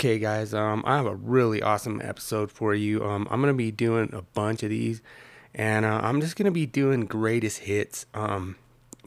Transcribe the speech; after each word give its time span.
Okay, 0.00 0.18
guys. 0.18 0.54
Um, 0.54 0.82
I 0.86 0.96
have 0.96 1.04
a 1.04 1.14
really 1.14 1.60
awesome 1.60 2.00
episode 2.02 2.50
for 2.50 2.74
you. 2.74 3.04
Um, 3.04 3.28
I'm 3.30 3.42
gonna 3.42 3.52
be 3.52 3.70
doing 3.70 4.08
a 4.14 4.22
bunch 4.22 4.62
of 4.62 4.70
these, 4.70 5.02
and 5.54 5.84
uh, 5.84 6.00
I'm 6.02 6.22
just 6.22 6.36
gonna 6.36 6.50
be 6.50 6.64
doing 6.64 7.04
greatest 7.04 7.58
hits. 7.58 8.06
Um, 8.14 8.56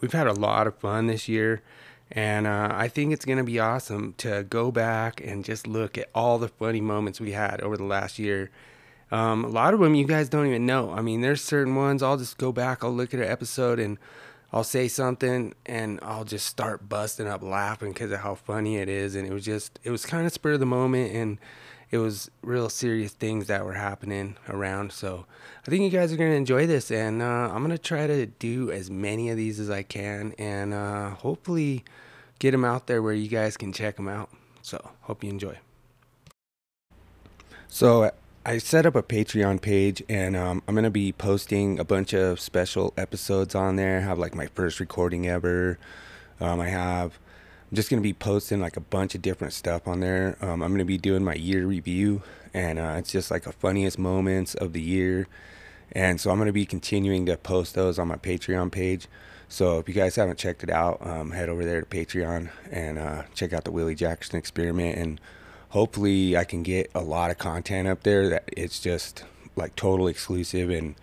we've 0.02 0.14
had 0.14 0.28
a 0.28 0.34
lot 0.34 0.68
of 0.68 0.78
fun 0.78 1.08
this 1.08 1.28
year. 1.28 1.64
And 2.12 2.46
uh, 2.46 2.70
I 2.72 2.90
think 2.90 3.12
it's 3.12 3.26
going 3.26 3.40
to 3.40 3.44
be 3.44 3.60
awesome 3.60 4.14
to 4.20 4.44
go 4.44 4.72
back 4.72 5.20
and 5.26 5.44
just 5.44 5.66
look 5.66 5.98
at 5.98 6.12
all 6.14 6.38
the 6.38 6.48
funny 6.48 6.80
moments 6.80 7.20
we 7.20 7.32
had 7.32 7.60
over 7.62 7.76
the 7.76 7.86
last 7.86 8.20
year. 8.20 8.52
Um, 9.12 9.44
a 9.44 9.48
lot 9.48 9.74
of 9.74 9.80
them 9.80 9.96
you 9.96 10.06
guys 10.06 10.30
don't 10.30 10.46
even 10.46 10.68
know. 10.68 10.92
I 10.92 11.02
mean, 11.02 11.22
there's 11.22 11.42
certain 11.42 11.74
ones 11.74 12.04
I'll 12.04 12.18
just 12.18 12.38
go 12.38 12.52
back, 12.52 12.84
I'll 12.84 12.94
look 12.94 13.16
at 13.16 13.20
an 13.20 13.28
episode, 13.28 13.80
and 13.80 13.98
I'll 14.54 14.64
say 14.64 14.88
something, 14.88 15.56
and 15.66 16.00
I'll 16.04 16.26
just 16.26 16.46
start 16.46 16.88
busting 16.88 17.28
up 17.28 17.42
laughing 17.42 17.92
because 17.92 18.12
of 18.12 18.20
how 18.20 18.36
funny 18.36 18.78
it 18.78 18.88
is. 18.88 19.16
And 19.16 19.28
it 19.28 19.34
was 19.34 19.44
just, 19.44 19.80
it 19.84 19.90
was 19.90 20.06
kind 20.06 20.28
of 20.28 20.32
spur 20.32 20.54
of 20.54 20.60
the 20.60 20.66
moment, 20.68 21.12
and 21.12 21.40
it 21.90 21.98
was 21.98 22.30
real 22.44 22.70
serious 22.70 23.14
things 23.14 23.48
that 23.48 23.66
were 23.66 23.74
happening 23.74 24.38
around. 24.48 24.92
So 24.92 25.26
I 25.66 25.70
think 25.72 25.84
you 25.84 25.90
guys 25.90 26.14
are 26.14 26.18
going 26.18 26.32
to 26.32 26.38
enjoy 26.38 26.68
this, 26.68 26.92
and 26.92 27.22
uh, 27.22 27.26
I'm 27.52 27.64
going 27.64 27.70
to 27.72 27.78
try 27.78 28.06
to 28.06 28.28
do 28.28 28.72
as 28.72 28.92
many 28.92 29.30
of 29.30 29.38
these 29.38 29.60
as 29.60 29.72
I 29.72 29.82
can, 29.82 30.34
and 30.38 30.74
uh, 30.74 31.10
hopefully 31.12 31.84
get 32.38 32.52
them 32.52 32.64
out 32.64 32.86
there 32.86 33.02
where 33.02 33.14
you 33.14 33.30
guys 33.30 33.58
can 33.58 33.74
check 33.74 33.96
them 33.96 34.08
out. 34.08 34.30
So 34.62 34.92
hope 35.02 35.24
you 35.24 35.30
enjoy. 35.30 35.58
So 37.68 38.12
I 38.46 38.58
set 38.58 38.86
up 38.86 38.96
a 38.96 39.02
Patreon 39.02 39.62
page, 39.62 40.04
and 40.10 40.36
um, 40.36 40.64
I'm 40.68 40.76
gonna 40.76 40.90
be 40.90 41.14
posting 41.14 41.80
a 41.80 41.86
bunch 41.86 42.12
of 42.12 42.42
special 42.42 42.94
episodes 42.98 43.56
on 43.56 43.78
there. 43.78 44.00
I 44.00 44.02
have 44.02 44.20
like 44.20 44.36
my 44.36 44.48
first 44.48 44.82
recording 44.82 45.30
ever. 45.30 45.80
Um, 46.42 46.60
I 46.60 46.68
have. 46.68 47.18
I'm 47.72 47.76
just 47.78 47.90
gonna 47.90 48.02
be 48.02 48.12
posting 48.12 48.60
like 48.60 48.76
a 48.76 48.82
bunch 48.82 49.16
of 49.16 49.22
different 49.22 49.54
stuff 49.54 49.88
on 49.88 50.02
there. 50.02 50.38
Um, 50.42 50.62
I'm 50.62 50.74
gonna 50.74 50.84
be 50.84 50.98
doing 50.98 51.24
my 51.24 51.36
year 51.36 51.66
review, 51.66 52.22
and 52.54 52.80
uh, 52.80 52.96
it's 52.98 53.14
just 53.14 53.32
like 53.32 53.44
the 53.44 53.54
funniest 53.54 53.98
moments 53.98 54.56
of 54.56 54.74
the 54.74 54.82
year. 54.82 55.26
And 55.94 56.20
so 56.20 56.30
I'm 56.30 56.38
gonna 56.38 56.52
be 56.52 56.66
continuing 56.66 57.26
to 57.28 57.38
post 57.38 57.76
those 57.76 57.98
on 57.98 58.10
my 58.10 58.18
Patreon 58.18 58.74
page. 58.74 59.08
So 59.48 59.80
if 59.80 59.88
you 59.88 59.96
guys 59.96 60.18
haven't 60.18 60.38
checked 60.38 60.64
it 60.64 60.70
out, 60.70 60.98
um, 61.08 61.32
head 61.32 61.48
over 61.48 61.64
there 61.64 61.80
to 61.80 61.88
Patreon 61.88 62.50
and 62.70 63.00
uh, 63.00 63.24
check 63.34 63.54
out 63.54 63.64
the 63.64 63.72
Willie 63.72 63.96
Jackerson 63.96 64.38
experiment. 64.38 64.98
And 64.98 65.22
hopefully, 65.74 66.38
I 66.38 66.44
can 66.44 66.64
get 66.64 66.92
a 66.94 67.02
lot 67.02 67.32
of 67.32 67.40
content 67.40 67.88
up 67.88 68.04
there 68.04 68.30
that 68.30 68.44
it's 68.56 68.80
just 68.80 69.26
like 69.56 69.76
total 69.76 70.08
exclusive 70.08 70.70
and 70.70 70.96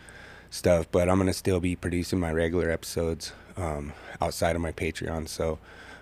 stuff. 0.49 0.87
But 0.91 1.11
I'm 1.11 1.19
gonna 1.19 1.33
still 1.33 1.61
be 1.61 1.77
producing 1.77 2.19
my 2.21 2.33
regular 2.33 2.71
episodes 2.71 3.33
um, 3.57 3.93
outside 4.21 4.57
of 4.57 4.63
my 4.63 4.73
Patreon. 4.73 5.29
So 5.29 5.59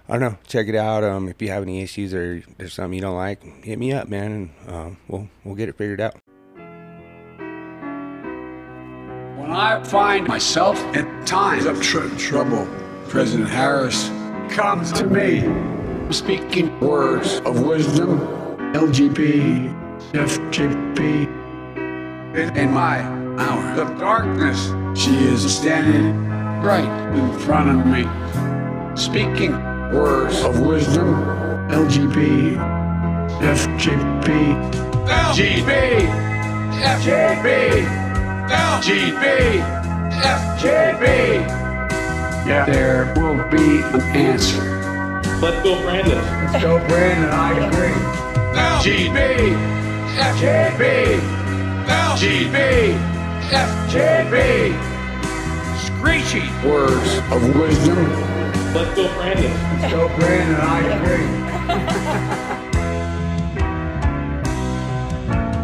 I 0.09 0.13
don't 0.13 0.21
know. 0.21 0.39
Check 0.47 0.69
it 0.69 0.77
out. 0.77 1.03
Um, 1.03 1.29
if 1.29 1.43
you 1.43 1.49
have 1.49 1.63
any 1.63 1.83
issues 1.83 2.15
or 2.15 2.43
there's 2.59 2.75
something 2.75 2.95
you 2.95 3.01
don't 3.01 3.17
like, 3.17 3.43
hit 3.65 3.79
me 3.79 3.93
up, 3.93 4.09
man, 4.09 4.33
and 4.33 4.75
um, 4.75 4.97
we'll 5.09 5.29
we'll 5.45 5.57
get 5.57 5.69
it 5.69 5.77
figured 5.77 6.01
out. 6.01 6.15
When 9.39 9.51
I 9.51 9.83
find 9.83 10.29
myself 10.29 10.79
at 10.95 11.27
times 11.27 11.65
of 11.65 11.81
tr- 11.83 12.15
trouble, 12.17 12.69
President 13.09 13.49
Harris 13.49 14.09
comes 14.51 14.93
to 14.93 15.07
me 15.07 15.41
speaking 16.13 16.79
words 16.81 17.41
of 17.41 17.65
wisdom, 17.65 18.48
LGP, 18.75 19.73
FJP. 20.13 21.27
In 22.57 22.71
my 22.71 23.01
hour 23.39 23.81
of 23.81 23.99
darkness, 23.99 24.73
she 24.95 25.15
is 25.25 25.57
standing 25.57 26.29
right 26.61 26.85
in 27.17 27.39
front 27.41 27.71
of 27.71 27.87
me, 27.87 28.05
speaking 28.95 29.53
words 29.93 30.41
of 30.43 30.61
wisdom, 30.61 31.15
LGP, 31.71 32.57
FJP, 33.41 34.27
LGB, 35.07 36.29
FJB. 36.83 38.09
LGB, 38.49 39.61
FJB. 40.23 41.05
Yeah, 42.47 42.65
there 42.67 43.13
will 43.17 43.37
be 43.51 43.81
an 43.81 44.01
answer. 44.17 44.63
Let's 45.41 45.63
go, 45.63 45.81
Brandon. 45.83 46.19
Let's 46.19 46.63
go, 46.63 46.79
Brandon. 46.89 47.31
I 47.31 47.67
agree. 47.67 48.28
LGB, 48.59 49.55
FJB, 50.19 50.83
LGB, 51.87 52.59
FJB. 53.51 54.35
Screechy 55.79 56.47
words 56.67 57.11
of 57.31 57.41
wisdom. 57.57 58.11
Let's 58.75 58.95
go, 58.97 59.07
Brandon. 59.15 59.53
Let's 59.81 59.93
go, 59.93 60.09
Brandon. 60.19 60.57
I 60.61 60.81
agree. 60.97 61.29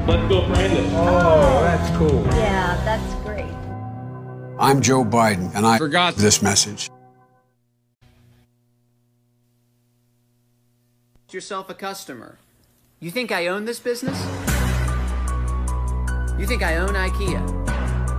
Let's 0.07 0.29
go, 0.29 0.47
Brandon. 0.47 0.87
Oh, 0.95 1.61
that's 1.63 1.97
cool. 1.97 2.25
Yeah, 2.37 2.81
that's 2.85 3.15
great. 3.25 3.55
I'm 4.59 4.81
Joe 4.81 5.05
Biden, 5.05 5.53
and 5.57 5.67
I 5.67 5.79
forgot 5.79 6.15
this 6.15 6.43
message. 6.43 6.91
yourself 11.35 11.69
a 11.69 11.75
customer. 11.75 12.39
You 13.05 13.11
think 13.11 13.33
I 13.33 13.49
own 13.49 13.67
this 13.67 13.79
business? 13.81 14.19
You 16.39 16.47
think 16.47 16.63
I 16.63 16.79
own 16.79 16.95
IKEA? 16.95 17.69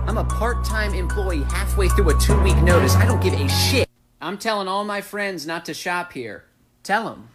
I'm 0.06 0.16
a 0.16 0.22
part-time 0.22 0.94
employee 0.94 1.42
halfway 1.42 1.88
through 1.88 2.10
a 2.10 2.20
two-week 2.20 2.56
notice. 2.58 2.94
I 2.94 3.04
don't 3.04 3.20
give 3.20 3.34
a 3.34 3.48
shit. 3.48 3.88
I'm 4.20 4.38
telling 4.38 4.68
all 4.68 4.84
my 4.84 5.00
friends 5.00 5.44
not 5.44 5.64
to 5.64 5.74
shop 5.74 6.12
here. 6.12 6.44
Tell 6.84 7.02
them. 7.02 7.28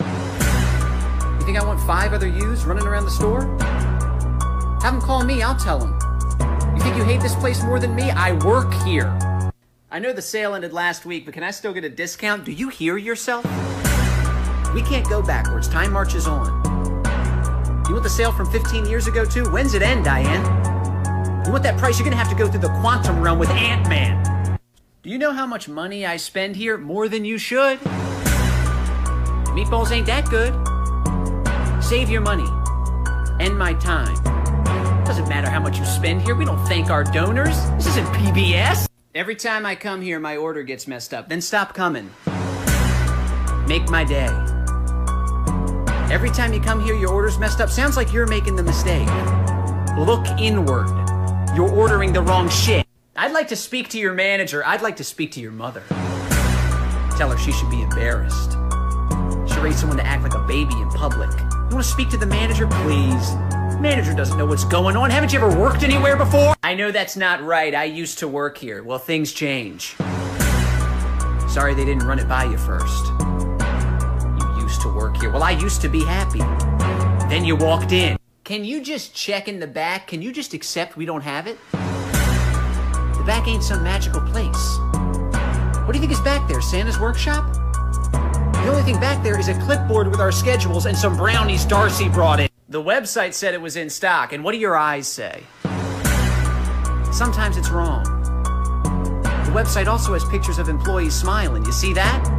You 0.00 1.46
think 1.46 1.56
I 1.56 1.64
want 1.64 1.80
five 1.86 2.12
other 2.12 2.28
yous 2.28 2.64
running 2.64 2.86
around 2.86 3.06
the 3.06 3.10
store? 3.10 3.56
Have 4.82 4.92
them 4.92 5.00
call 5.00 5.24
me, 5.24 5.40
I'll 5.40 5.56
tell 5.56 5.78
them. 5.78 5.98
You 6.76 6.82
think 6.82 6.94
you 6.94 7.04
hate 7.04 7.22
this 7.22 7.34
place 7.36 7.62
more 7.62 7.80
than 7.80 7.94
me? 7.94 8.10
I 8.10 8.32
work 8.32 8.70
here. 8.84 9.18
I 9.90 9.98
know 9.98 10.12
the 10.12 10.20
sale 10.20 10.54
ended 10.54 10.74
last 10.74 11.06
week, 11.06 11.24
but 11.24 11.32
can 11.32 11.42
I 11.42 11.52
still 11.52 11.72
get 11.72 11.84
a 11.84 11.88
discount? 11.88 12.44
Do 12.44 12.52
you 12.52 12.68
hear 12.68 12.98
yourself? 12.98 13.46
We 14.74 14.82
can't 14.82 15.08
go 15.08 15.22
backwards. 15.22 15.68
Time 15.68 15.94
marches 15.94 16.26
on. 16.26 16.67
You 17.88 17.94
want 17.94 18.04
the 18.04 18.10
sale 18.10 18.30
from 18.30 18.50
15 18.50 18.86
years 18.86 19.06
ago, 19.06 19.24
too? 19.24 19.50
When's 19.50 19.74
it 19.74 19.82
end, 19.82 20.04
Diane? 20.04 20.44
You 21.44 21.52
want 21.52 21.64
that 21.64 21.78
price? 21.78 21.98
You're 21.98 22.04
gonna 22.04 22.16
have 22.16 22.28
to 22.28 22.36
go 22.36 22.48
through 22.48 22.60
the 22.60 22.78
quantum 22.80 23.20
realm 23.20 23.38
with 23.38 23.50
Ant 23.50 23.88
Man. 23.88 24.58
Do 25.02 25.10
you 25.10 25.18
know 25.18 25.32
how 25.32 25.46
much 25.46 25.68
money 25.68 26.04
I 26.04 26.18
spend 26.18 26.56
here? 26.56 26.76
More 26.78 27.08
than 27.08 27.24
you 27.24 27.38
should. 27.38 27.80
The 27.80 29.52
Meatballs 29.54 29.90
ain't 29.90 30.06
that 30.06 30.28
good. 30.28 30.54
Save 31.82 32.10
your 32.10 32.20
money 32.20 32.48
End 33.40 33.56
my 33.56 33.72
time. 33.74 34.14
Doesn't 35.04 35.28
matter 35.28 35.48
how 35.48 35.60
much 35.60 35.78
you 35.78 35.84
spend 35.84 36.22
here. 36.22 36.34
We 36.34 36.44
don't 36.44 36.64
thank 36.66 36.90
our 36.90 37.04
donors. 37.04 37.56
This 37.72 37.86
isn't 37.86 38.06
PBS. 38.06 38.86
Every 39.14 39.36
time 39.36 39.64
I 39.64 39.74
come 39.74 40.02
here, 40.02 40.18
my 40.18 40.36
order 40.36 40.62
gets 40.62 40.86
messed 40.86 41.14
up. 41.14 41.28
Then 41.28 41.40
stop 41.40 41.72
coming. 41.72 42.10
Make 43.66 43.88
my 43.88 44.04
day. 44.04 44.57
Every 46.10 46.30
time 46.30 46.54
you 46.54 46.60
come 46.60 46.80
here, 46.80 46.94
your 46.94 47.12
order's 47.12 47.38
messed 47.38 47.60
up. 47.60 47.68
Sounds 47.68 47.94
like 47.94 48.14
you're 48.14 48.26
making 48.26 48.56
the 48.56 48.62
mistake. 48.62 49.06
Look 49.98 50.26
inward. 50.40 50.88
You're 51.54 51.68
ordering 51.68 52.14
the 52.14 52.22
wrong 52.22 52.48
shit. 52.48 52.86
I'd 53.14 53.32
like 53.32 53.48
to 53.48 53.56
speak 53.56 53.90
to 53.90 53.98
your 53.98 54.14
manager. 54.14 54.64
I'd 54.64 54.80
like 54.80 54.96
to 54.96 55.04
speak 55.04 55.32
to 55.32 55.40
your 55.40 55.52
mother. 55.52 55.82
Tell 57.18 57.30
her 57.30 57.36
she 57.36 57.52
should 57.52 57.68
be 57.68 57.82
embarrassed. 57.82 58.52
She 59.52 59.60
raised 59.60 59.80
someone 59.80 59.98
to 59.98 60.06
act 60.06 60.22
like 60.22 60.32
a 60.32 60.42
baby 60.46 60.80
in 60.80 60.88
public. 60.88 61.30
You 61.40 61.76
want 61.76 61.84
to 61.84 61.90
speak 61.90 62.08
to 62.10 62.16
the 62.16 62.24
manager, 62.24 62.66
please? 62.68 63.34
Manager 63.78 64.14
doesn't 64.14 64.38
know 64.38 64.46
what's 64.46 64.64
going 64.64 64.96
on. 64.96 65.10
Haven't 65.10 65.34
you 65.34 65.38
ever 65.38 65.60
worked 65.60 65.82
anywhere 65.82 66.16
before? 66.16 66.54
I 66.62 66.74
know 66.74 66.90
that's 66.90 67.18
not 67.18 67.42
right. 67.42 67.74
I 67.74 67.84
used 67.84 68.18
to 68.20 68.28
work 68.28 68.56
here. 68.56 68.82
Well, 68.82 68.98
things 68.98 69.34
change. 69.34 69.94
Sorry 71.48 71.74
they 71.74 71.84
didn't 71.84 72.06
run 72.06 72.18
it 72.18 72.28
by 72.28 72.44
you 72.44 72.56
first. 72.56 73.17
Used 74.78 74.86
to 74.86 74.94
work 74.94 75.16
here. 75.16 75.32
Well, 75.32 75.42
I 75.42 75.50
used 75.50 75.80
to 75.80 75.88
be 75.88 76.04
happy. 76.04 76.38
Then 77.28 77.44
you 77.44 77.56
walked 77.56 77.90
in. 77.90 78.16
Can 78.44 78.64
you 78.64 78.80
just 78.80 79.12
check 79.12 79.48
in 79.48 79.58
the 79.58 79.66
back? 79.66 80.06
Can 80.06 80.22
you 80.22 80.30
just 80.30 80.54
accept 80.54 80.96
we 80.96 81.04
don't 81.04 81.22
have 81.22 81.48
it? 81.48 81.58
The 81.72 83.24
back 83.26 83.48
ain't 83.48 83.64
some 83.64 83.82
magical 83.82 84.20
place. 84.20 84.78
What 85.84 85.94
do 85.94 85.94
you 85.94 85.98
think 85.98 86.12
is 86.12 86.20
back 86.20 86.48
there? 86.48 86.60
Santa's 86.60 87.00
workshop? 87.00 87.52
The 88.12 88.68
only 88.68 88.82
thing 88.82 89.00
back 89.00 89.20
there 89.24 89.36
is 89.36 89.48
a 89.48 89.60
clipboard 89.62 90.06
with 90.06 90.20
our 90.20 90.30
schedules 90.30 90.86
and 90.86 90.96
some 90.96 91.16
brownies 91.16 91.64
Darcy 91.64 92.08
brought 92.08 92.38
in. 92.38 92.48
The 92.68 92.80
website 92.80 93.34
said 93.34 93.54
it 93.54 93.60
was 93.60 93.74
in 93.74 93.90
stock, 93.90 94.32
and 94.32 94.44
what 94.44 94.52
do 94.52 94.58
your 94.58 94.76
eyes 94.76 95.08
say? 95.08 95.42
Sometimes 97.10 97.56
it's 97.56 97.70
wrong. 97.70 98.04
The 99.24 99.54
website 99.54 99.88
also 99.88 100.12
has 100.12 100.24
pictures 100.26 100.60
of 100.60 100.68
employees 100.68 101.16
smiling. 101.16 101.64
You 101.64 101.72
see 101.72 101.92
that? 101.94 102.37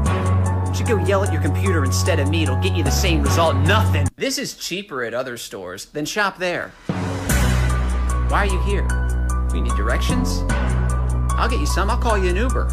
You 0.69 0.75
should 0.75 0.88
go 0.88 1.04
yell 1.04 1.24
at 1.24 1.33
your 1.33 1.42
computer 1.42 1.83
instead 1.83 2.19
of 2.19 2.30
me. 2.30 2.44
It'll 2.44 2.62
get 2.62 2.75
you 2.75 2.83
the 2.83 2.92
same 2.92 3.24
result. 3.24 3.56
Nothing. 3.56 4.07
This 4.18 4.38
is 4.38 4.54
cheaper 4.54 5.04
at 5.04 5.16
other 5.16 5.36
stores. 5.36 5.86
Then 5.86 6.06
shop 6.06 6.38
there. 6.38 6.69
Why 8.30 8.45
are 8.45 8.45
you 8.45 8.62
here? 8.62 8.88
You 9.51 9.62
need 9.62 9.74
directions? 9.74 10.44
I'll 11.31 11.50
get 11.50 11.60
you 11.60 11.66
some. 11.66 11.89
I'll 11.89 11.98
call 11.98 12.19
you 12.19 12.30
an 12.30 12.36
Uber. 12.36 12.68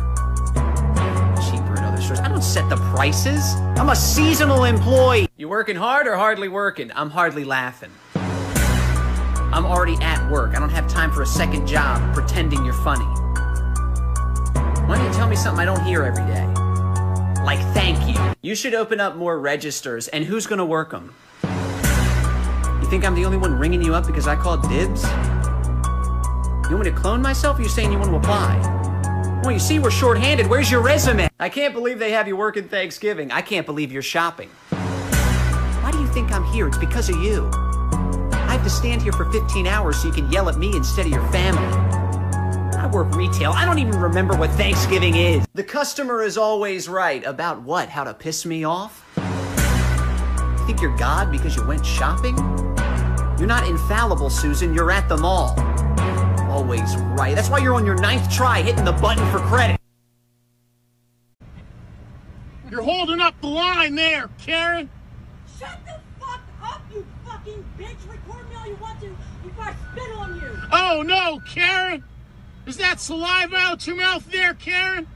Cheaper 1.50 1.74
in 1.78 1.84
other 1.84 2.02
stores. 2.02 2.20
I 2.20 2.28
don't 2.28 2.42
set 2.42 2.68
the 2.68 2.76
prices. 2.76 3.54
I'm 3.78 3.88
a 3.88 3.96
seasonal 3.96 4.64
employee. 4.64 5.26
You 5.38 5.48
working 5.48 5.76
hard 5.76 6.06
or 6.06 6.16
hardly 6.16 6.48
working? 6.48 6.92
I'm 6.94 7.08
hardly 7.08 7.44
laughing. 7.44 7.92
I'm 8.14 9.64
already 9.64 9.96
at 10.02 10.30
work. 10.30 10.54
I 10.54 10.58
don't 10.58 10.68
have 10.68 10.86
time 10.86 11.10
for 11.10 11.22
a 11.22 11.26
second 11.26 11.66
job 11.66 12.14
pretending 12.14 12.62
you're 12.62 12.74
funny. 12.74 13.06
Why 14.86 14.96
don't 14.98 15.06
you 15.06 15.12
tell 15.14 15.28
me 15.28 15.36
something 15.36 15.62
I 15.62 15.64
don't 15.64 15.82
hear 15.82 16.02
every 16.02 16.24
day? 16.26 16.65
Like 17.46 17.60
thank 17.74 18.08
you. 18.08 18.34
You 18.42 18.56
should 18.56 18.74
open 18.74 18.98
up 18.98 19.14
more 19.14 19.38
registers, 19.38 20.08
and 20.08 20.24
who's 20.24 20.48
gonna 20.48 20.64
work 20.64 20.90
them? 20.90 21.14
You 21.44 22.90
think 22.90 23.04
I'm 23.04 23.14
the 23.14 23.24
only 23.24 23.38
one 23.38 23.56
ringing 23.56 23.80
you 23.82 23.94
up 23.94 24.04
because 24.04 24.26
I 24.26 24.34
called 24.34 24.68
dibs? 24.68 25.04
You 26.64 26.74
want 26.74 26.86
me 26.86 26.90
to 26.90 26.96
clone 26.96 27.22
myself? 27.22 27.60
Or 27.60 27.62
you 27.62 27.68
saying 27.68 27.92
you 27.92 27.98
want 27.98 28.10
to 28.10 28.16
apply? 28.16 29.40
Well, 29.44 29.52
you 29.52 29.60
see, 29.60 29.78
we're 29.78 29.92
short-handed. 29.92 30.48
Where's 30.48 30.72
your 30.72 30.80
resume? 30.80 31.30
I 31.38 31.48
can't 31.48 31.72
believe 31.72 32.00
they 32.00 32.10
have 32.10 32.26
you 32.26 32.36
working 32.36 32.66
Thanksgiving. 32.66 33.30
I 33.30 33.42
can't 33.42 33.64
believe 33.64 33.92
you're 33.92 34.02
shopping. 34.02 34.50
Why 34.70 35.90
do 35.92 36.00
you 36.00 36.08
think 36.08 36.32
I'm 36.32 36.42
here? 36.46 36.66
It's 36.66 36.78
because 36.78 37.08
of 37.08 37.22
you. 37.22 37.48
I 38.32 38.54
have 38.54 38.64
to 38.64 38.70
stand 38.70 39.02
here 39.02 39.12
for 39.12 39.30
15 39.30 39.68
hours 39.68 40.02
so 40.02 40.08
you 40.08 40.14
can 40.14 40.28
yell 40.32 40.48
at 40.48 40.58
me 40.58 40.74
instead 40.74 41.06
of 41.06 41.12
your 41.12 41.24
family. 41.28 41.85
I 42.76 42.86
work 42.86 43.14
retail. 43.14 43.52
I 43.52 43.64
don't 43.64 43.78
even 43.78 43.98
remember 43.98 44.36
what 44.36 44.50
Thanksgiving 44.50 45.14
is. 45.16 45.46
The 45.54 45.64
customer 45.64 46.22
is 46.22 46.36
always 46.36 46.88
right. 46.88 47.24
About 47.24 47.62
what? 47.62 47.88
How 47.88 48.04
to 48.04 48.12
piss 48.14 48.44
me 48.44 48.64
off? 48.64 49.04
You 49.16 50.66
think 50.66 50.80
you're 50.80 50.96
God 50.96 51.32
because 51.32 51.56
you 51.56 51.66
went 51.66 51.84
shopping? 51.84 52.36
You're 53.38 53.46
not 53.46 53.66
infallible, 53.66 54.30
Susan. 54.30 54.74
You're 54.74 54.90
at 54.90 55.08
the 55.08 55.16
mall. 55.16 55.54
Always 56.50 56.96
right. 56.96 57.34
That's 57.34 57.48
why 57.48 57.58
you're 57.58 57.74
on 57.74 57.86
your 57.86 57.96
ninth 57.96 58.30
try 58.30 58.62
hitting 58.62 58.84
the 58.84 58.92
button 58.92 59.30
for 59.30 59.38
credit. 59.38 59.78
You're 62.70 62.82
holding 62.82 63.20
up 63.20 63.40
the 63.40 63.46
line 63.46 63.94
there, 63.94 64.28
Karen. 64.38 64.90
Shut 65.58 65.78
the 65.86 66.00
fuck 66.18 66.40
up, 66.62 66.82
you 66.92 67.06
fucking 67.24 67.64
bitch! 67.78 67.96
Record 68.10 68.50
me 68.50 68.56
all 68.56 68.66
you 68.66 68.76
want 68.76 69.00
to 69.00 69.16
before 69.42 69.64
I 69.64 69.74
spit 69.92 70.10
on 70.16 70.40
you! 70.40 70.58
Oh 70.72 71.02
no, 71.02 71.40
Karen. 71.48 72.02
Is 72.66 72.76
that 72.78 73.00
saliva 73.00 73.56
out 73.56 73.86
your 73.86 73.96
mouth 73.96 74.28
there, 74.30 74.52
Karen? 74.54 75.06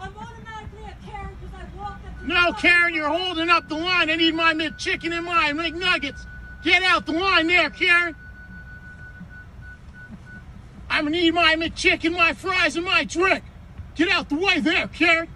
I'm 0.00 0.16
automatically 0.16 0.84
a 0.84 1.10
Karen 1.10 1.36
because 1.40 1.54
I 1.54 1.76
walked 1.76 2.06
up 2.06 2.22
No, 2.22 2.52
Karen, 2.52 2.94
you're 2.94 3.08
holding 3.08 3.50
up 3.50 3.68
the 3.68 3.74
line. 3.74 4.08
I 4.08 4.14
need 4.14 4.34
my 4.36 4.54
McChicken 4.54 5.12
and 5.12 5.26
my 5.26 5.50
McNuggets. 5.52 6.24
Get 6.62 6.84
out 6.84 7.04
the 7.04 7.12
line 7.12 7.48
there, 7.48 7.68
Karen. 7.70 8.14
I'm 10.88 11.04
gonna 11.04 11.16
need 11.16 11.34
my 11.34 11.56
McChicken, 11.56 12.16
my 12.16 12.32
fries, 12.32 12.76
and 12.76 12.84
my 12.84 13.04
drink. 13.04 13.42
Get 13.96 14.08
out 14.08 14.28
the 14.28 14.36
way 14.36 14.60
there, 14.60 14.86
Karen. 14.86 15.28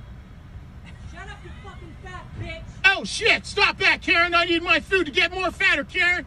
Shut 1.12 1.28
up, 1.28 1.38
you 1.44 1.50
fucking 1.64 1.96
fat 2.04 2.24
bitch! 2.40 2.62
Oh 2.84 3.02
shit, 3.04 3.46
stop 3.46 3.78
that, 3.78 4.00
Karen. 4.00 4.32
I 4.32 4.44
need 4.44 4.62
my 4.62 4.78
food 4.78 5.06
to 5.06 5.12
get 5.12 5.32
more 5.32 5.50
fatter, 5.50 5.84
Karen. 5.84 6.24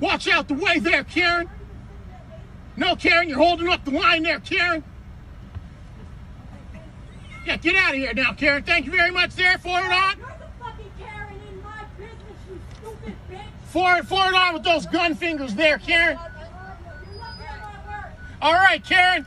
Watch 0.00 0.28
out 0.28 0.48
the 0.48 0.54
way 0.54 0.78
there, 0.78 1.04
Karen. 1.04 1.50
No, 2.76 2.94
Karen, 2.94 3.28
you're 3.28 3.38
holding 3.38 3.68
up 3.68 3.84
the 3.84 3.90
line 3.90 4.22
there, 4.22 4.40
Karen. 4.40 4.84
Yeah, 7.46 7.56
get 7.56 7.76
out 7.76 7.94
of 7.94 7.96
here 7.96 8.12
now, 8.12 8.32
Karen. 8.32 8.62
Thank 8.64 8.86
you 8.86 8.92
very 8.92 9.10
much 9.10 9.34
there. 9.34 9.56
Forward 9.58 9.90
on. 9.90 10.18
You're 10.18 10.26
the 10.26 10.64
fucking 10.64 10.90
Karen 10.98 11.34
in 11.48 11.62
my 11.62 11.84
business, 11.96 12.18
you 12.50 12.60
stupid 12.80 13.14
bitch! 13.30 13.68
Forward, 13.68 14.08
forward 14.08 14.34
on 14.34 14.54
with 14.54 14.64
those 14.64 14.84
gun 14.86 15.14
fingers 15.14 15.54
there, 15.54 15.78
Karen. 15.78 16.18
You're 16.18 17.18
lucky 17.18 17.44
I'm 17.48 17.62
at 17.62 17.86
work! 17.86 18.12
All 18.42 18.52
right, 18.52 18.84
Karen. 18.84 19.26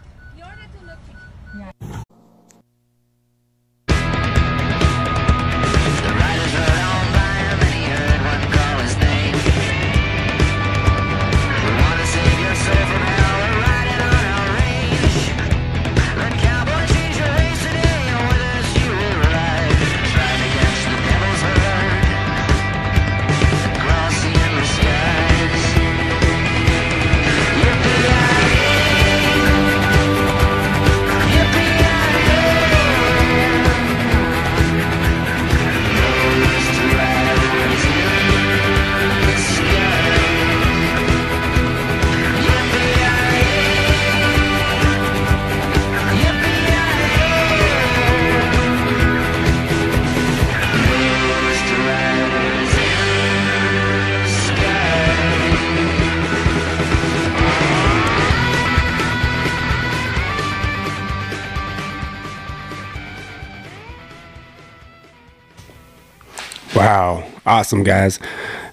Awesome 67.49 67.81
guys. 67.83 68.19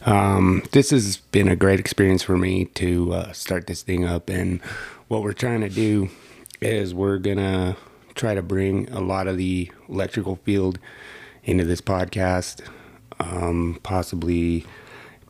Um, 0.04 0.62
this 0.72 0.90
has 0.90 1.16
been 1.16 1.48
a 1.48 1.56
great 1.56 1.80
experience 1.80 2.22
for 2.22 2.36
me 2.36 2.66
to 2.74 3.14
uh, 3.14 3.32
start 3.32 3.66
this 3.66 3.80
thing 3.80 4.04
up, 4.04 4.28
and 4.28 4.60
what 5.08 5.22
we're 5.22 5.32
trying 5.32 5.62
to 5.62 5.70
do 5.70 6.10
is 6.60 6.92
we're 6.92 7.16
gonna 7.16 7.78
try 8.14 8.34
to 8.34 8.42
bring 8.42 8.90
a 8.92 9.00
lot 9.00 9.28
of 9.28 9.38
the 9.38 9.72
electrical 9.88 10.36
field 10.44 10.78
into 11.42 11.64
this 11.64 11.80
podcast, 11.80 12.60
um, 13.18 13.80
possibly 13.82 14.66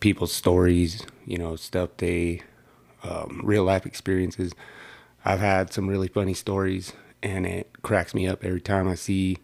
people's 0.01 0.33
stories, 0.33 1.07
you 1.25 1.39
know, 1.39 1.55
stuff 1.55 1.91
they 1.99 2.43
um, 3.05 3.41
real 3.45 3.63
life 3.63 3.87
experiences. 3.87 4.53
I've 5.25 5.41
had 5.41 5.73
some 5.73 5.87
really 5.87 6.09
funny 6.09 6.35
stories, 6.35 6.95
and 7.23 7.47
it 7.47 7.71
cracks 7.83 8.13
me 8.13 8.27
up 8.27 8.45
every 8.45 8.61
time 8.61 8.89
I 8.89 8.97
see 8.97 9.39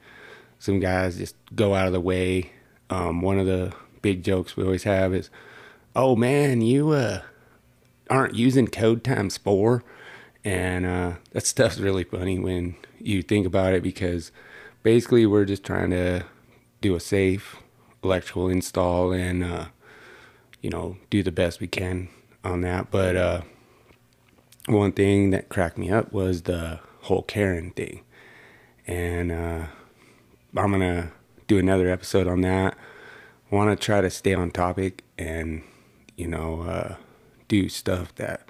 some 0.58 0.80
guys 0.80 1.18
just 1.18 1.36
go 1.54 1.76
out 1.76 1.86
of 1.86 1.92
the 1.92 2.00
way. 2.00 2.50
Um, 2.90 3.22
one 3.22 3.38
of 3.38 3.46
the 3.46 3.72
big 4.02 4.22
jokes 4.22 4.56
we 4.56 4.64
always 4.64 4.84
have 4.84 5.14
is, 5.14 5.30
"Oh 5.96 6.16
man, 6.16 6.60
you 6.60 6.90
uh, 6.90 7.22
aren't 8.10 8.34
using 8.34 8.66
code 8.66 9.04
times 9.04 9.36
four," 9.38 9.82
and 10.44 10.84
uh, 10.84 11.12
that 11.32 11.46
stuff's 11.46 11.78
really 11.78 12.04
funny 12.04 12.38
when 12.38 12.74
you 13.00 13.22
think 13.22 13.46
about 13.46 13.72
it 13.72 13.82
because 13.82 14.32
basically 14.82 15.26
we're 15.26 15.44
just 15.44 15.64
trying 15.64 15.90
to 15.90 16.24
do 16.80 16.94
a 16.94 17.00
safe 17.00 17.56
electrical 18.02 18.48
install 18.48 19.12
and 19.12 19.44
uh, 19.44 19.66
you 20.60 20.70
know 20.70 20.96
do 21.10 21.22
the 21.22 21.32
best 21.32 21.60
we 21.60 21.66
can 21.66 22.08
on 22.44 22.60
that. 22.62 22.90
But 22.90 23.16
uh, 23.16 23.40
one 24.66 24.92
thing 24.92 25.30
that 25.30 25.48
cracked 25.48 25.78
me 25.78 25.90
up 25.90 26.12
was 26.12 26.42
the 26.42 26.80
whole 27.02 27.22
Karen 27.22 27.70
thing, 27.70 28.02
and 28.86 29.32
uh, 29.32 29.66
I'm 30.56 30.70
gonna 30.70 31.12
do 31.46 31.58
another 31.58 31.88
episode 31.88 32.26
on 32.26 32.40
that. 32.42 32.76
Want 33.52 33.68
to 33.68 33.84
try 33.84 34.00
to 34.00 34.08
stay 34.08 34.32
on 34.32 34.50
topic 34.50 35.04
and 35.18 35.62
you 36.16 36.26
know 36.26 36.62
uh, 36.62 36.94
do 37.48 37.68
stuff 37.68 38.14
that 38.14 38.48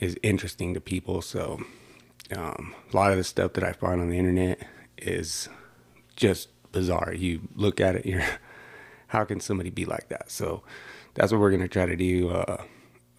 is 0.00 0.16
interesting 0.20 0.74
to 0.74 0.80
people. 0.80 1.22
So 1.22 1.60
um, 2.34 2.74
a 2.92 2.96
lot 2.96 3.12
of 3.12 3.18
the 3.18 3.22
stuff 3.22 3.52
that 3.52 3.62
I 3.62 3.72
find 3.72 4.00
on 4.00 4.10
the 4.10 4.18
internet 4.18 4.66
is 4.98 5.48
just 6.16 6.48
bizarre. 6.72 7.14
You 7.14 7.42
look 7.54 7.80
at 7.80 7.94
it, 7.94 8.04
you're 8.10 8.24
how 9.06 9.24
can 9.24 9.38
somebody 9.38 9.70
be 9.70 9.84
like 9.84 10.08
that? 10.08 10.28
So 10.28 10.64
that's 11.14 11.30
what 11.30 11.40
we're 11.40 11.52
gonna 11.52 11.68
try 11.68 11.86
to 11.86 11.94
do. 11.94 12.30
Uh, 12.30 12.64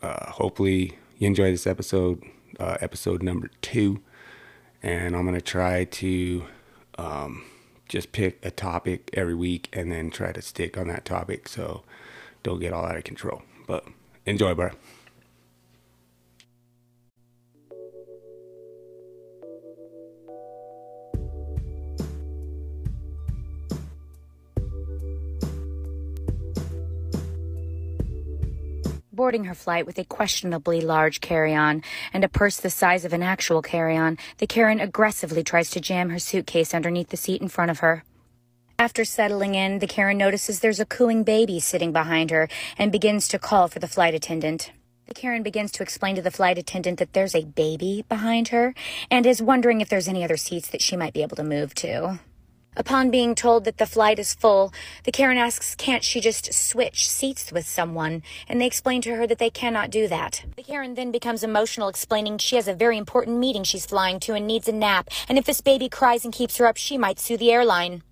uh, 0.02 0.32
hopefully 0.32 0.98
you 1.18 1.26
enjoy 1.26 1.52
this 1.52 1.68
episode, 1.68 2.22
uh, 2.60 2.76
episode 2.82 3.24
number 3.24 3.50
two, 3.62 4.02
and 4.84 5.16
I'm 5.16 5.24
gonna 5.24 5.40
try 5.40 5.86
to 5.86 6.44
um, 6.98 7.46
just 7.92 8.14
pick 8.14 8.40
a 8.46 8.50
topic 8.50 9.10
every 9.14 9.36
week 9.36 9.68
and 9.74 9.92
then 9.92 10.10
try 10.10 10.32
to 10.32 10.42
stick 10.42 10.78
on 10.78 10.88
that 10.88 11.04
topic 11.04 11.50
so 11.50 11.84
don't 12.42 12.62
get 12.62 12.72
all 12.72 12.86
out 12.86 12.96
of 12.96 13.04
control. 13.04 13.42
But 13.68 13.86
enjoy, 14.26 14.54
bro. 14.54 14.70
Boarding 29.22 29.44
her 29.44 29.54
flight 29.54 29.86
with 29.86 30.00
a 30.00 30.04
questionably 30.04 30.82
large 30.82 31.22
carry 31.22 31.54
on 31.54 31.84
and 32.12 32.24
a 32.24 32.28
purse 32.28 32.58
the 32.58 32.72
size 32.72 33.06
of 33.06 33.14
an 33.14 33.22
actual 33.22 33.62
carry 33.62 33.96
on, 33.96 34.18
the 34.40 34.48
Karen 34.48 34.80
aggressively 34.80 35.44
tries 35.44 35.70
to 35.70 35.80
jam 35.80 36.10
her 36.10 36.18
suitcase 36.18 36.74
underneath 36.74 37.10
the 37.10 37.16
seat 37.18 37.40
in 37.40 37.48
front 37.48 37.70
of 37.70 37.82
her. 37.82 38.04
After 38.80 39.06
settling 39.06 39.54
in, 39.54 39.78
the 39.78 39.86
Karen 39.86 40.18
notices 40.18 40.60
there's 40.60 40.80
a 40.80 40.88
cooing 40.88 41.24
baby 41.24 41.60
sitting 41.60 41.92
behind 41.92 42.32
her 42.32 42.50
and 42.80 42.92
begins 42.92 43.28
to 43.28 43.38
call 43.38 43.68
for 43.68 43.78
the 43.78 43.88
flight 43.88 44.16
attendant. 44.16 44.72
The 45.06 45.14
Karen 45.14 45.44
begins 45.44 45.72
to 45.74 45.84
explain 45.84 46.16
to 46.16 46.24
the 46.24 46.32
flight 46.32 46.58
attendant 46.58 46.98
that 46.98 47.14
there's 47.14 47.36
a 47.36 47.46
baby 47.46 48.04
behind 48.10 48.48
her 48.48 48.74
and 49.12 49.28
is 49.28 49.40
wondering 49.40 49.82
if 49.82 49.90
there's 49.90 50.08
any 50.08 50.24
other 50.24 50.36
seats 50.36 50.70
that 50.70 50.82
she 50.82 50.98
might 50.98 51.14
be 51.14 51.22
able 51.22 51.36
to 51.36 51.44
move 51.44 51.76
to. 51.76 52.20
Upon 52.78 53.12
being 53.12 53.36
told 53.36 53.66
that 53.66 53.80
the 53.80 53.86
flight 53.86 54.18
is 54.18 54.34
full, 54.34 54.74
the 55.04 55.12
Karen 55.12 55.38
asks, 55.38 55.76
can't 55.76 56.06
she 56.06 56.22
just 56.22 56.54
switch 56.54 57.10
seats 57.10 57.52
with 57.52 57.68
someone? 57.68 58.24
And 58.48 58.62
they 58.62 58.66
explain 58.66 59.02
to 59.02 59.16
her 59.18 59.28
that 59.28 59.40
they 59.40 59.50
cannot 59.50 59.90
do 59.90 60.08
that. 60.08 60.46
The 60.56 60.64
Karen 60.64 60.94
then 60.94 61.12
becomes 61.12 61.44
emotional, 61.44 61.90
explaining 61.90 62.38
she 62.38 62.56
has 62.56 62.70
a 62.70 62.74
very 62.74 62.98
important 62.98 63.40
meeting 63.40 63.66
she's 63.66 63.86
flying 63.86 64.22
to 64.22 64.36
and 64.36 64.48
needs 64.48 64.70
a 64.70 64.72
nap, 64.72 65.10
and 65.28 65.38
if 65.38 65.44
this 65.44 65.60
baby 65.60 65.90
cries 65.90 66.24
and 66.24 66.34
keeps 66.34 66.58
her 66.58 66.66
up, 66.66 66.78
she 66.78 66.98
might 66.98 67.20
sue 67.20 67.36
the 67.36 67.52
airline. 67.52 68.04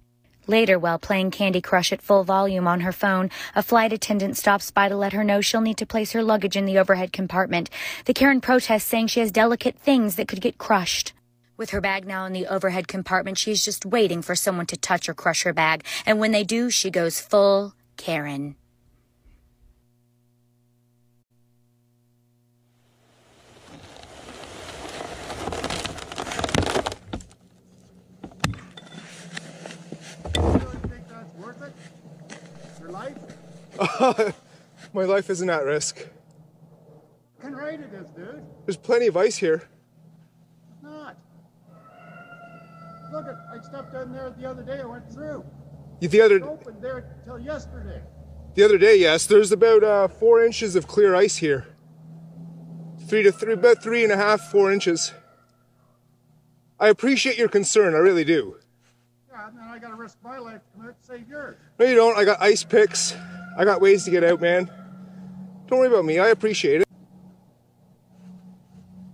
Later, 0.45 0.77
while 0.77 0.99
playing 0.99 1.31
Candy 1.31 1.61
Crush 1.61 1.93
at 1.93 2.01
full 2.01 2.25
volume 2.25 2.67
on 2.67 2.81
her 2.81 2.91
phone, 2.91 3.29
a 3.55 3.63
flight 3.63 3.93
attendant 3.93 4.35
stops 4.35 4.71
by 4.71 4.89
to 4.89 4.95
let 4.97 5.13
her 5.13 5.23
know 5.23 5.39
she'll 5.39 5.61
need 5.61 5.77
to 5.77 5.85
place 5.85 6.11
her 6.11 6.23
luggage 6.23 6.57
in 6.57 6.65
the 6.65 6.79
overhead 6.79 7.13
compartment. 7.13 7.69
The 8.05 8.13
Karen 8.13 8.41
protests, 8.41 8.85
saying 8.85 9.07
she 9.07 9.21
has 9.21 9.31
delicate 9.31 9.77
things 9.77 10.15
that 10.15 10.27
could 10.27 10.41
get 10.41 10.57
crushed. 10.57 11.13
With 11.59 11.71
her 11.71 11.81
bag 11.81 12.07
now 12.07 12.25
in 12.25 12.31
the 12.31 12.47
overhead 12.47 12.87
compartment, 12.87 13.37
she's 13.37 13.65
just 13.65 13.85
waiting 13.85 14.21
for 14.21 14.33
someone 14.33 14.65
to 14.67 14.77
touch 14.77 15.09
or 15.09 15.13
crush 15.13 15.43
her 15.43 15.51
bag, 15.51 15.83
and 16.05 16.17
when 16.17 16.31
they 16.31 16.45
do, 16.45 16.69
she 16.69 16.89
goes 16.89 17.19
full 17.19 17.73
Karen. 17.97 18.55
think 30.31 31.09
that's 31.09 31.35
worth 31.35 31.61
it? 31.61 31.73
Your 32.79 32.89
life? 32.89 33.17
My 34.93 35.03
life 35.03 35.29
isn't 35.29 35.49
at 35.49 35.65
risk. 35.65 36.07
Fucking 37.41 37.53
right 37.53 37.81
it 37.81 37.93
is, 37.93 38.07
dude. 38.11 38.45
There's 38.65 38.77
plenty 38.77 39.07
of 39.07 39.17
ice 39.17 39.35
here. 39.35 39.67
It's 40.71 40.83
not. 40.83 41.17
Look, 43.11 43.25
at, 43.27 43.37
I 43.51 43.59
stepped 43.61 43.93
in 43.95 44.11
there 44.13 44.29
the 44.37 44.49
other 44.49 44.63
day. 44.63 44.79
I 44.81 44.85
went 44.85 45.11
through. 45.11 45.43
The 45.99 46.21
other 46.21 46.43
Open 46.43 46.79
there 46.79 47.17
till 47.25 47.39
yesterday. 47.39 48.01
the 48.55 48.63
other 48.63 48.77
day, 48.77 48.95
yes, 48.97 49.25
there's 49.25 49.51
about 49.51 49.83
uh, 49.83 50.07
four 50.07 50.43
inches 50.43 50.75
of 50.77 50.87
clear 50.87 51.13
ice 51.13 51.37
here. 51.37 51.67
Three 53.07 53.23
to 53.23 53.31
three, 53.31 53.53
about 53.53 53.83
three 53.83 54.03
and 54.03 54.11
a 54.13 54.15
half, 54.17 54.49
four 54.49 54.71
inches. 54.71 55.13
I 56.79 56.87
appreciate 56.87 57.37
your 57.37 57.49
concern, 57.49 57.95
I 57.95 57.97
really 57.97 58.23
do. 58.23 58.55
Yeah, 59.29 59.49
and 59.49 59.57
then 59.57 59.67
I 59.67 59.77
got 59.79 59.89
to 59.89 59.95
risk 59.95 60.17
my 60.23 60.37
life 60.37 60.61
to 60.63 60.77
come 60.77 60.87
out 60.87 60.95
and 60.95 60.97
save 61.01 61.27
yours. 61.27 61.57
No, 61.79 61.85
you 61.85 61.95
don't. 61.95 62.17
I 62.17 62.23
got 62.23 62.41
ice 62.41 62.63
picks. 62.63 63.13
I 63.57 63.65
got 63.65 63.81
ways 63.81 64.05
to 64.05 64.11
get 64.11 64.23
out, 64.23 64.39
man. 64.39 64.71
Don't 65.67 65.79
worry 65.79 65.89
about 65.89 66.05
me. 66.05 66.19
I 66.19 66.29
appreciate 66.29 66.81
it. 66.81 66.87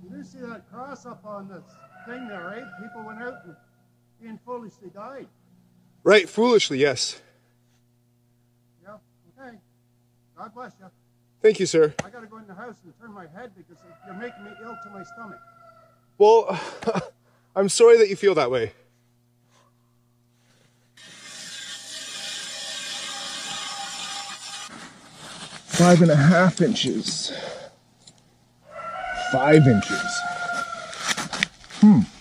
You 0.03 0.17
do 0.17 0.23
see 0.23 0.39
that 0.39 0.69
cross 0.71 1.07
up 1.07 1.25
on 1.25 1.47
this 1.47 1.63
thing 2.05 2.27
there, 2.27 2.43
right? 2.43 2.63
People 2.83 3.03
went 3.07 3.23
out 3.23 3.33
and 3.45 3.55
being 4.25 4.39
foolishly 4.43 4.89
died. 4.89 5.27
Right, 6.03 6.27
foolishly, 6.27 6.79
yes. 6.79 7.21
Yeah, 8.81 8.95
okay. 9.39 9.57
God 10.35 10.51
bless 10.55 10.71
you. 10.79 10.87
Thank 11.43 11.59
you, 11.59 11.67
sir. 11.67 11.93
I 12.03 12.09
got 12.09 12.21
to 12.21 12.25
go 12.25 12.37
in 12.37 12.47
the 12.47 12.55
house 12.55 12.77
and 12.83 12.93
turn 12.99 13.13
my 13.13 13.27
head 13.27 13.51
because 13.55 13.77
you're 14.03 14.15
making 14.15 14.43
me 14.43 14.49
ill 14.63 14.75
to 14.83 14.89
my 14.89 15.03
stomach. 15.03 15.39
Well, 16.17 16.59
I'm 17.55 17.69
sorry 17.69 17.99
that 17.99 18.09
you 18.09 18.15
feel 18.15 18.33
that 18.33 18.49
way. 18.49 18.71
Five 25.67 26.01
and 26.01 26.09
a 26.09 26.15
half 26.15 26.61
inches. 26.61 27.31
Five 29.31 29.67
inches. 29.67 30.21
Go 31.81 32.14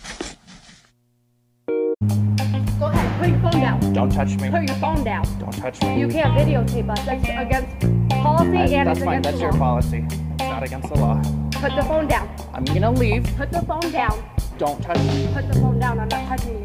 put 3.25 3.31
your 3.43 3.51
phone 3.51 3.61
down. 3.61 3.93
Don't 3.93 4.11
touch 4.13 4.29
me. 4.41 4.51
Put 4.51 4.63
your 4.69 4.77
phone 4.77 5.05
down. 5.05 5.39
Don't 5.39 5.53
touch 5.53 5.83
me. 5.83 6.01
You 6.01 6.09
can't 6.09 6.37
videotape 6.39 6.91
us. 6.91 7.05
That's 7.07 7.23
against 7.25 8.11
policy 8.11 8.51
That's, 8.53 8.73
and 8.73 8.89
that's 8.89 8.99
it's 8.99 9.05
fine. 9.05 9.19
against 9.19 9.25
That's 9.25 9.37
the 9.37 9.43
your 9.43 9.53
law. 9.53 9.59
policy. 9.59 10.07
It's 10.11 10.39
not 10.41 10.63
against 10.63 10.89
the 10.93 11.01
law. 11.01 11.23
Put 11.53 11.77
the 11.77 11.83
phone 11.85 12.09
down. 12.09 12.29
I'm 12.53 12.65
gonna 12.65 12.91
leave. 12.91 13.25
Put 13.37 13.51
the 13.51 13.63
phone 13.63 13.91
down. 13.93 14.23
Don't 14.59 14.83
touch 14.83 14.99
me. 14.99 15.29
Put 15.33 15.49
the 15.53 15.61
phone 15.61 15.79
down. 15.79 15.99
I'm 16.01 16.09
not 16.09 16.29
touching 16.39 16.59
you. 16.61 16.65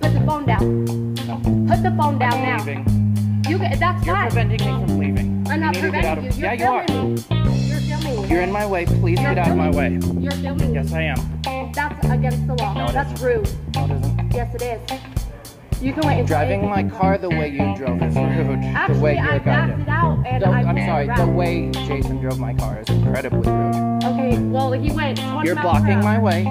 Put 0.00 0.12
the 0.12 0.20
phone 0.26 0.46
down. 0.46 1.14
No. 1.26 1.36
Put 1.68 1.82
the 1.82 1.94
phone 1.96 2.18
down 2.18 2.32
I'm 2.34 2.42
now. 2.42 2.58
leaving. 2.58 3.44
You 3.48 3.58
get, 3.58 3.78
that's 3.80 4.06
You're 4.06 4.14
fine. 4.14 4.30
preventing 4.30 4.66
me 4.80 4.86
from 4.86 4.98
leaving. 4.98 5.46
I'm 5.50 5.60
not 5.60 5.76
you 5.76 5.82
need 5.82 5.90
to 5.92 6.08
out 6.08 6.18
preventing 6.18 6.28
of 6.28 6.36
you. 6.36 6.42
You're 6.42 6.54
Yeah, 6.54 6.54
you 6.54 6.66
are. 6.66 7.04
me. 7.04 7.68
You're 7.68 7.80
filming 7.80 8.22
me. 8.22 8.28
You're 8.28 8.42
in 8.42 8.52
my 8.52 8.66
way. 8.66 8.86
Please 8.86 9.20
You're 9.20 9.34
get 9.34 9.38
out 9.38 9.50
of 9.50 9.56
my 9.56 9.70
way. 9.70 9.90
You're 10.20 10.30
filming 10.32 10.68
me. 10.68 10.74
Yes, 10.74 10.92
I 10.92 11.02
am. 11.02 11.72
That's 11.72 12.04
against 12.08 12.46
the 12.46 12.54
law. 12.54 12.74
No, 12.74 12.92
that's 12.92 13.12
isn't. 13.12 13.26
rude. 13.26 13.74
No, 13.74 13.84
it 13.84 13.90
isn't. 13.92 14.32
Yes, 14.34 14.54
it 14.54 14.62
is. 14.62 15.11
You 15.82 15.92
can 15.92 16.06
wait 16.06 16.26
Driving 16.26 16.68
my 16.68 16.84
car 16.84 17.18
the 17.18 17.28
way 17.28 17.48
you 17.48 17.74
drove 17.76 18.00
is 18.02 18.14
rude. 18.14 18.60
Actually, 18.62 18.94
the 18.94 19.00
way 19.02 19.18
I 19.18 19.30
you're 19.32 19.40
backed 19.40 19.80
it 19.80 19.88
out 19.88 20.24
and 20.26 20.42
The- 20.42 20.48
I 20.48 20.60
I'm 20.62 20.78
sorry. 20.86 21.08
The 21.16 21.26
way 21.26 21.70
Jason 21.72 22.20
drove 22.20 22.38
my 22.38 22.54
car 22.54 22.78
is 22.80 22.88
incredibly 22.88 23.50
rude. 23.50 24.04
Okay, 24.04 24.38
well, 24.38 24.70
he 24.72 24.92
went 24.92 25.18
You're 25.44 25.56
blocking 25.56 25.98
my 26.00 26.18
way. 26.20 26.46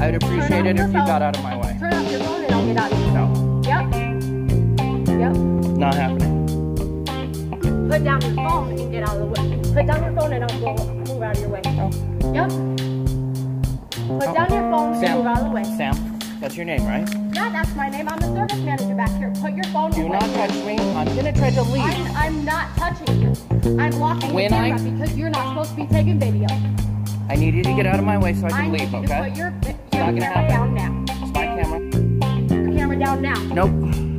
I 0.00 0.06
would 0.10 0.22
appreciate 0.22 0.66
it 0.66 0.70
if 0.70 0.76
your 0.76 0.86
you 0.88 0.92
got 0.92 1.22
out 1.22 1.36
of 1.36 1.42
my 1.44 1.56
way. 1.56 1.76
Turn 1.78 1.94
off 1.94 2.10
your 2.10 2.20
phone 2.20 2.44
and 2.44 2.52
I'll 2.54 2.66
get 2.66 2.76
out. 2.78 2.90
No, 3.14 3.62
Yep. 3.64 3.94
Yep. 5.20 5.36
not 5.78 5.94
happening. 5.94 6.48
Put 7.88 8.02
down 8.04 8.20
your 8.22 8.34
phone 8.34 8.70
and 8.78 8.92
get 8.92 9.02
out 9.08 9.16
of 9.16 9.20
the 9.20 9.26
way. 9.26 9.60
Put 9.72 9.86
down 9.86 10.02
your 10.02 10.20
phone 10.20 10.32
and 10.32 10.44
I'll 10.44 10.60
go 10.76 10.84
move 10.94 11.22
out 11.22 11.36
of 11.36 11.40
your 11.40 11.50
way. 11.50 11.60
No. 11.64 11.90
Yep. 12.34 12.48
Put 14.18 14.26
No. 14.26 14.34
down 14.34 14.50
your 14.52 14.70
phone 14.72 14.92
and 14.94 15.00
Sam. 15.00 15.16
move 15.18 15.26
out 15.26 15.38
of 15.38 15.44
the 15.44 15.50
way. 15.50 15.64
Sam, 15.64 16.18
that's 16.40 16.56
your 16.56 16.64
name, 16.66 16.84
right? 16.84 17.08
Yeah, 17.38 17.50
that's 17.50 17.74
my 17.76 17.88
name. 17.88 18.08
I'm 18.08 18.18
the 18.18 18.34
service 18.34 18.64
manager 18.64 18.94
back 18.96 19.10
here. 19.16 19.32
Put 19.40 19.52
your 19.54 19.64
phone 19.66 19.92
Do 19.92 20.00
away. 20.02 20.18
not 20.18 20.28
touch 20.34 20.50
me. 20.66 20.76
I'm 20.98 21.06
gonna 21.14 21.32
try 21.32 21.50
to 21.50 21.62
leave. 21.62 21.82
I'm, 21.84 22.16
I'm 22.16 22.44
not 22.44 22.76
touching 22.76 23.20
you. 23.22 23.32
I'm 23.80 23.90
blocking 23.90 24.32
When 24.34 24.50
the 24.50 24.56
camera 24.56 24.78
I- 24.80 24.90
because 24.90 25.16
you're 25.16 25.30
not 25.30 25.48
supposed 25.50 25.70
to 25.70 25.76
be 25.76 25.86
taking 25.86 26.18
video. 26.18 26.48
I 27.30 27.36
need 27.36 27.54
you 27.54 27.62
to 27.62 27.74
get 27.74 27.86
out 27.86 27.98
of 28.00 28.04
my 28.04 28.18
way 28.18 28.34
so 28.34 28.46
I 28.46 28.48
I 28.48 28.50
can 28.50 28.72
need 28.72 28.80
leave, 28.80 28.92
you 28.92 29.06
to 29.06 29.14
okay? 29.14 29.28
put 29.28 29.36
your, 29.38 29.50
your 29.50 30.02
not 30.02 30.14
gonna 30.14 30.20
camera 30.20 30.50
happen. 30.50 30.74
down 30.74 30.74
now. 30.74 31.04
It's 31.22 31.32
my 31.32 31.46
camera. 31.46 31.80
Your 32.66 32.76
camera 32.78 32.98
down 32.98 33.22
now. 33.22 33.40
Nope. 33.54 33.70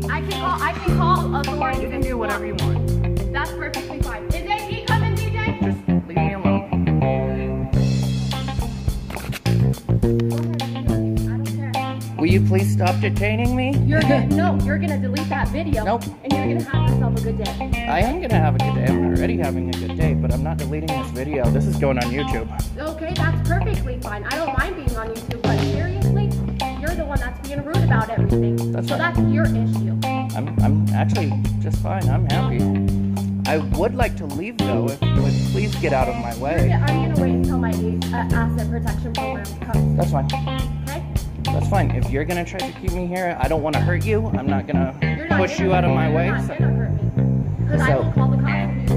I 0.09 0.21
can 0.21 0.31
call. 0.31 0.61
I 0.61 0.71
can 0.73 0.97
call 0.97 1.35
authorities. 1.35 1.81
You 1.83 1.89
can 1.89 2.01
do 2.01 2.17
whatever 2.17 2.45
you 2.45 2.55
want. 2.55 2.77
want. 2.77 3.33
That's 3.33 3.51
perfectly 3.51 4.01
fine. 4.01 4.23
Is 4.27 4.33
AD 4.49 4.87
coming, 4.87 5.15
DJ? 5.15 5.59
Just 5.61 6.07
leave 6.07 6.17
me 6.17 6.33
alone. 6.33 6.48
You 12.29 12.41
please 12.45 12.71
stop 12.71 12.99
detaining 13.01 13.55
me? 13.55 13.75
You're 13.85 14.01
gonna, 14.01 14.27
no, 14.35 14.57
you're 14.63 14.77
gonna 14.77 14.99
delete 14.99 15.27
that 15.29 15.47
video. 15.47 15.83
Nope. 15.83 16.03
And 16.23 16.33
you're 16.33 16.59
gonna 16.59 16.63
have 16.63 16.89
yourself 16.89 17.17
a 17.17 17.21
good 17.21 17.43
day. 17.43 17.87
I 17.87 17.99
am 18.01 18.21
gonna 18.21 18.35
have 18.35 18.55
a 18.55 18.59
good 18.59 18.75
day. 18.75 18.85
I'm 18.85 19.05
already 19.05 19.37
having 19.37 19.73
a 19.73 19.77
good 19.79 19.97
day, 19.97 20.13
but 20.13 20.31
I'm 20.31 20.43
not 20.43 20.57
deleting 20.57 20.87
this 20.87 21.09
video. 21.11 21.49
This 21.49 21.65
is 21.65 21.77
going 21.77 21.97
on 21.97 22.05
YouTube. 22.11 22.47
Okay, 22.77 23.13
that's 23.15 23.49
perfectly 23.49 23.99
fine. 24.01 24.23
I 24.25 24.35
don't 24.35 24.57
mind 24.57 24.75
being 24.75 24.95
on 24.95 25.07
YouTube, 25.09 25.41
but 25.41 25.59
seriously, 25.59 26.29
you're 26.79 26.95
the 26.95 27.05
one 27.05 27.19
that's 27.19 27.47
being 27.47 27.63
rude 27.65 27.77
about 27.77 28.09
everything. 28.11 28.71
That's 28.71 28.87
so 28.87 28.97
fine. 28.97 29.13
that's 29.13 29.33
your 29.33 29.45
issue. 29.45 29.99
I'm 30.37 30.59
I'm 30.61 30.87
actually 30.89 31.33
just 31.59 31.81
fine. 31.81 32.07
I'm 32.07 32.25
happy. 32.29 32.59
I 33.49 33.57
would 33.57 33.95
like 33.95 34.15
to 34.17 34.25
leave 34.25 34.59
though. 34.59 34.87
If 34.87 35.01
you 35.01 35.23
would 35.23 35.33
please 35.51 35.75
get 35.77 35.93
out 35.93 36.07
of 36.07 36.15
my 36.17 36.37
way. 36.37 36.71
I'm 36.71 37.09
gonna 37.09 37.21
wait 37.21 37.31
until 37.31 37.57
my 37.57 37.71
uh, 37.71 38.35
asset 38.35 38.69
protection 38.69 39.13
program 39.13 39.45
comes. 39.61 39.97
That's 39.97 40.11
fine. 40.11 40.78
That's 41.59 41.71
fine. 41.71 41.91
If 41.91 42.09
you're 42.09 42.23
gonna 42.23 42.45
try 42.45 42.59
to 42.59 42.71
keep 42.79 42.93
me 42.93 43.05
here, 43.05 43.37
I 43.37 43.49
don't 43.49 43.61
want 43.61 43.75
to 43.75 43.81
hurt 43.81 44.05
you. 44.05 44.27
I'm 44.27 44.47
not 44.47 44.65
gonna 44.65 44.97
not 45.29 45.41
push 45.41 45.59
you 45.59 45.73
out 45.73 45.83
of 45.83 45.91
my 45.91 46.09
way. 46.09 46.29
So- 46.47 46.55
gonna 46.55 46.71
hurt 46.71 46.91
me. 46.93 47.65
Because 47.65 47.81
I'll, 47.81 48.13
call 48.13 48.29
the 48.29 48.37
cops. 48.37 48.91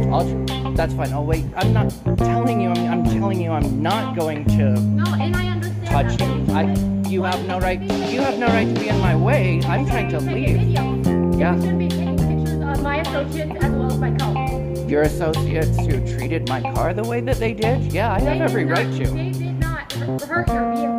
I'll, 0.55 0.73
that's 0.75 0.95
fine. 0.95 1.13
Oh 1.13 1.23
wait, 1.23 1.45
I'm 1.57 1.73
not 1.73 1.91
telling 2.19 2.61
you. 2.61 2.71
I'm, 2.71 2.89
I'm 2.89 3.05
telling 3.05 3.41
you. 3.41 3.51
I'm 3.51 3.83
not 3.83 4.17
going 4.17 4.45
to 4.45 4.79
No, 4.81 5.13
and 5.13 5.35
I 5.35 5.49
understand 5.49 5.89
touch 5.89 6.21
you. 6.21 6.55
I, 6.55 7.09
you 7.09 7.25
have 7.25 7.45
no 7.47 7.59
right. 7.59 7.81
You 7.81 8.21
have 8.21 8.39
no 8.39 8.47
right 8.47 8.73
to 8.73 8.81
be 8.81 8.89
in 8.89 9.01
my 9.01 9.17
way. 9.17 9.61
I'm 9.65 9.85
trying 9.85 10.09
to 10.11 10.21
leave. 10.21 10.63
Yeah. 10.63 11.57
You 11.57 11.63
should 11.63 11.79
be 11.81 11.89
taking 11.89 12.17
pictures 12.17 12.63
of 12.63 12.81
my 12.81 13.01
associates 13.01 13.57
as 13.61 13.73
well 13.73 13.91
as 13.91 13.99
my 13.99 14.13
co. 14.13 14.87
Your 14.87 15.03
associates 15.03 15.77
who 15.79 16.17
treated 16.17 16.49
my 16.49 16.61
car 16.61 16.95
the 16.95 17.03
way 17.03 17.21
that 17.23 17.39
they 17.39 17.55
did. 17.55 17.93
Yeah, 17.93 18.13
I 18.13 18.21
have 18.21 18.41
every 18.41 18.67
right 18.67 18.89
to. 18.99 19.07
They 19.09 19.33
did 19.33 19.59
not 19.59 19.93
hurt 19.95 20.47
your 20.47 20.55
vehicle 20.55 20.55
in 20.55 20.77
any 20.77 20.87
way. 20.87 20.92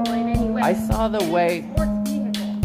I 0.63 0.73
saw 0.73 1.09
the 1.09 1.21
way. 1.25 1.69
Sports 1.73 2.09
vehicle. 2.09 2.61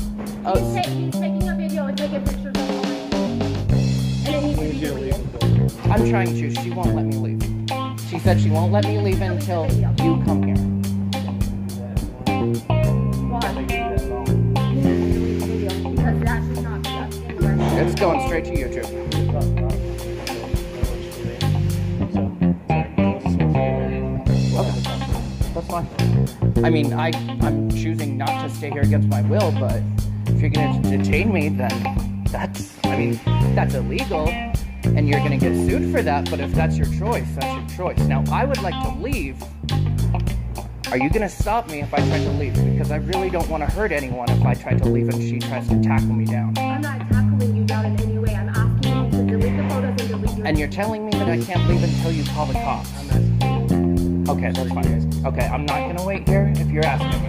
Oh, 0.47 0.73
he's, 0.73 0.87
ta- 0.87 0.91
he's 0.93 1.15
taking 1.15 1.49
a 1.49 1.57
video 1.57 1.87
and 1.87 1.99
taking 1.99 2.25
pictures 2.25 2.47
of 2.47 2.55
mine. 2.55 3.73
And 4.25 4.37
it 4.37 4.43
needs 4.45 4.59
to 4.61 4.71
be 4.71 4.79
deleted. 4.79 5.73
I'm 5.87 6.09
trying 6.09 6.29
to. 6.29 6.55
She 6.63 6.71
won't 6.71 6.95
let 6.95 7.07
me 7.07 7.17
leave. 7.17 7.43
She 8.03 8.11
She 8.11 8.19
said 8.21 8.41
she 8.41 8.51
won't 8.51 8.71
let 8.71 8.85
me 8.85 8.99
leave 8.99 9.21
until 9.21 9.69
you 9.73 10.23
come 10.25 10.45
here. 10.45 10.55
Because 15.91 16.21
that 16.23 16.41
should 16.47 16.63
not 16.63 16.83
be 16.85 16.91
up 16.91 17.13
anywhere. 17.29 17.85
It's 17.85 17.95
going 17.97 18.25
straight 18.29 18.45
to 18.45 18.53
YouTube. 18.53 19.08
I 26.65 26.71
mean, 26.71 26.93
I, 26.93 27.13
I'm 27.41 27.71
choosing 27.71 28.19
not 28.19 28.43
to 28.43 28.53
stay 28.53 28.71
here 28.71 28.83
against 28.83 29.09
my 29.09 29.23
will, 29.23 29.53
but 29.53 29.81
if 30.27 30.41
you're 30.41 30.51
gonna 30.51 30.83
detain 30.83 31.33
me, 31.33 31.51
then 31.51 32.25
that's, 32.31 32.77
I 32.85 32.97
mean, 32.97 33.21
that's 33.55 33.75
illegal, 33.75 34.29
and 34.29 35.09
you're 35.09 35.21
gonna 35.21 35.39
get 35.39 35.55
sued 35.55 35.93
for 35.93 36.03
that, 36.03 36.29
but 36.29 36.41
if 36.41 36.53
that's 36.53 36.77
your 36.77 36.89
choice, 36.99 37.29
that's 37.37 37.77
your 37.77 37.93
choice. 37.93 37.99
Now, 38.09 38.25
I 38.33 38.45
would 38.45 38.61
like 38.61 38.75
to 38.83 39.01
leave. 39.01 39.41
Are 40.91 40.99
you 40.99 41.09
gonna 41.11 41.29
stop 41.29 41.71
me 41.71 41.81
if 41.81 41.95
I 41.95 41.99
try 41.99 42.19
to 42.19 42.31
leave? 42.33 42.55
Because 42.55 42.91
I 42.91 42.97
really 42.97 43.31
don't 43.31 43.49
want 43.49 43.63
to 43.63 43.71
hurt 43.71 43.93
anyone 43.93 44.29
if 44.29 44.43
I 44.45 44.55
try 44.55 44.75
to 44.75 44.89
leave 44.89 45.09
and 45.11 45.23
she 45.23 45.39
tries 45.39 45.69
to 45.69 45.81
tackle 45.81 46.09
me 46.09 46.25
down. 46.25 46.59
I'm 46.59 46.81
not 46.81 46.99
tackling 47.09 47.57
you 47.57 47.65
down 47.65 47.85
in 47.87 48.01
any 48.01 48.19
way. 48.19 48.35
I'm 48.35 48.49
asking 48.49 49.05
you 49.05 49.11
to 49.11 49.39
delete 49.39 49.57
the 49.57 49.69
photos 49.69 49.91
and 49.91 50.09
delete 50.09 50.37
your. 50.37 50.47
And 50.47 50.59
you're 50.59 50.69
telling 50.69 51.07
me 51.07 51.13
that 51.13 51.29
I 51.29 51.41
can't 51.41 51.69
leave 51.69 51.85
until 51.85 52.11
you 52.11 52.25
call 52.33 52.47
the 52.47 52.55
cops. 52.55 52.98
Okay, 54.29 54.53
that's 54.53 54.71
fine. 54.73 55.25
Okay, 55.25 55.47
I'm 55.47 55.65
not 55.65 55.89
gonna 55.89 56.05
wait 56.05 56.29
here 56.29 56.53
if 56.55 56.69
you're 56.71 56.85
asking 56.85 57.23
me. 57.23 57.29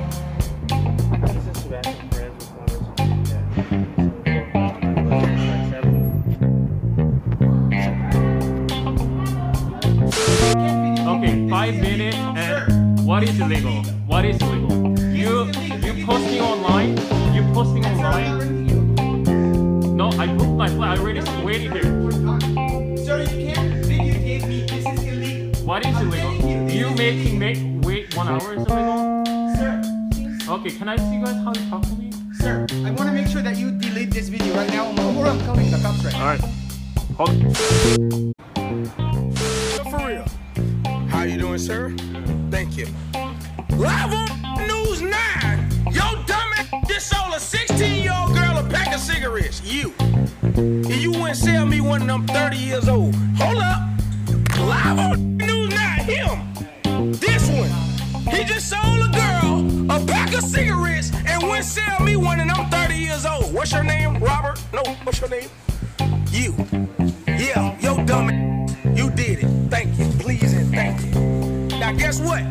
Okay, 11.07 11.49
five 11.49 11.75
minutes 11.75 12.17
and 12.17 13.07
what 13.07 13.23
is 13.23 13.39
illegal? 13.39 13.81
What 14.05 14.25
is 14.25 14.41
illegal? 14.41 14.99
You 14.99 15.45
you 15.79 16.05
posting 16.05 16.41
online? 16.41 16.97
You 17.33 17.43
posting 17.53 17.85
online? 17.85 18.65
No, 19.95 20.09
I 20.09 20.27
booked 20.27 20.49
my 20.49 20.67
flight. 20.67 20.99
I 20.99 21.01
already 21.01 21.21
waited 21.45 21.71
here. 21.71 21.98
What 25.79 25.87
is 25.87 26.01
illegal? 26.01 26.69
You 26.69 26.89
making 26.91 27.39
me 27.39 27.79
wait 27.87 28.13
one 28.13 28.27
hour 28.27 28.53
is 28.53 28.65
illegal? 28.65 29.23
Sir, 29.55 29.81
Okay, 30.49 30.71
can 30.71 30.89
I 30.89 30.97
see 30.97 31.15
you 31.15 31.23
guys 31.23 31.41
how 31.41 31.53
you 31.53 31.69
talk 31.69 31.83
to 31.83 31.95
me? 31.95 32.11
sir, 32.33 32.67
I 32.85 32.91
want 32.91 33.07
to 33.07 33.13
make 33.13 33.27
sure 33.27 33.41
that 33.41 33.55
you 33.55 33.71
delete 33.71 34.11
this 34.11 34.27
video 34.27 34.53
right 34.55 34.69
now, 34.71 34.87
or 35.17 35.27
I'm 35.27 35.39
calling 35.45 35.71
the 35.71 35.77
cops 35.77 36.03
right 36.03 36.13
now. 36.13 36.21
Alright. 36.21 36.41
Hold. 37.15 37.57
For 39.89 40.05
real. 40.05 40.25
How 41.07 41.23
you 41.23 41.37
doing, 41.39 41.59
sir? 41.59 41.95
Thank 42.51 42.75
you. 42.75 42.87
Live 43.77 44.13
on 44.13 44.67
News 44.67 45.01
9. 45.01 45.13
Yo, 45.93 46.01
dumbass 46.27 46.87
just 46.89 47.07
sold 47.07 47.33
a 47.33 47.37
16-year-old 47.37 48.35
girl 48.35 48.57
a 48.57 48.69
pack 48.69 48.93
of 48.93 48.99
cigarettes. 48.99 49.61
You. 49.63 49.93
And 50.55 50.89
you 50.89 51.11
wouldn't 51.11 51.37
sell 51.37 51.65
me 51.65 51.79
one 51.79 52.01
of 52.01 52.07
them 52.07 52.27
30 52.27 52.57
years 52.57 52.89
old. 52.89 53.15
Hold 53.37 53.59
up. 53.59 53.85
Live 54.57 54.99
on 54.99 55.18
He 58.39 58.45
just 58.45 58.69
sold 58.69 59.01
a 59.01 59.09
girl 59.11 59.91
a 59.91 60.05
pack 60.05 60.33
of 60.33 60.41
cigarettes 60.43 61.11
and 61.25 61.43
wouldn't 61.43 61.65
sell 61.65 61.99
me 61.99 62.15
one 62.15 62.39
and 62.39 62.49
I'm 62.49 62.69
30 62.69 62.95
years 62.95 63.25
old. 63.25 63.53
What's 63.53 63.73
your 63.73 63.83
name, 63.83 64.17
Robert? 64.19 64.57
No, 64.71 64.81
what's 65.03 65.19
your 65.19 65.29
name? 65.29 65.49
You. 66.31 66.55
Yeah, 67.27 67.77
yo, 67.81 68.01
dumb 68.05 68.29
ass. 68.29 68.77
You 68.95 69.09
did 69.09 69.43
it. 69.43 69.49
Thank 69.69 69.99
you. 69.99 70.05
Please 70.19 70.53
and 70.53 70.73
thank 70.73 71.01
you. 71.03 71.79
Now, 71.79 71.91
guess 71.91 72.21
what? 72.21 72.43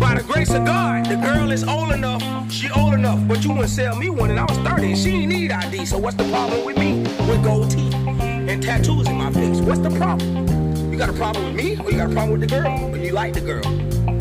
By 0.00 0.16
the 0.16 0.24
grace 0.26 0.52
of 0.52 0.64
God, 0.64 1.06
the 1.06 1.14
girl 1.14 1.52
is 1.52 1.62
old 1.62 1.92
enough. 1.92 2.50
She 2.50 2.68
old 2.70 2.94
enough, 2.94 3.20
but 3.28 3.44
you 3.44 3.50
wouldn't 3.50 3.70
sell 3.70 3.94
me 3.94 4.10
one, 4.10 4.30
and 4.30 4.40
I 4.40 4.46
was 4.46 4.58
30, 4.58 4.88
and 4.88 4.98
she 4.98 5.10
ain't 5.10 5.28
need 5.28 5.52
ID. 5.52 5.86
So 5.86 5.96
what's 5.96 6.16
the 6.16 6.28
problem 6.28 6.64
with 6.64 6.76
me? 6.76 7.02
With 7.28 7.44
gold 7.44 7.70
teeth 7.70 7.94
and 7.94 8.60
tattoos 8.60 9.06
in 9.06 9.14
my 9.14 9.32
face. 9.32 9.60
What's 9.60 9.78
the 9.78 9.90
problem? 9.90 10.92
You 10.92 10.98
got 10.98 11.08
a 11.08 11.12
problem 11.12 11.54
with 11.54 11.54
me, 11.54 11.76
or 11.78 11.88
you 11.88 11.98
got 11.98 12.10
a 12.10 12.12
problem 12.12 12.32
with 12.32 12.40
the 12.40 12.48
girl? 12.48 12.92
Or 12.92 12.96
you 12.96 13.12
like 13.12 13.34
the 13.34 13.40
girl? 13.40 14.15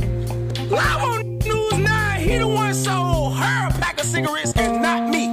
Live 0.70 1.04
on 1.04 1.38
News 1.40 1.74
9, 1.74 2.20
he 2.22 2.38
the 2.38 2.48
one 2.48 2.74
sold 2.74 3.36
her 3.38 3.68
a 3.68 3.72
pack 3.80 4.00
of 4.00 4.06
cigarettes 4.06 4.52
and 4.56 4.82
not 4.82 5.10
me. 5.10 5.28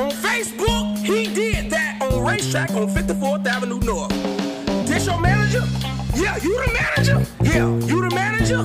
On 0.00 0.10
Facebook, 0.10 0.98
he 0.98 1.26
did 1.34 1.70
that 1.70 1.98
on 2.00 2.12
RaceTrac 2.12 2.70
on 2.70 2.88
54th 2.88 3.46
Avenue 3.46 3.78
North. 3.80 4.08
This 4.88 5.04
your 5.06 5.20
manager? 5.20 5.62
Yeah, 6.14 6.36
you 6.42 6.64
the 6.64 6.72
manager? 6.72 7.26
Yeah, 7.42 7.68
you 7.86 8.08
the 8.08 8.14
manager? 8.14 8.62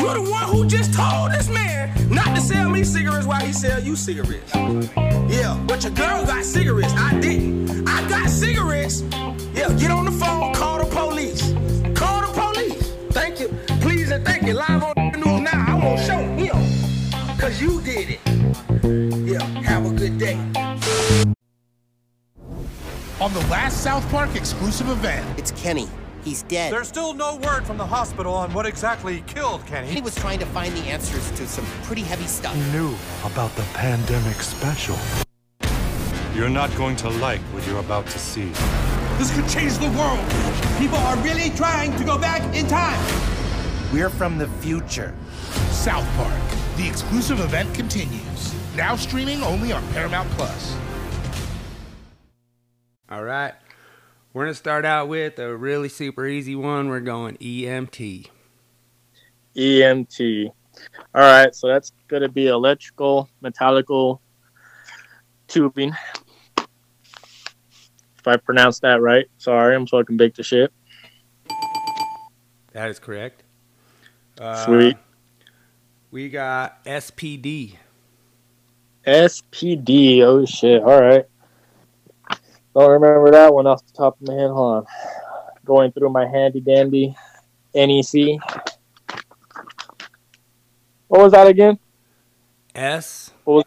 You 0.00 0.14
the 0.14 0.26
one 0.30 0.44
who 0.44 0.66
just 0.66 0.94
told 0.94 1.32
this 1.32 1.50
man 1.50 1.92
not 2.08 2.34
to 2.34 2.40
sell 2.40 2.70
me 2.70 2.82
cigarettes 2.82 3.26
while 3.26 3.44
he 3.44 3.52
sell 3.52 3.78
you 3.78 3.96
cigarettes. 3.96 4.54
Yeah, 4.54 5.62
but 5.66 5.82
your 5.84 5.92
girl 5.92 6.24
got 6.24 6.44
cigarettes. 6.44 6.94
I 6.96 7.20
didn't. 7.20 7.86
I 7.86 8.08
got 8.08 8.30
cigarettes. 8.30 9.02
Yeah, 9.52 9.70
get 9.78 9.90
on 9.90 10.06
the 10.06 10.12
phone, 10.12 10.54
call 10.54 10.78
the 10.78 10.86
police. 10.86 11.52
Call 11.94 12.22
the 12.22 12.32
police. 12.32 12.92
Thank 13.12 13.38
you. 13.38 13.48
Please 13.80 14.10
and 14.10 14.24
thank 14.24 14.44
you. 14.44 14.54
Live 14.54 14.82
on 14.82 14.99
Cause 17.60 17.68
you 17.68 17.80
did 17.82 18.10
it. 18.10 19.28
Yeah, 19.28 19.44
have 19.62 19.84
a 19.84 19.90
good 19.90 20.18
day. 20.18 20.36
On 23.20 23.32
the 23.34 23.46
last 23.50 23.82
South 23.82 24.08
Park 24.10 24.34
exclusive 24.34 24.88
event, 24.88 25.26
It's 25.38 25.50
Kenny. 25.50 25.86
He's 26.24 26.42
dead. 26.44 26.72
There's 26.72 26.88
still 26.88 27.12
no 27.12 27.36
word 27.36 27.66
from 27.66 27.76
the 27.76 27.86
hospital 27.86 28.32
on 28.32 28.52
what 28.54 28.64
exactly 28.64 29.22
killed 29.26 29.66
Kenny. 29.66 29.88
Kenny 29.88 30.00
was 30.00 30.14
trying 30.14 30.38
to 30.38 30.46
find 30.46 30.74
the 30.74 30.80
answers 30.82 31.30
to 31.32 31.46
some 31.46 31.66
pretty 31.82 32.02
heavy 32.02 32.26
stuff. 32.26 32.54
He 32.54 32.72
knew 32.72 32.94
about 33.24 33.54
the 33.56 33.62
pandemic 33.74 34.36
special. 34.36 34.96
You're 36.34 36.48
not 36.48 36.74
going 36.76 36.96
to 36.96 37.10
like 37.10 37.40
what 37.52 37.66
you're 37.66 37.80
about 37.80 38.06
to 38.06 38.18
see. 38.18 38.50
this 39.18 39.34
could 39.34 39.48
change 39.48 39.76
the 39.78 39.90
world. 39.98 40.24
People 40.78 40.98
are 40.98 41.16
really 41.18 41.50
trying 41.50 41.94
to 41.96 42.04
go 42.04 42.16
back 42.16 42.42
in 42.54 42.66
time. 42.66 43.00
We're 43.92 44.10
from 44.10 44.38
the 44.38 44.48
future. 44.62 45.14
South 45.70 46.06
Park, 46.16 46.59
the 46.80 46.88
exclusive 46.88 47.40
event 47.40 47.72
continues. 47.74 48.54
Now 48.74 48.96
streaming 48.96 49.42
only 49.42 49.70
on 49.70 49.86
Paramount 49.88 50.30
Plus. 50.30 50.74
All 53.10 53.22
right. 53.22 53.52
We're 54.32 54.44
going 54.44 54.52
to 54.52 54.58
start 54.58 54.86
out 54.86 55.08
with 55.08 55.38
a 55.38 55.54
really 55.54 55.90
super 55.90 56.26
easy 56.26 56.56
one. 56.56 56.88
We're 56.88 57.00
going 57.00 57.36
EMT. 57.36 58.28
EMT. 59.56 60.46
All 61.14 61.20
right, 61.20 61.54
so 61.54 61.68
that's 61.68 61.92
going 62.08 62.22
to 62.22 62.30
be 62.30 62.46
electrical, 62.46 63.28
metallical 63.42 64.20
tubing. 65.48 65.92
If 66.56 68.26
I 68.26 68.36
pronounced 68.38 68.80
that 68.82 69.02
right, 69.02 69.26
sorry, 69.36 69.74
I'm 69.74 69.86
fucking 69.86 70.16
big 70.16 70.34
to 70.36 70.42
shit. 70.42 70.72
That 72.72 72.88
is 72.88 72.98
correct. 72.98 73.42
Uh, 74.40 74.64
Sweet. 74.64 74.96
We 76.10 76.28
got 76.28 76.84
SPD. 76.84 77.76
SPD. 79.06 80.22
Oh 80.22 80.44
shit. 80.44 80.82
All 80.82 81.00
right. 81.00 81.24
Don't 82.74 82.90
remember 82.90 83.30
that 83.30 83.54
one 83.54 83.68
off 83.68 83.86
the 83.86 83.92
top 83.92 84.20
of 84.20 84.26
my 84.26 84.34
head. 84.34 84.50
Hold 84.50 84.76
on. 84.78 84.86
Going 85.64 85.92
through 85.92 86.10
my 86.10 86.26
handy 86.26 86.60
dandy 86.60 87.14
NEC. 87.74 88.40
What 91.06 91.22
was 91.22 91.32
that 91.32 91.46
again? 91.46 91.78
S 92.74 93.30
What 93.44 93.54
was 93.54 93.64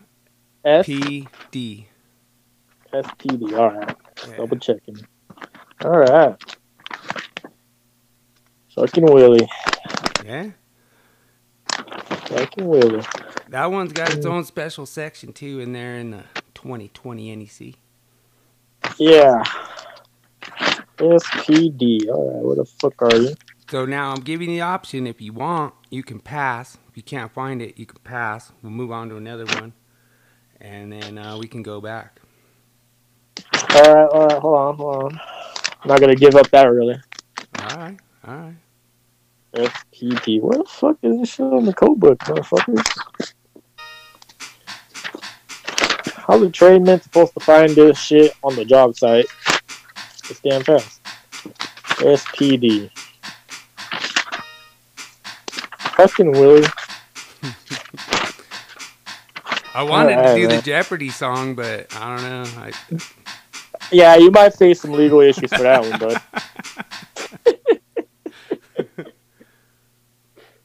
S 0.66 0.86
P 0.86 1.28
D. 1.50 1.88
SPD. 2.94 3.58
All 3.58 3.72
right. 3.72 3.96
Double 4.36 4.58
checking. 4.60 4.98
All 5.84 5.92
right. 5.92 6.36
Fucking 8.76 9.06
Willie. 9.06 9.48
Yeah. 10.26 10.52
That 13.50 13.72
one's 13.72 13.94
got 13.94 14.14
its 14.14 14.26
own 14.26 14.44
special 14.44 14.86
section 14.86 15.34
too 15.34 15.60
in 15.60 15.74
there 15.74 15.96
in 15.96 16.12
the 16.12 16.24
2020 16.56 17.36
NEC. 17.36 17.76
Yeah. 18.98 19.44
SPD. 20.98 22.10
All 22.10 22.34
right. 22.34 22.44
Where 22.44 22.56
the 22.56 22.66
fuck 22.66 23.02
are 23.02 23.16
you? 23.16 23.36
So 23.70 23.86
now 23.86 24.12
I'm 24.12 24.22
giving 24.22 24.50
you 24.50 24.58
the 24.58 24.62
option. 24.62 25.08
If 25.08 25.22
you 25.22 25.34
want, 25.34 25.74
you 25.90 26.04
can 26.04 26.20
pass. 26.20 26.78
If 26.90 26.98
you 26.98 27.04
can't 27.04 27.32
find 27.32 27.62
it, 27.62 27.78
you 27.78 27.86
can 27.86 28.00
pass. 28.04 28.52
We'll 28.62 28.72
move 28.72 28.92
on 28.92 29.10
to 29.10 29.18
another 29.18 29.46
one, 29.46 29.74
and 30.62 30.92
then 30.92 31.18
uh, 31.18 31.38
we 31.38 31.48
can 31.48 31.64
go 31.64 31.82
back. 31.82 32.20
All 33.76 33.94
right. 33.94 34.10
All 34.12 34.28
right. 34.28 34.40
Hold 34.40 34.60
on. 34.60 34.76
Hold 34.76 35.04
on. 35.04 35.22
I'm 35.82 35.88
not 35.88 36.00
gonna 36.00 36.16
give 36.16 36.36
up 36.36 36.50
that 36.52 36.66
really. 36.66 36.96
All 37.60 37.78
right. 37.78 37.98
All 38.28 38.36
right. 38.36 38.56
SPD. 39.54 40.42
Where 40.42 40.58
the 40.58 40.66
fuck 40.66 40.98
is 41.04 41.20
this 41.20 41.30
shit 41.30 41.46
on 41.46 41.66
the 41.66 41.74
code 41.74 42.00
book, 42.00 42.18
motherfuckers? 42.20 42.84
How 46.16 46.38
the 46.38 46.50
tradesman 46.50 47.02
supposed 47.02 47.34
to 47.34 47.40
find 47.40 47.70
this 47.72 48.00
shit 48.00 48.34
on 48.44 48.56
the 48.56 48.66
job 48.66 48.96
site? 48.96 49.26
It's 50.30 50.40
damn 50.40 50.64
fast. 50.64 51.02
SPD. 52.00 52.90
Fucking 55.96 56.32
Willie. 56.32 56.68
I 59.76 59.84
wanted 59.84 60.16
to 60.16 60.36
do 60.36 60.48
the. 60.48 60.62
Jeopardy 60.62 61.10
song, 61.10 61.56
but 61.56 61.94
I 61.96 62.16
don't 62.16 62.24
know. 62.24 62.46
I, 62.62 62.72
Yeah, 63.92 64.16
you 64.16 64.32
might 64.32 64.54
face 64.56 64.82
some 64.82 64.94
legal 64.94 65.20
issues 65.22 65.52
for 65.52 65.64
that 65.64 65.82
one, 65.82 66.00
bud. 66.00 66.22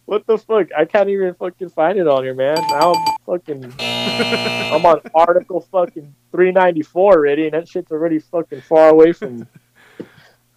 what 0.08 0.26
the 0.26 0.38
fuck? 0.38 0.68
I 0.74 0.86
can't 0.86 1.10
even 1.10 1.34
fucking 1.34 1.68
find 1.68 1.98
it 1.98 2.08
on 2.08 2.24
here, 2.24 2.32
man. 2.34 2.56
Now 2.70 2.94
I'm 2.94 3.16
fucking. 3.26 3.74
I'm 3.78 4.86
on 4.86 5.02
article 5.14 5.60
fucking 5.60 6.14
394 6.32 7.12
already, 7.12 7.44
and 7.44 7.52
that 7.52 7.68
shit's 7.68 7.92
already 7.92 8.18
fucking 8.18 8.62
far 8.62 8.88
away 8.88 9.12
from. 9.12 9.46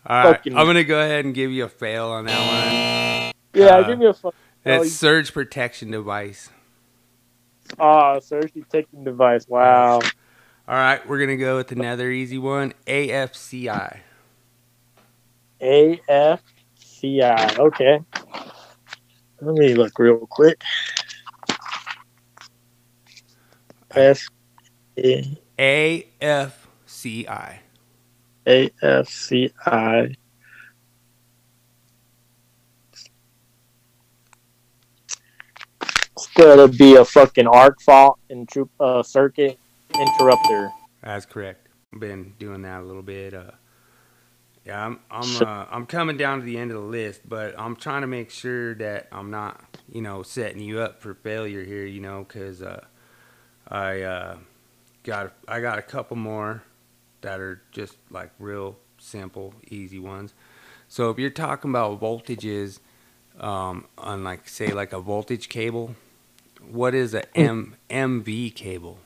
all 0.06 0.24
right, 0.24 0.40
I'm 0.46 0.54
gonna 0.54 0.86
go 0.86 1.02
ahead 1.02 1.26
and 1.26 1.36
give 1.36 1.52
you 1.52 1.66
a 1.66 1.70
fail 1.70 2.08
on 2.08 2.26
that 2.28 2.40
one. 2.40 3.34
Yeah, 3.54 3.76
Uh, 3.76 3.88
give 3.88 4.00
me 4.00 4.06
a 4.06 4.14
fucking. 4.14 4.40
Oh, 4.66 4.82
It's 4.84 4.94
surge 4.94 5.34
protection 5.34 5.92
device. 5.92 6.50
Ah, 7.78 8.20
surge 8.20 8.54
detecting 8.54 9.04
device. 9.04 9.50
Wow. 9.50 9.96
All 9.96 10.02
right, 10.76 11.06
we're 11.10 11.20
gonna 11.20 11.36
go 11.36 11.58
with 11.58 11.74
another 11.74 12.10
easy 12.10 12.38
one. 12.38 12.72
AFCI. 12.88 14.00
AFCI. 15.60 17.60
Okay. 17.60 18.00
Let 19.42 19.56
me 19.56 19.74
look 19.74 19.98
real 19.98 20.28
quick. 20.30 20.62
S 23.90 24.30
A 24.98 25.36
AFCI. 25.58 27.58
AFCI. 28.46 30.16
It's 35.82 36.28
gonna 36.36 36.68
be 36.68 36.98
a 36.98 37.04
fucking 37.04 37.48
arc 37.48 37.82
fault 37.82 38.20
and 38.30 38.48
troop 38.48 38.70
uh, 38.80 39.02
circuit 39.02 39.58
interrupter. 39.96 40.70
That's 41.02 41.26
correct. 41.26 41.68
Been 42.00 42.36
doing 42.38 42.62
that 42.62 42.82
a 42.82 42.84
little 42.84 43.02
bit. 43.02 43.34
Uh, 43.34 43.52
yeah, 44.66 44.86
I'm 44.86 45.00
I'm 45.12 45.38
Sure. 45.38 45.48
uh, 45.48 45.66
I'm 45.72 45.86
coming 45.88 46.18
down 46.18 46.40
to 46.40 46.46
the 46.46 46.58
end 46.58 46.72
of 46.72 46.78
the 46.82 46.88
list, 46.88 47.22
but 47.28 47.56
I'm 47.60 47.76
trying 47.76 48.02
to 48.02 48.08
make 48.08 48.32
sure 48.32 48.76
that 48.76 49.08
I'm 49.12 49.32
not, 49.32 49.62
you 49.92 50.02
know, 50.02 50.24
setting 50.24 50.62
you 50.62 50.82
up 50.82 51.02
for 51.02 51.16
failure 51.16 51.64
here, 51.64 51.86
you 51.86 52.02
know, 52.02 52.26
because 52.28 52.62
uh, 52.64 52.86
I 53.68 54.02
uh, 54.02 54.38
got 55.04 55.34
I 55.48 55.62
got 55.62 55.80
a 55.80 55.84
couple 55.84 56.18
more 56.18 56.64
that 57.22 57.40
are 57.42 57.62
just 57.72 57.98
like 58.12 58.32
real 58.40 58.78
simple, 59.00 59.56
easy 59.70 60.00
ones. 60.00 60.34
So 60.88 61.10
if 61.12 61.20
you're 61.20 61.30
talking 61.32 61.72
about 61.72 62.02
voltages 62.02 62.80
um, 63.40 63.88
on 63.98 64.24
like 64.24 64.48
say 64.50 64.74
like 64.74 64.94
a 64.94 65.02
voltage 65.02 65.50
cable, 65.50 65.96
what 66.70 66.96
is 66.96 67.14
a 67.16 67.24
M 67.38 67.76
MV 67.90 68.56
cable? 68.56 69.00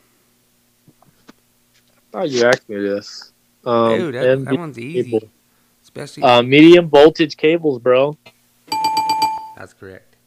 Oh, 2.14 2.24
you 2.24 2.46
asked 2.46 2.70
me 2.70 2.78
this. 2.78 3.34
Um, 3.66 4.08
Dude, 4.08 4.16
that, 4.16 4.44
that 4.46 4.58
one's 4.58 4.80
easy. 4.80 5.20
cable. 5.20 5.30
Especially 5.96 6.24
Uh, 6.24 6.42
medium 6.44 6.90
voltage 6.90 7.38
cables, 7.38 7.80
bro. 7.80 8.18
that's 9.58 9.74
correct. 9.74 10.18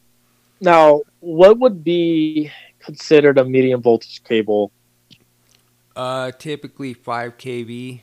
Now, 0.59 1.01
what 1.19 1.59
would 1.59 1.83
be 1.83 2.51
considered 2.79 3.37
a 3.37 3.45
medium 3.45 3.81
voltage 3.81 4.23
cable? 4.23 4.71
Uh, 5.95 6.31
typically 6.31 6.93
5 6.93 7.37
kV. 7.37 8.01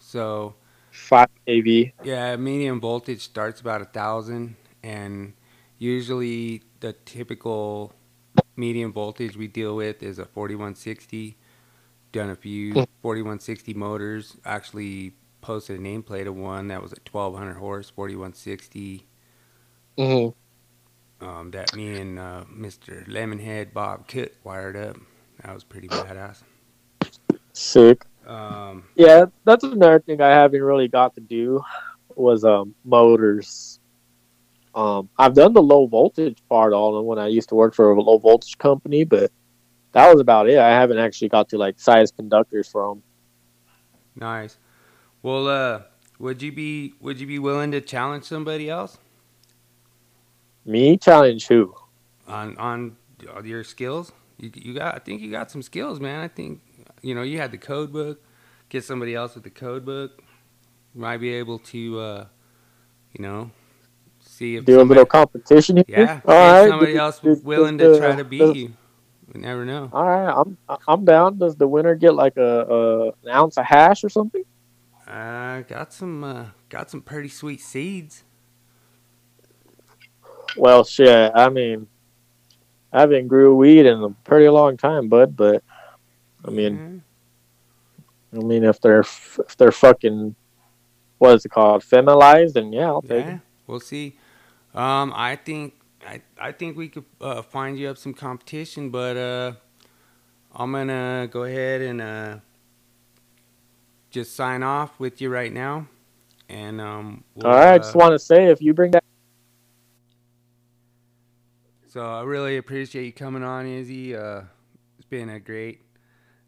So 0.00 0.54
5 0.90 1.28
kV. 1.46 1.92
yeah, 2.02 2.36
medium 2.36 2.80
voltage 2.80 3.20
starts 3.20 3.60
about 3.60 3.80
a 3.80 3.84
thousand, 3.86 4.56
and 4.82 5.34
usually 5.78 6.62
the 6.80 6.92
typical 7.04 7.92
medium 8.56 8.92
voltage 8.92 9.36
we 9.36 9.46
deal 9.46 9.76
with 9.76 10.02
is 10.02 10.18
a 10.18 10.24
4160. 10.24 11.36
Done 12.12 12.30
a 12.30 12.36
few 12.36 12.72
4160 13.02 13.74
motors. 13.74 14.36
Actually 14.44 15.14
posted 15.44 15.78
a 15.78 15.82
nameplate 15.82 16.26
of 16.26 16.34
one 16.34 16.68
that 16.68 16.82
was 16.82 16.92
at 16.92 17.00
1200 17.10 17.58
horse 17.58 17.90
4160. 17.90 19.06
Mm-hmm. 19.98 21.26
Um, 21.26 21.50
that 21.52 21.74
me 21.76 22.00
and 22.00 22.18
uh, 22.18 22.44
Mr. 22.52 23.06
Lemonhead 23.06 23.72
Bob 23.72 24.06
Kit 24.06 24.36
wired 24.42 24.76
up. 24.76 24.96
That 25.42 25.54
was 25.54 25.62
pretty 25.62 25.88
badass. 25.88 26.42
Sick. 27.52 28.04
Um, 28.26 28.84
Yeah, 28.96 29.26
that's 29.44 29.64
another 29.64 30.00
thing 30.00 30.20
I 30.20 30.30
haven't 30.30 30.62
really 30.62 30.88
got 30.88 31.14
to 31.14 31.20
do 31.20 31.62
was 32.16 32.44
um 32.44 32.74
motors. 32.84 33.80
Um, 34.74 35.08
I've 35.18 35.34
done 35.34 35.52
the 35.52 35.62
low 35.62 35.86
voltage 35.86 36.38
part 36.48 36.72
them 36.72 37.04
when 37.04 37.18
I 37.18 37.28
used 37.28 37.50
to 37.50 37.54
work 37.54 37.74
for 37.74 37.92
a 37.92 38.00
low 38.00 38.18
voltage 38.18 38.58
company, 38.58 39.04
but 39.04 39.30
that 39.92 40.10
was 40.10 40.20
about 40.20 40.48
it. 40.48 40.58
I 40.58 40.70
haven't 40.70 40.98
actually 40.98 41.28
got 41.28 41.50
to 41.50 41.58
like 41.58 41.78
size 41.78 42.10
conductors 42.10 42.68
for 42.68 42.88
them. 42.88 43.02
Nice. 44.16 44.58
Well, 45.24 45.48
uh, 45.48 45.80
would 46.18 46.42
you 46.42 46.52
be 46.52 46.92
would 47.00 47.18
you 47.18 47.26
be 47.26 47.38
willing 47.38 47.70
to 47.72 47.80
challenge 47.80 48.24
somebody 48.24 48.68
else 48.68 48.98
Me 50.66 50.98
challenge 50.98 51.46
who? 51.46 51.74
on 52.28 52.58
on 52.58 52.96
your 53.42 53.64
skills? 53.64 54.12
You 54.38 54.50
you 54.54 54.74
got 54.74 54.94
I 54.94 54.98
think 54.98 55.22
you 55.22 55.30
got 55.30 55.50
some 55.50 55.62
skills, 55.62 55.98
man. 55.98 56.20
I 56.20 56.28
think 56.28 56.60
you 57.00 57.14
know 57.14 57.22
you 57.22 57.38
had 57.38 57.52
the 57.52 57.56
code 57.58 57.90
book. 57.90 58.22
Get 58.68 58.84
somebody 58.84 59.14
else 59.14 59.34
with 59.34 59.44
the 59.44 59.50
code 59.50 59.86
book. 59.86 60.20
Might 60.94 61.18
be 61.18 61.30
able 61.34 61.58
to, 61.58 61.98
uh, 62.00 62.26
you 63.14 63.22
know, 63.24 63.50
see 64.20 64.56
if 64.56 64.64
Do 64.66 64.74
a 64.76 64.78
somebody- 64.80 64.98
little 64.98 65.06
competition 65.06 65.76
here. 65.78 65.84
Yeah, 65.88 66.20
All 66.26 66.34
right. 66.34 66.68
somebody 66.68 66.96
else 66.96 67.18
does- 67.18 67.42
willing 67.42 67.78
does 67.78 67.96
to 67.98 68.06
try 68.06 68.14
to 68.14 68.24
beat 68.24 68.38
does- 68.40 68.56
you. 68.56 68.72
We 69.32 69.40
never 69.40 69.64
know. 69.64 69.88
All 69.92 70.04
right, 70.06 70.30
I'm 70.32 70.58
I'm 70.86 71.04
down. 71.06 71.38
Does 71.38 71.56
the 71.56 71.66
winner 71.66 71.94
get 71.94 72.14
like 72.14 72.36
a, 72.36 72.66
a 72.68 73.06
an 73.24 73.30
ounce 73.30 73.56
of 73.56 73.64
hash 73.64 74.04
or 74.04 74.10
something? 74.10 74.44
Uh, 75.06 75.60
got 75.62 75.92
some 75.92 76.24
uh, 76.24 76.46
got 76.68 76.90
some 76.90 77.02
pretty 77.02 77.28
sweet 77.28 77.60
seeds. 77.60 78.24
Well, 80.56 80.84
shit. 80.84 81.32
I 81.34 81.48
mean, 81.50 81.88
I 82.92 83.00
haven't 83.00 83.28
grew 83.28 83.54
weed 83.54 83.86
in 83.86 84.02
a 84.02 84.10
pretty 84.24 84.48
long 84.48 84.76
time, 84.76 85.08
bud. 85.08 85.36
But 85.36 85.62
I 86.44 86.50
mean, 86.50 87.02
I 88.32 88.38
mean, 88.38 88.64
if 88.64 88.80
they're 88.80 89.00
if 89.00 89.56
they're 89.58 89.72
fucking 89.72 90.34
what 91.18 91.34
is 91.34 91.44
it 91.44 91.50
called, 91.50 91.82
feminized, 91.84 92.54
then 92.54 92.72
yeah, 92.72 92.86
I'll 92.86 93.02
take 93.02 93.24
Yeah, 93.26 93.34
it. 93.34 93.40
we'll 93.66 93.80
see. 93.80 94.16
Um, 94.74 95.12
I 95.14 95.36
think 95.36 95.74
I 96.06 96.22
I 96.38 96.52
think 96.52 96.76
we 96.76 96.88
could 96.88 97.04
uh, 97.20 97.42
find 97.42 97.78
you 97.78 97.88
up 97.88 97.98
some 97.98 98.14
competition, 98.14 98.90
but 98.90 99.16
uh, 99.16 99.52
I'm 100.54 100.72
gonna 100.72 101.28
go 101.30 101.44
ahead 101.44 101.80
and 101.80 102.00
uh, 102.00 102.36
just 104.14 104.36
sign 104.36 104.62
off 104.62 104.98
with 105.00 105.20
you 105.20 105.28
right 105.28 105.52
now, 105.52 105.88
and 106.48 106.80
um. 106.80 107.24
We'll, 107.34 107.48
All 107.48 107.58
right, 107.58 107.72
I 107.72 107.74
uh, 107.74 107.78
just 107.78 107.96
want 107.96 108.12
to 108.12 108.18
say 108.18 108.46
if 108.46 108.62
you 108.62 108.72
bring 108.72 108.92
that, 108.92 109.04
So 111.88 112.00
I 112.00 112.22
really 112.22 112.56
appreciate 112.56 113.04
you 113.04 113.12
coming 113.12 113.42
on, 113.42 113.66
Izzy. 113.66 114.16
Uh, 114.16 114.42
it's 114.98 115.06
been 115.08 115.28
a 115.28 115.40
great 115.40 115.80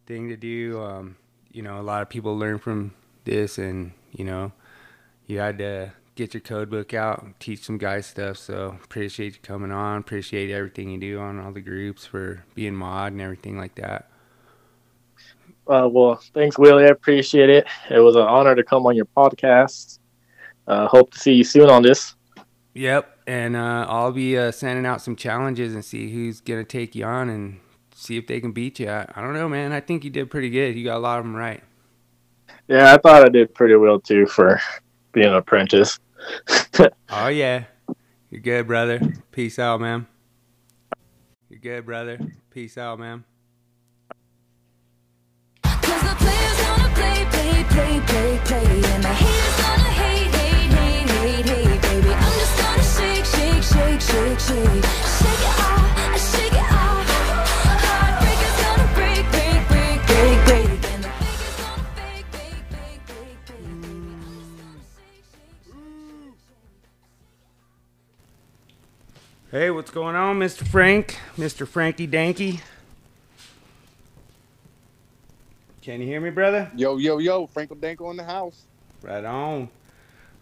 thing 0.06 0.28
to 0.28 0.36
do. 0.36 0.80
Um, 0.80 1.16
you 1.52 1.62
know, 1.62 1.80
a 1.80 1.82
lot 1.82 2.02
of 2.02 2.08
people 2.08 2.38
learn 2.38 2.58
from 2.58 2.94
this, 3.24 3.58
and 3.58 3.92
you 4.12 4.24
know, 4.24 4.52
you 5.26 5.40
had 5.40 5.58
to 5.58 5.92
get 6.14 6.34
your 6.34 6.40
code 6.40 6.70
book 6.70 6.94
out 6.94 7.22
and 7.22 7.38
teach 7.40 7.64
some 7.64 7.78
guys 7.78 8.06
stuff. 8.06 8.38
So 8.38 8.78
appreciate 8.84 9.34
you 9.34 9.40
coming 9.42 9.72
on. 9.72 9.98
Appreciate 9.98 10.50
everything 10.50 10.90
you 10.90 10.98
do 10.98 11.18
on 11.18 11.40
all 11.40 11.52
the 11.52 11.60
groups 11.60 12.06
for 12.06 12.44
being 12.54 12.74
mod 12.76 13.12
and 13.12 13.20
everything 13.20 13.58
like 13.58 13.74
that. 13.74 14.10
Uh, 15.68 15.88
well, 15.90 16.20
thanks, 16.34 16.58
Willie. 16.58 16.84
I 16.84 16.88
appreciate 16.88 17.50
it. 17.50 17.66
It 17.90 18.00
was 18.00 18.16
an 18.16 18.22
honor 18.22 18.54
to 18.54 18.62
come 18.62 18.86
on 18.86 18.96
your 18.96 19.06
podcast. 19.06 19.98
Uh, 20.66 20.86
hope 20.88 21.12
to 21.12 21.18
see 21.18 21.34
you 21.34 21.44
soon 21.44 21.70
on 21.70 21.82
this. 21.82 22.14
Yep, 22.74 23.18
and 23.26 23.56
uh, 23.56 23.86
I'll 23.88 24.12
be 24.12 24.36
uh, 24.36 24.52
sending 24.52 24.84
out 24.84 25.00
some 25.00 25.16
challenges 25.16 25.74
and 25.74 25.84
see 25.84 26.12
who's 26.12 26.40
gonna 26.40 26.64
take 26.64 26.94
you 26.94 27.04
on 27.04 27.30
and 27.30 27.60
see 27.94 28.16
if 28.16 28.26
they 28.26 28.40
can 28.40 28.52
beat 28.52 28.80
you. 28.80 28.90
I, 28.90 29.06
I 29.14 29.22
don't 29.22 29.34
know, 29.34 29.48
man. 29.48 29.72
I 29.72 29.80
think 29.80 30.04
you 30.04 30.10
did 30.10 30.30
pretty 30.30 30.50
good. 30.50 30.76
You 30.76 30.84
got 30.84 30.96
a 30.96 31.00
lot 31.00 31.18
of 31.18 31.24
them 31.24 31.34
right. 31.34 31.62
Yeah, 32.68 32.92
I 32.92 32.98
thought 32.98 33.24
I 33.24 33.28
did 33.28 33.54
pretty 33.54 33.76
well 33.76 34.00
too 34.00 34.26
for 34.26 34.60
being 35.12 35.28
an 35.28 35.34
apprentice. 35.34 35.98
Oh 37.08 37.28
yeah. 37.28 37.64
You're 38.30 38.40
good, 38.40 38.66
brother. 38.66 39.00
Peace 39.30 39.58
out, 39.58 39.80
man. 39.80 40.06
You're 41.48 41.60
good, 41.60 41.86
brother. 41.86 42.18
Peace 42.50 42.76
out, 42.76 42.98
man. 42.98 43.24
Hey, 69.56 69.70
what's 69.70 69.90
going 69.90 70.16
on, 70.16 70.38
Mr. 70.38 70.66
Frank? 70.66 71.18
Mr. 71.38 71.66
Frankie 71.66 72.06
Danky? 72.06 72.60
Can 75.86 76.00
you 76.00 76.06
hear 76.08 76.20
me, 76.20 76.30
brother? 76.30 76.68
Yo, 76.74 76.96
yo, 76.96 77.18
yo, 77.18 77.46
Franco 77.46 77.76
Danko 77.76 78.10
in 78.10 78.16
the 78.16 78.24
house. 78.24 78.64
Right 79.02 79.24
on. 79.24 79.68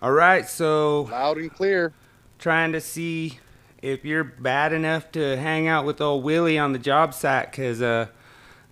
All 0.00 0.11
right, 0.11 0.48
so 0.48 1.02
Loud 1.02 1.37
and 1.37 1.52
clear. 1.52 1.92
trying 2.38 2.72
to 2.72 2.80
see 2.80 3.40
if 3.83 4.07
you're 4.07 4.24
bad 4.24 4.72
enough 4.72 5.12
to 5.12 5.37
hang 5.37 5.68
out 5.68 5.85
with 5.85 6.00
old 6.00 6.24
Willie 6.24 6.57
on 6.57 6.72
the 6.72 6.78
job 6.78 7.12
site 7.12 7.50
because 7.50 7.83
uh, 7.83 8.07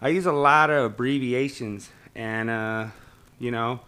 I 0.01 0.09
use 0.09 0.25
a 0.25 0.33
lot 0.33 0.71
of 0.71 0.93
abbreviations 0.93 1.91
and 2.15 2.49
uh, 2.49 2.87
you 3.39 3.51
know 3.51 3.81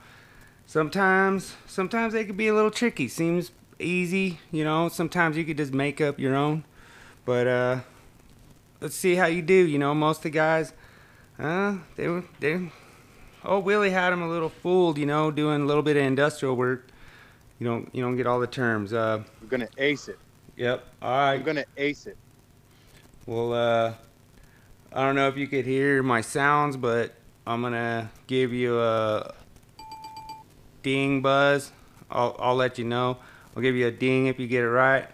sometimes 0.66 1.56
sometimes 1.66 2.12
they 2.12 2.26
could 2.26 2.36
be 2.36 2.48
a 2.48 2.54
little 2.54 2.70
tricky. 2.70 3.08
Seems 3.08 3.50
easy, 3.78 4.40
you 4.52 4.62
know. 4.62 4.90
Sometimes 4.90 5.38
you 5.38 5.46
could 5.46 5.56
just 5.56 5.72
make 5.72 6.02
up 6.02 6.18
your 6.18 6.34
own, 6.34 6.64
but 7.24 7.46
uh, 7.46 7.80
let's 8.82 8.94
see 8.94 9.14
how 9.14 9.24
you 9.24 9.40
do. 9.40 9.54
You 9.54 9.78
know, 9.78 9.94
most 9.94 10.18
of 10.18 10.24
the 10.24 10.30
guys, 10.32 10.74
uh, 11.38 11.76
they 11.96 12.08
were 12.08 12.24
they. 12.40 12.70
Oh, 13.44 13.58
Willie 13.58 13.90
had 13.90 14.12
him 14.12 14.22
a 14.22 14.28
little 14.28 14.48
fooled, 14.48 14.96
you 14.96 15.06
know, 15.06 15.30
doing 15.30 15.62
a 15.62 15.64
little 15.66 15.82
bit 15.82 15.96
of 15.96 16.02
industrial 16.02 16.56
work. 16.56 16.88
You 17.58 17.66
don't 17.66 17.94
you 17.94 18.02
don't 18.02 18.16
get 18.16 18.26
all 18.26 18.40
the 18.40 18.46
terms. 18.46 18.92
Uh, 18.92 19.22
We're 19.42 19.48
gonna 19.48 19.68
ace 19.78 20.08
it. 20.08 20.18
Yep. 20.56 20.84
All 21.02 21.10
right. 21.10 21.34
I'm 21.34 21.42
gonna 21.42 21.64
ace 21.76 22.06
it. 22.06 22.16
Well, 23.26 23.52
uh, 23.52 23.94
I 24.92 25.04
don't 25.04 25.14
know 25.14 25.28
if 25.28 25.36
you 25.36 25.46
could 25.46 25.64
hear 25.64 26.02
my 26.02 26.20
sounds, 26.20 26.76
but 26.76 27.14
I'm 27.46 27.62
gonna 27.62 28.10
give 28.26 28.52
you 28.52 28.80
a 28.80 29.34
ding 30.82 31.20
buzz. 31.20 31.72
I'll 32.10 32.36
I'll 32.38 32.56
let 32.56 32.78
you 32.78 32.84
know. 32.84 33.18
I'll 33.56 33.62
give 33.62 33.74
you 33.76 33.86
a 33.86 33.90
ding 33.90 34.26
if 34.26 34.38
you 34.38 34.46
get 34.46 34.62
it 34.62 34.70
right, 34.70 35.08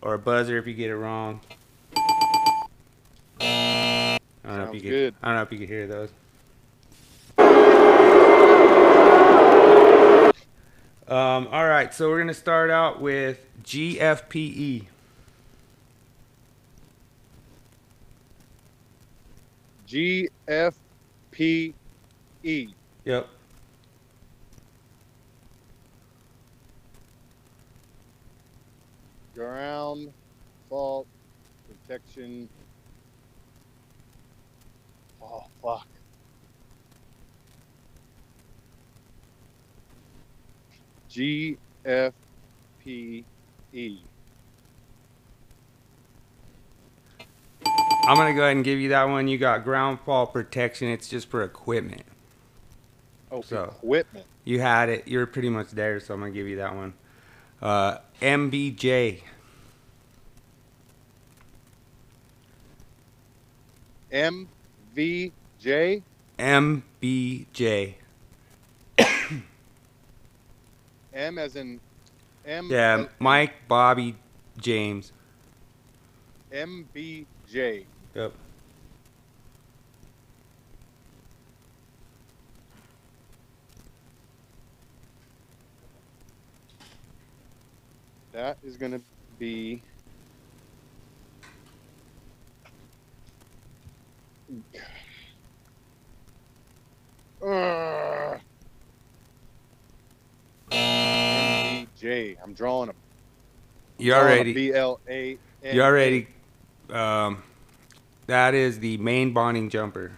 or 0.00 0.14
a 0.14 0.18
buzzer 0.18 0.58
if 0.58 0.66
you 0.66 0.74
get 0.74 0.90
it 0.90 0.96
wrong. 0.96 1.40
Don't 4.56 4.64
know 4.66 4.72
if 4.72 4.74
you 4.74 4.80
Sounds 4.80 4.82
could. 4.82 4.90
good. 4.90 5.14
I 5.22 5.26
don't 5.28 5.36
know 5.36 5.42
if 5.42 5.52
you 5.52 5.58
could 5.58 5.68
hear 5.68 5.86
those. 5.86 6.10
Um, 11.08 11.48
all 11.48 11.66
right, 11.66 11.92
so 11.92 12.08
we're 12.08 12.20
gonna 12.20 12.32
start 12.32 12.70
out 12.70 13.00
with 13.00 13.44
GFPE. 13.64 14.86
G 19.86 20.28
F 20.48 20.74
P 21.30 21.74
E. 22.42 22.68
Yep. 23.04 23.28
Ground 29.34 30.12
fault 30.70 31.06
protection. 31.68 32.48
Oh 35.32 35.44
fuck. 35.62 35.86
G 41.08 41.56
F 41.84 42.12
P 42.82 43.24
E. 43.72 43.98
I'm 48.04 48.16
gonna 48.16 48.34
go 48.34 48.42
ahead 48.42 48.56
and 48.56 48.64
give 48.64 48.80
you 48.80 48.88
that 48.90 49.04
one. 49.04 49.28
You 49.28 49.38
got 49.38 49.62
ground 49.64 50.00
fault 50.04 50.32
protection. 50.32 50.88
It's 50.88 51.08
just 51.08 51.28
for 51.28 51.42
equipment. 51.44 52.02
Oh, 53.30 53.42
So 53.42 53.64
equipment. 53.64 54.26
you 54.44 54.60
had 54.60 54.88
it. 54.88 55.06
You're 55.06 55.26
pretty 55.26 55.48
much 55.48 55.70
there, 55.70 56.00
so 56.00 56.14
I'm 56.14 56.20
gonna 56.20 56.32
give 56.32 56.48
you 56.48 56.56
that 56.56 56.74
one. 56.74 56.94
Uh, 57.60 57.98
MBJ. 58.20 59.22
M 64.10 64.48
V 64.94 65.32
J. 65.58 66.02
MBJ. 66.38 67.94
M 71.14 71.38
as 71.38 71.56
in 71.56 71.80
M. 72.46 72.68
Yeah, 72.70 73.06
Mike, 73.18 73.54
Bobby, 73.68 74.16
James. 74.58 75.12
M 76.50 76.88
B 76.92 77.26
J. 77.50 77.86
Yep. 78.14 78.32
That 88.32 88.58
is 88.64 88.76
gonna 88.76 89.00
be. 89.38 89.82
Ugh. 97.44 98.40
MBJ. 102.02 102.36
I'm 102.42 102.52
drawing 102.54 102.90
a. 102.90 102.92
You 103.98 104.14
already. 104.14 104.52
B 104.52 104.72
L 104.72 105.00
A. 105.08 105.38
You 105.62 105.82
already. 105.82 106.26
Um, 106.90 107.42
that 108.26 108.54
is 108.54 108.78
the 108.80 108.96
main 108.98 109.32
bonding 109.32 109.70
jumper. 109.70 110.12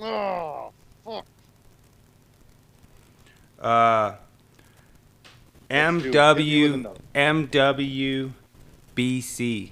Oh 0.00 0.72
fuck. 1.04 1.24
Uh, 3.60 4.14
it. 5.70 5.74
Hit 5.74 6.36
me 6.36 6.70
with 6.70 6.86
MW. 7.14 8.32
MWBC. 8.96 9.70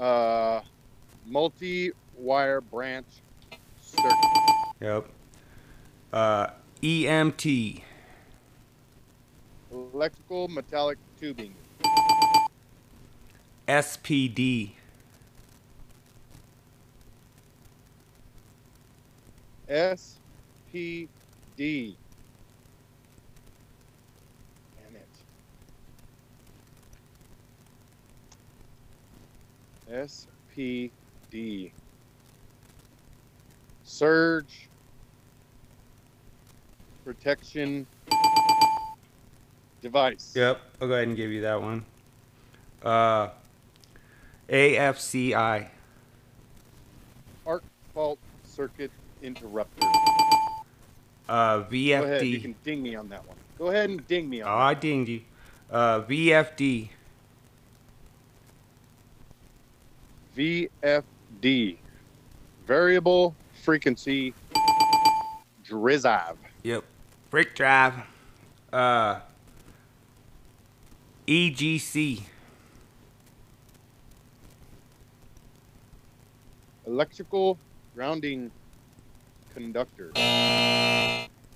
Uh, 0.00 0.62
multi-wire 1.26 2.62
branch 2.62 3.06
circuit. 3.82 4.14
Yep. 4.80 5.06
Uh, 6.10 6.46
EMT. 6.82 7.82
Electrical 9.70 10.48
metallic 10.48 10.96
tubing. 11.20 11.54
SPD. 13.68 14.70
S 19.68 20.16
P 20.72 21.08
D. 21.56 21.96
Damn 24.82 24.96
it. 24.96 25.06
S 29.92 30.26
P 30.54 30.90
D. 31.30 31.72
Surge 33.82 34.68
protection 37.04 37.86
device. 39.82 40.32
Yep. 40.36 40.60
I'll 40.80 40.88
go 40.88 40.94
ahead 40.94 41.08
and 41.08 41.16
give 41.16 41.30
you 41.30 41.42
that 41.42 41.60
one. 41.60 41.84
Uh, 42.82 43.28
AFCI. 44.48 45.66
Arc 47.46 47.64
fault 47.94 48.18
circuit 48.44 48.90
interrupter. 49.22 49.86
Uh, 51.28 51.58
Go 51.58 51.66
ahead, 51.68 52.26
you 52.26 52.40
can 52.40 52.54
ding 52.64 52.82
me 52.82 52.96
on 52.96 53.08
that 53.08 53.26
one. 53.26 53.36
Go 53.56 53.68
ahead 53.68 53.90
and 53.90 54.06
ding 54.08 54.28
me 54.28 54.42
on 54.42 54.48
Oh, 54.50 54.56
I 54.56 54.74
dinged 54.74 55.08
you. 55.08 55.20
Uh, 55.70 56.00
VFD. 56.02 56.88
VFD. 60.40 61.76
Variable 62.66 63.34
frequency 63.62 64.32
drive. 65.62 66.36
Yep. 66.62 66.82
Freak 67.30 67.54
drive. 67.54 67.92
Uh, 68.72 69.20
EGC. 71.28 72.22
Electrical 76.86 77.58
grounding 77.94 78.50
conductor. 79.52 80.10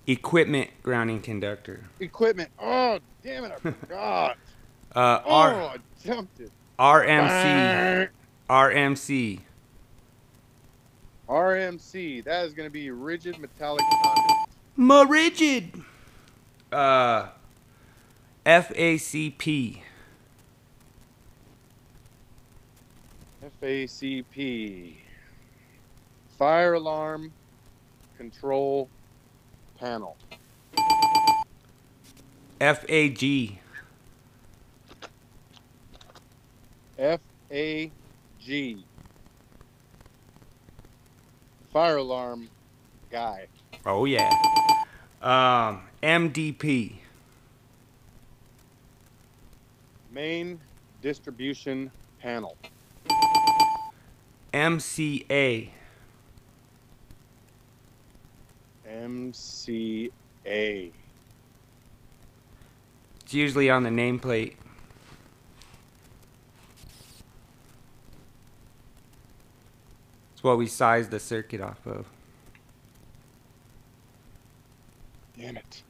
Equipment 0.07 0.69
grounding 0.83 1.23
conductor. 1.23 1.81
Equipment. 2.01 2.51
Oh, 2.59 2.99
damn 3.23 3.45
it, 3.45 3.53
I 3.53 3.57
forgot. 3.71 4.37
Uh, 4.95 5.21
oh, 5.25 5.31
R- 5.35 5.55
I 5.55 5.77
jumped 6.05 6.41
it. 6.41 6.51
RMC. 6.79 8.09
RMC. 8.49 9.41
RMC. 11.29 12.25
That 12.25 12.45
is 12.45 12.53
going 12.53 12.69
to 12.69 12.73
be 12.73 12.91
rigid 12.91 13.39
metallic 13.39 13.85
conduit. 14.03 14.49
More 14.77 15.07
rigid. 15.07 15.83
Uh, 16.71 17.29
FACP. 18.45 19.81
FACP. 23.63 24.95
Fire 26.37 26.75
alarm 26.75 27.33
control 28.19 28.89
panel. 29.79 30.17
FAG. 32.61 33.59
F 36.99 37.21
A 37.51 37.91
G. 38.45 38.85
Fire 41.73 41.97
alarm 41.97 42.51
guy. 43.11 43.47
Oh 43.87 44.05
yeah. 44.05 44.31
Um, 45.23 45.81
MDP. 46.03 46.97
Main 50.13 50.61
distribution 51.01 51.91
panel. 52.21 52.59
MCA. 54.53 55.71
MCA. 58.87 60.11
It's 63.23 63.33
usually 63.33 63.71
on 63.71 63.85
the 63.85 63.91
nameplate. 63.91 64.57
What 70.45 70.59
we 70.59 70.67
sized 70.67 71.11
the 71.11 71.19
circuit 71.19 71.61
off 71.61 71.87
of. 71.87 72.07
Damn 75.39 75.57
it. 75.57 75.83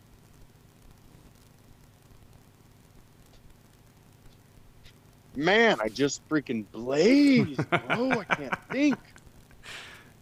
Man, 5.37 5.79
I 5.81 5.89
just 5.89 6.27
freaking 6.29 6.65
blazed, 6.71 7.61
oh, 7.91 8.11
I 8.13 8.25
can't 8.25 8.55
think. 8.71 8.99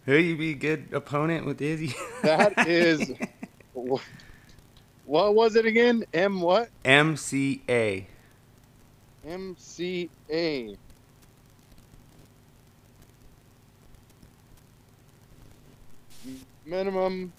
Who 0.05 0.15
you 0.15 0.35
be 0.35 0.51
a 0.51 0.55
good 0.55 0.87
opponent 0.91 1.45
with 1.45 1.61
Izzy? 1.61 1.93
That 2.23 2.67
is. 2.67 3.13
What 5.05 5.35
was 5.35 5.57
it 5.57 5.65
again? 5.65 6.05
M 6.13 6.39
what? 6.39 6.69
MCA. 6.85 8.05
MCA. 9.27 10.77
Minimum. 16.65 17.31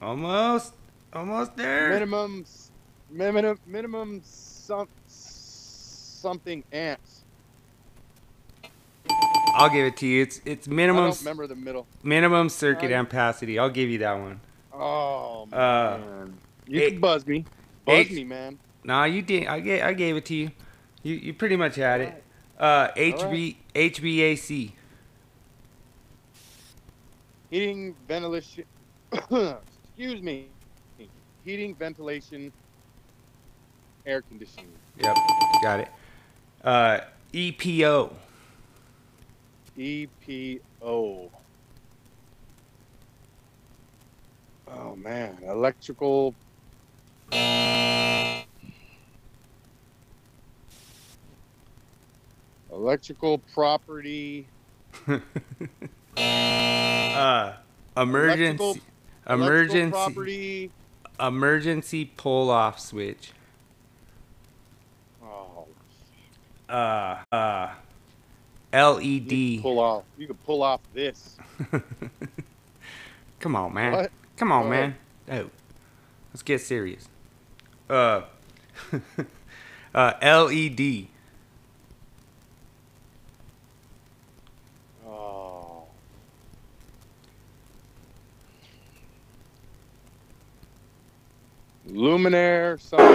Almost. 0.00 0.74
Almost 1.12 1.56
there. 1.56 1.90
Minimum. 1.90 2.44
Minimum. 3.10 3.58
Minimum. 3.66 4.20
Some. 4.24 4.88
Something 5.06 6.64
ants. 6.72 7.22
I'll 9.54 9.70
give 9.70 9.86
it 9.86 9.96
to 9.98 10.06
you. 10.06 10.22
It's 10.22 10.40
it's 10.44 10.68
minimum 10.68 11.04
I 11.04 11.06
don't 11.08 11.18
remember 11.20 11.46
the 11.46 11.54
middle. 11.54 11.86
minimum 12.02 12.48
circuit 12.48 12.90
I- 12.90 13.02
ampacity. 13.02 13.58
I'll 13.60 13.70
give 13.70 13.88
you 13.88 13.98
that 13.98 14.12
one. 14.18 14.40
Oh 14.72 15.46
man. 15.50 15.58
Uh, 15.60 16.26
you 16.66 16.80
eight- 16.82 16.90
can 16.92 17.00
buzz 17.00 17.26
me. 17.26 17.44
Buzz 17.86 17.94
eight- 17.94 18.12
me, 18.12 18.24
man. 18.24 18.58
Nah, 18.84 19.04
you 19.04 19.22
did. 19.22 19.46
I 19.46 19.60
gave 19.60 19.82
I 19.82 19.92
gave 19.94 20.16
it 20.16 20.24
to 20.26 20.34
you. 20.34 20.50
You 21.06 21.14
you 21.14 21.34
pretty 21.34 21.54
much 21.54 21.76
had 21.76 22.00
it. 22.00 22.24
Uh, 22.58 22.88
HB 22.88 23.54
HVAC. 23.76 24.72
Heating, 27.48 27.94
ventilation. 28.08 28.64
excuse 29.12 30.20
me. 30.20 30.48
Heating, 31.44 31.76
ventilation, 31.76 32.52
air 34.04 34.22
conditioning. 34.22 34.66
Yep, 35.00 35.16
got 35.62 35.78
it. 35.78 35.88
Uh, 36.64 36.98
EPO. 37.32 38.12
EPO. 39.78 41.30
Oh 44.66 44.96
man, 44.96 45.38
electrical. 45.44 46.34
Electrical 52.76 53.38
property. 53.54 54.46
Uh, 56.18 57.52
emergency. 57.94 58.54
Electrical- 58.54 58.70
electrical 59.28 59.34
Emergency. 59.34 59.90
property. 59.90 60.70
Emergency 61.20 62.04
pull 62.16 62.48
off 62.50 62.80
switch. 62.80 63.32
Oh, 65.22 65.66
Uh, 66.70 67.16
uh, 67.30 67.74
LED. 68.72 69.60
pull 69.60 69.78
off. 69.78 70.04
You 70.16 70.26
can 70.26 70.36
pull 70.36 70.62
off 70.62 70.80
this. 70.94 71.36
Come 73.40 73.56
on, 73.56 73.74
man. 73.74 73.92
What? 73.92 74.10
Come 74.38 74.52
on, 74.52 74.70
man. 74.70 74.96
Oh, 75.30 75.50
let's 76.32 76.42
get 76.42 76.62
serious. 76.62 77.08
Uh, 77.90 78.22
uh, 79.94 80.12
LED. 80.22 81.08
Oh. 85.06 85.86
Luminaire 91.88 92.80
something. 92.80 93.06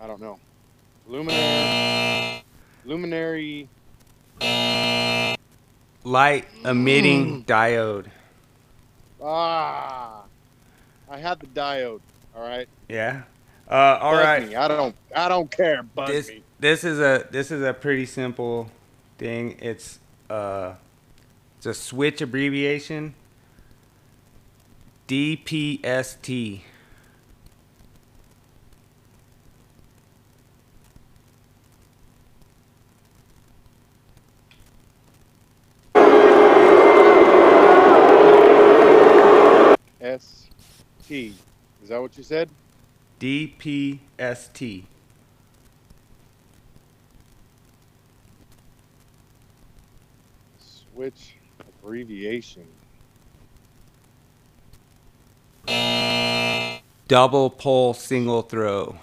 I 0.00 0.06
don't 0.06 0.20
know. 0.20 0.38
Luminaire. 1.08 2.42
Luminary. 2.84 3.68
Light 6.04 6.46
Mm. 6.62 6.70
emitting 6.70 7.44
diode. 7.44 8.06
Ah. 9.22 10.22
I 11.08 11.18
had 11.18 11.38
the 11.40 11.46
diode. 11.46 12.00
All 12.34 12.42
right. 12.42 12.68
Yeah. 12.88 13.22
Uh, 13.70 13.98
all 14.00 14.12
Buzz 14.14 14.24
right. 14.24 14.48
me. 14.48 14.56
I 14.56 14.66
don't. 14.68 14.94
I 15.14 15.28
don't 15.28 15.50
care. 15.50 15.82
Buzz 15.82 16.08
This 16.08 16.28
me. 16.28 16.42
this 16.58 16.84
is 16.84 16.98
a 16.98 17.26
this 17.30 17.50
is 17.50 17.62
a 17.62 17.72
pretty 17.72 18.06
simple 18.06 18.68
thing. 19.18 19.56
It's 19.60 19.98
uh, 20.28 20.74
it's 21.64 21.66
a 21.68 21.80
switch 21.80 22.20
abbreviation. 22.20 23.14
DPST. 25.06 26.62
S 40.00 40.48
T. 41.06 41.32
Is 41.80 41.90
that 41.90 42.02
what 42.02 42.16
you 42.16 42.24
said? 42.24 42.50
DPST. 43.20 44.82
Switch 50.58 51.36
abbreviation. 51.82 52.66
Double 57.08 57.50
pull, 57.50 57.94
single 57.94 58.42
throw. 58.42 58.96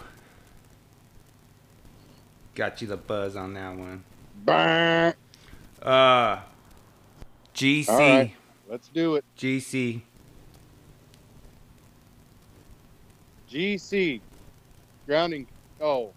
Got 2.56 2.82
you 2.82 2.88
the 2.88 2.98
buzz 2.98 3.36
on 3.36 3.54
that 3.54 3.76
one. 3.76 4.04
Bah. 4.44 5.12
Uh 5.82 6.40
GC. 7.54 7.90
All 7.90 7.98
right. 7.98 8.34
Let's 8.68 8.88
do 8.90 9.16
it. 9.16 9.26
GC. 9.38 10.02
GC. 13.50 14.22
Grounding. 15.06 15.48
Oh. 15.82 16.12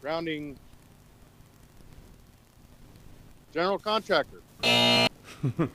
Grounding. 0.00 0.58
General 3.52 3.78
contractor. 3.78 5.07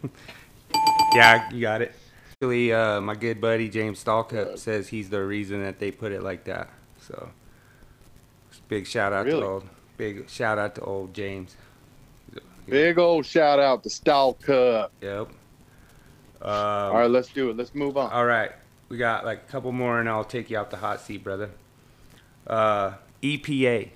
Yeah, 1.14 1.48
you 1.52 1.62
got 1.62 1.82
it. 1.84 1.94
Actually, 2.32 2.74
uh, 2.74 3.00
my 3.00 3.14
good 3.14 3.40
buddy 3.40 3.70
James 3.70 4.04
Stallcup 4.04 4.58
says 4.58 4.88
he's 4.88 5.12
the 5.12 5.24
reason 5.24 5.62
that 5.64 5.78
they 5.78 5.92
put 5.92 6.12
it 6.12 6.24
like 6.24 6.46
that. 6.46 6.70
So, 7.02 7.30
big 8.68 8.88
shout 8.88 9.14
out 9.14 9.26
Really? 9.26 9.42
to 9.42 9.46
old, 9.46 9.70
big 9.96 10.28
shout 10.28 10.58
out 10.58 10.74
to 10.76 10.82
old 10.82 11.14
James. 11.14 11.56
Big 12.68 12.98
old 12.98 13.26
shout 13.28 13.60
out 13.60 13.84
to 13.84 13.90
Stallcup. 13.90 14.90
Yep. 15.02 15.28
Um, 16.42 16.50
All 16.50 16.94
right, 16.94 17.10
let's 17.12 17.30
do 17.30 17.52
it. 17.52 17.58
Let's 17.58 17.76
move 17.76 17.96
on. 17.96 18.10
All 18.12 18.26
right, 18.26 18.52
we 18.90 18.98
got 18.98 19.24
like 19.24 19.44
a 19.48 19.52
couple 19.52 19.72
more, 19.72 20.00
and 20.00 20.10
I'll 20.10 20.24
take 20.24 20.50
you 20.50 20.58
off 20.58 20.72
the 20.72 20.78
hot 20.78 21.00
seat, 21.00 21.24
brother. 21.24 21.52
Uh, 22.48 22.94
EPA. 23.22 23.90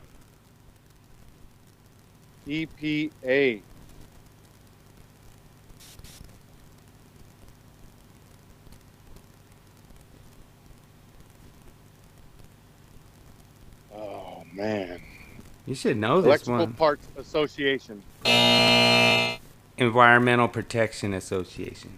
EPA. 2.47 3.61
Oh 13.93 14.43
man. 14.58 14.99
You 15.66 15.76
should 15.76 15.97
know 15.97 16.22
this 16.22 16.28
Electrical 16.28 16.58
one. 16.66 16.74
Parts 16.74 17.08
Association. 17.18 18.01
Environmental 19.78 20.47
Protection 20.47 21.14
Association. 21.14 21.91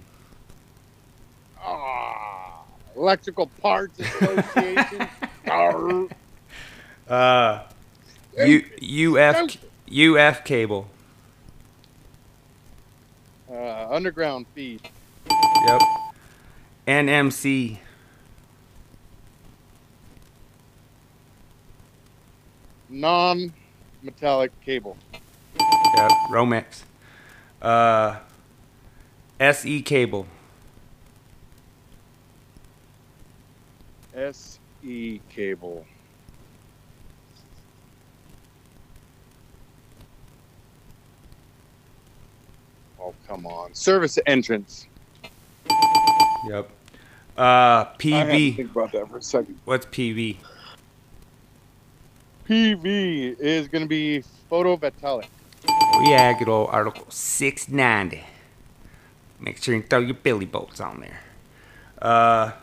Ah, 1.62 2.64
Electrical 2.95 3.47
Parts 3.62 3.99
Association. 3.99 5.07
Arr. 5.47 6.07
Uh, 7.07 7.64
U, 8.45 9.18
UF, 9.18 9.57
UF 9.91 10.43
cable. 10.43 10.88
uh, 13.51 13.88
underground 13.89 14.45
feed. 14.53 14.82
Yep. 15.68 15.82
NMC. 16.88 17.78
Non-metallic 23.00 24.52
cable. 24.60 24.97
Yep. 25.95 26.12
Romex. 26.32 26.84
Uh, 27.62 28.18
SE 29.39 29.82
cable. 29.84 30.28
SE 34.14 35.22
cable. 35.30 35.86
Oh 43.00 43.14
come 43.26 43.45
on! 43.45 43.74
Service 43.74 44.20
entrance. 44.26 44.88
Yep. 46.50 46.70
Uh, 47.38 47.86
PV. 47.95 48.14
I 48.14 48.18
had 48.18 48.28
to 48.28 48.34
PV. 48.34 48.56
think 48.58 48.72
about 48.72 48.91
that 48.91 49.10
for 49.10 49.18
a 49.18 49.22
second. 49.22 49.58
What's 49.64 49.86
PV? 49.86 50.36
PV 52.50 53.39
is 53.39 53.68
going 53.68 53.84
to 53.84 53.88
be 53.88 54.24
photovoltaic. 54.50 55.28
Oh 55.68 56.04
yeah, 56.10 56.34
good 56.34 56.50
old 56.50 56.70
Article 56.72 57.06
690. 57.08 58.26
Make 59.39 59.62
sure 59.62 59.76
you 59.76 59.84
throw 59.84 60.00
your 60.00 60.16
billy 60.16 60.47
bolts 60.47 60.80
on 60.80 61.00
there. 61.02 61.20
Uh, 62.02 62.54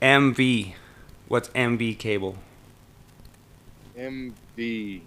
MV. 0.00 0.72
What's 1.28 1.50
MV 1.50 1.98
cable? 1.98 2.36
MV. 3.98 5.02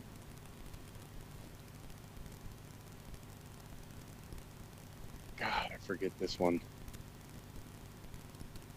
God, 5.38 5.72
I 5.74 5.78
forget 5.80 6.12
this 6.20 6.40
one. 6.40 6.62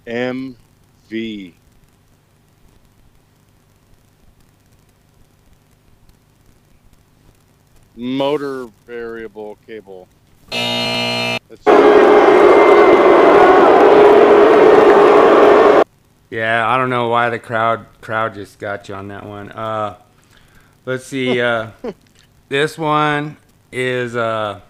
MV. 0.07 1.53
Motor 7.97 8.67
variable 8.87 9.57
cable. 9.67 10.07
Yeah, 16.31 16.69
I 16.69 16.77
don't 16.77 16.91
know 16.91 17.09
why 17.09 17.31
the 17.31 17.39
crowd 17.39 17.87
crowd 18.01 18.35
just 18.35 18.59
got 18.59 18.89
you 18.89 18.95
on 18.95 19.09
that 19.09 19.25
one. 19.25 19.51
Uh, 19.53 19.97
let's 20.85 21.07
see. 21.07 21.41
Uh, 21.41 21.71
this 22.49 22.77
one 22.77 23.37
is 23.73 24.15
uh, 24.15 24.61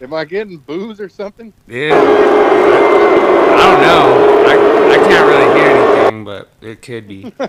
Am 0.00 0.12
I 0.12 0.24
getting 0.24 0.58
booze 0.58 1.00
or 1.00 1.08
something? 1.08 1.52
yeah. 1.68 1.94
I 1.94 3.56
don't 3.58 3.80
know. 3.80 4.44
I 4.48 4.94
I 4.94 4.96
can't 5.08 5.26
really 5.26 5.60
hear 5.60 5.68
anything, 5.70 6.24
but 6.24 6.48
it 6.60 6.82
could 6.82 7.06
be. 7.06 7.32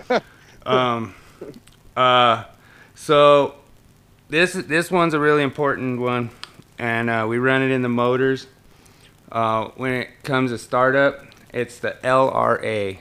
Um, 0.66 1.14
uh, 1.96 2.44
so 2.94 3.54
this 4.28 4.52
this 4.52 4.90
one's 4.90 5.14
a 5.14 5.20
really 5.20 5.42
important 5.42 6.00
one, 6.00 6.30
and 6.78 7.08
uh, 7.08 7.26
we 7.28 7.38
run 7.38 7.62
it 7.62 7.70
in 7.70 7.82
the 7.82 7.88
motors. 7.88 8.46
Uh, 9.30 9.68
when 9.76 9.92
it 9.92 10.22
comes 10.22 10.50
to 10.50 10.58
startup, 10.58 11.24
it's 11.52 11.78
the 11.78 11.96
LRA. 12.02 12.98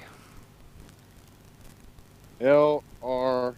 LRA. 2.41 3.53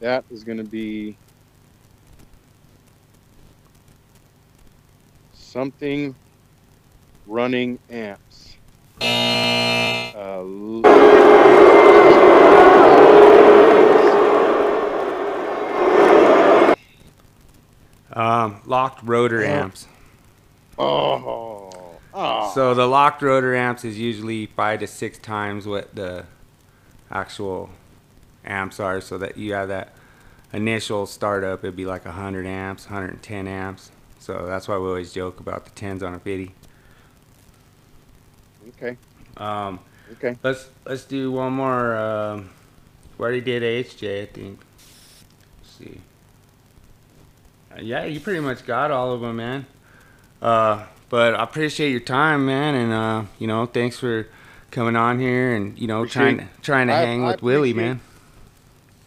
That 0.00 0.24
is 0.30 0.44
going 0.44 0.58
to 0.58 0.64
be 0.64 1.16
something 5.34 6.14
running 7.26 7.78
amps. 7.90 8.56
Uh, 9.00 10.44
Um, 18.12 18.60
locked 18.66 19.02
rotor 19.04 19.44
amps. 19.44 19.86
oh. 20.78 21.98
oh. 22.12 22.52
So 22.54 22.74
the 22.74 22.86
locked 22.86 23.22
rotor 23.22 23.54
amps 23.54 23.84
is 23.84 23.98
usually 23.98 24.46
five 24.46 24.80
to 24.80 24.86
six 24.86 25.18
times 25.18 25.66
what 25.66 25.94
the 25.94 26.24
actual 27.10 27.70
amps 28.44 28.80
are, 28.80 29.00
so 29.00 29.18
that 29.18 29.36
you 29.36 29.52
have 29.52 29.68
that 29.68 29.94
initial 30.52 31.06
startup. 31.06 31.62
It'd 31.64 31.76
be 31.76 31.86
like 31.86 32.04
100 32.04 32.46
amps, 32.46 32.86
110 32.86 33.46
amps. 33.46 33.90
So 34.18 34.46
that's 34.46 34.66
why 34.68 34.76
we 34.76 34.86
always 34.86 35.12
joke 35.12 35.40
about 35.40 35.64
the 35.64 35.70
tens 35.70 36.02
on 36.02 36.14
a 36.14 36.18
50. 36.18 36.52
Okay. 38.76 38.96
Um, 39.36 39.80
Okay. 40.12 40.36
Let's 40.42 40.68
let's 40.84 41.04
do 41.04 41.30
one 41.30 41.52
more. 41.52 41.96
Um, 41.96 42.50
we 43.16 43.22
already 43.22 43.40
did 43.40 43.62
HJ, 43.62 44.22
I 44.22 44.26
think. 44.26 44.60
Let's 45.62 45.72
see. 45.76 46.00
Yeah, 47.78 48.04
you 48.04 48.20
pretty 48.20 48.40
much 48.40 48.66
got 48.66 48.90
all 48.90 49.12
of 49.12 49.20
them, 49.20 49.36
man. 49.36 49.66
Uh, 50.42 50.84
but 51.08 51.34
I 51.34 51.42
appreciate 51.42 51.90
your 51.90 52.00
time, 52.00 52.46
man, 52.46 52.74
and 52.74 52.92
uh, 52.92 53.24
you 53.38 53.46
know, 53.46 53.66
thanks 53.66 53.98
for 53.98 54.26
coming 54.70 54.96
on 54.96 55.18
here 55.18 55.54
and 55.54 55.76
you 55.78 55.86
know 55.88 56.06
trying 56.06 56.38
to 56.38 56.42
Appreciate- 56.44 56.62
trying 56.62 56.86
to 56.88 56.92
I- 56.94 57.04
hang 57.04 57.24
I 57.24 57.28
with 57.32 57.42
Willie, 57.42 57.72
man. 57.74 58.00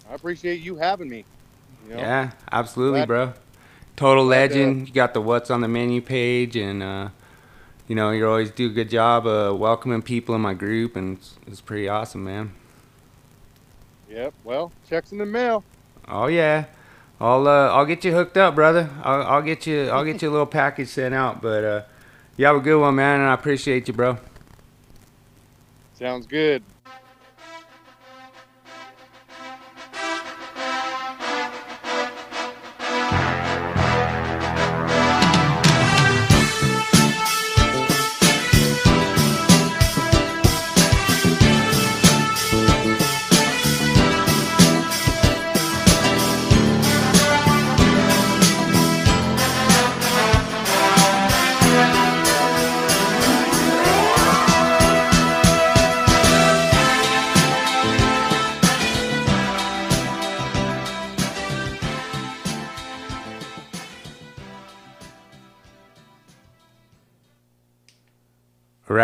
I 0.09 0.15
appreciate 0.15 0.61
you 0.61 0.75
having 0.75 1.09
me. 1.09 1.25
you 1.87 1.95
know? 1.95 1.99
Yeah, 2.01 2.31
absolutely, 2.51 2.99
Glad- 2.99 3.07
bro. 3.07 3.33
Total 3.95 4.25
glad 4.25 4.51
to- 4.51 4.55
legend. 4.57 4.87
You 4.87 4.93
got 4.93 5.13
the 5.13 5.21
what's 5.21 5.49
on 5.51 5.61
the 5.61 5.67
menu 5.67 6.01
page, 6.01 6.55
and 6.55 6.81
uh, 6.83 7.09
you 7.87 7.95
know 7.95 8.11
you 8.11 8.27
always 8.27 8.51
do 8.51 8.67
a 8.67 8.73
good 8.73 8.89
job 8.89 9.25
of 9.27 9.59
welcoming 9.59 10.01
people 10.01 10.35
in 10.35 10.41
my 10.41 10.53
group, 10.53 10.95
and 10.95 11.17
it's, 11.17 11.35
it's 11.47 11.61
pretty 11.61 11.87
awesome, 11.87 12.23
man. 12.23 12.53
Yep. 14.09 14.33
Well, 14.43 14.71
checks 14.89 15.11
in 15.11 15.17
the 15.17 15.25
mail. 15.25 15.63
Oh 16.07 16.27
yeah, 16.27 16.65
I'll 17.23 17.47
uh, 17.47 17.69
I'll 17.69 17.85
get 17.85 18.03
you 18.03 18.11
hooked 18.11 18.35
up, 18.35 18.53
brother. 18.53 18.89
I'll, 19.01 19.23
I'll 19.23 19.41
get 19.41 19.65
you 19.65 19.87
I'll 19.87 20.03
get 20.03 20.21
you 20.21 20.29
a 20.29 20.33
little 20.33 20.45
package 20.45 20.89
sent 20.89 21.15
out. 21.15 21.41
But 21.41 21.63
uh, 21.63 21.81
you 22.35 22.45
have 22.45 22.57
a 22.57 22.59
good 22.59 22.77
one, 22.77 22.95
man, 22.95 23.21
and 23.21 23.29
I 23.29 23.33
appreciate 23.33 23.87
you, 23.87 23.93
bro. 23.93 24.17
Sounds 25.93 26.27
good. 26.27 26.63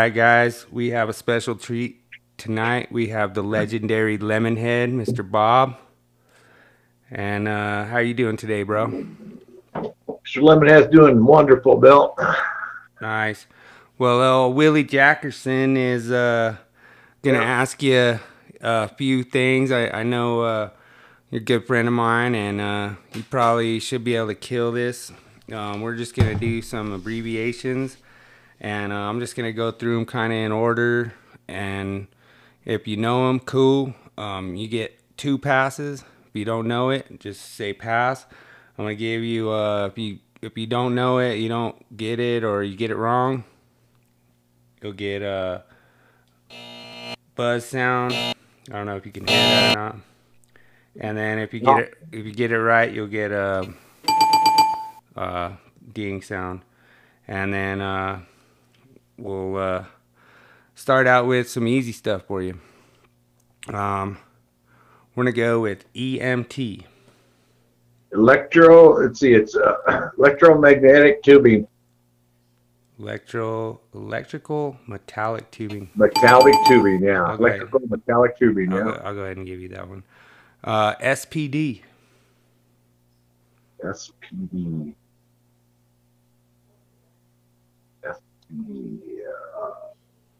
Right, 0.09 0.15
guys, 0.15 0.65
we 0.71 0.89
have 0.89 1.07
a 1.07 1.13
special 1.13 1.53
treat 1.55 2.01
tonight. 2.35 2.91
We 2.91 3.09
have 3.09 3.35
the 3.35 3.43
legendary 3.43 4.17
Lemonhead, 4.17 4.91
Mr. 4.91 5.29
Bob. 5.29 5.77
And 7.11 7.47
uh, 7.47 7.85
how 7.85 7.99
you 7.99 8.15
doing 8.15 8.35
today, 8.35 8.63
bro? 8.63 8.87
Mr. 8.87 10.41
Lemonhead's 10.41 10.87
doing 10.91 11.23
wonderful, 11.23 11.77
Bill. 11.77 12.15
Nice. 13.01 13.45
Well, 13.99 14.21
uh, 14.21 14.47
Willie 14.47 14.83
Jackerson 14.83 15.77
is 15.77 16.11
uh, 16.11 16.57
gonna 17.21 17.37
ask 17.37 17.83
you 17.83 18.19
a 18.61 18.87
few 18.87 19.23
things. 19.23 19.71
I, 19.71 19.89
I 19.89 20.03
know 20.03 20.41
uh, 20.41 20.69
you're 21.29 21.41
a 21.41 21.45
good 21.45 21.67
friend 21.67 21.87
of 21.87 21.93
mine, 21.93 22.33
and 22.33 22.59
uh, 22.59 22.95
you 23.13 23.21
probably 23.29 23.79
should 23.79 24.03
be 24.03 24.15
able 24.15 24.29
to 24.29 24.35
kill 24.35 24.71
this. 24.71 25.11
Um, 25.51 25.81
we're 25.81 25.95
just 25.95 26.15
gonna 26.15 26.35
do 26.35 26.61
some 26.63 26.93
abbreviations, 26.93 27.97
and 28.61 28.91
uh, 28.91 28.95
I'm 28.95 29.19
just 29.19 29.35
gonna 29.35 29.53
go 29.53 29.71
through 29.71 29.95
them 29.95 30.05
kind 30.05 30.33
of 30.33 30.39
in 30.39 30.51
order. 30.51 31.13
And 31.47 32.07
if 32.65 32.87
you 32.87 32.97
know 32.97 33.27
them, 33.27 33.39
cool. 33.39 33.93
Um, 34.17 34.55
you 34.55 34.67
get 34.67 34.99
two 35.17 35.37
passes. 35.37 36.03
If 36.27 36.35
you 36.35 36.45
don't 36.45 36.67
know 36.67 36.89
it, 36.89 37.19
just 37.19 37.41
say 37.55 37.73
pass. 37.73 38.25
I'm 38.77 38.85
gonna 38.85 38.95
give 38.95 39.23
you 39.23 39.51
uh, 39.51 39.87
if 39.87 39.97
you 39.97 40.19
if 40.41 40.57
you 40.57 40.67
don't 40.67 40.95
know 40.95 41.19
it, 41.19 41.35
you 41.35 41.49
don't 41.49 41.97
get 41.97 42.19
it, 42.19 42.43
or 42.43 42.63
you 42.63 42.75
get 42.75 42.91
it 42.91 42.95
wrong, 42.95 43.43
you'll 44.81 44.93
get 44.93 45.21
a 45.21 45.63
buzz 47.35 47.65
sound. 47.65 48.13
I 48.13 48.33
don't 48.71 48.85
know 48.85 48.95
if 48.95 49.05
you 49.05 49.11
can 49.11 49.27
hear 49.27 49.37
that 49.37 49.77
or 49.77 49.79
not. 49.79 49.95
And 50.99 51.17
then 51.17 51.39
if 51.39 51.53
you 51.53 51.61
get 51.61 51.79
it, 51.79 51.93
if 52.11 52.25
you 52.25 52.33
get 52.33 52.51
it 52.51 52.59
right, 52.59 52.91
you'll 52.91 53.07
get 53.07 53.31
a, 53.31 53.73
a 55.15 55.53
ding 55.93 56.21
sound. 56.21 56.61
And 57.27 57.53
then 57.53 57.81
uh, 57.81 58.21
we'll 59.19 59.55
uh, 59.57 59.85
start 60.75 61.07
out 61.07 61.27
with 61.27 61.49
some 61.49 61.67
easy 61.67 61.91
stuff 61.91 62.23
for 62.23 62.41
you. 62.41 62.59
Um, 63.67 64.17
we're 65.15 65.23
gonna 65.23 65.35
go 65.35 65.59
with 65.59 65.91
EMT. 65.93 66.83
Electro, 68.11 69.01
let's 69.01 69.19
see, 69.19 69.33
it's 69.33 69.55
uh, 69.55 70.09
electromagnetic 70.17 71.21
tubing, 71.23 71.67
Electro, 72.99 73.79
electrical 73.93 74.77
metallic 74.87 75.49
tubing. 75.51 75.89
metallic 75.95 76.53
tubing, 76.67 77.01
yeah. 77.01 77.31
Okay. 77.31 77.43
Electrical 77.43 77.79
metallic 77.87 78.37
tubing, 78.37 78.73
I'll, 78.73 78.77
yeah. 78.79 78.83
go, 78.83 79.01
I'll 79.05 79.13
go 79.15 79.21
ahead 79.21 79.37
and 79.37 79.45
give 79.45 79.61
you 79.61 79.69
that 79.69 79.87
one. 79.87 80.03
Uh, 80.63 80.95
SPD. 80.95 81.81
SPD. 83.81 84.95
Uh, 88.51 89.71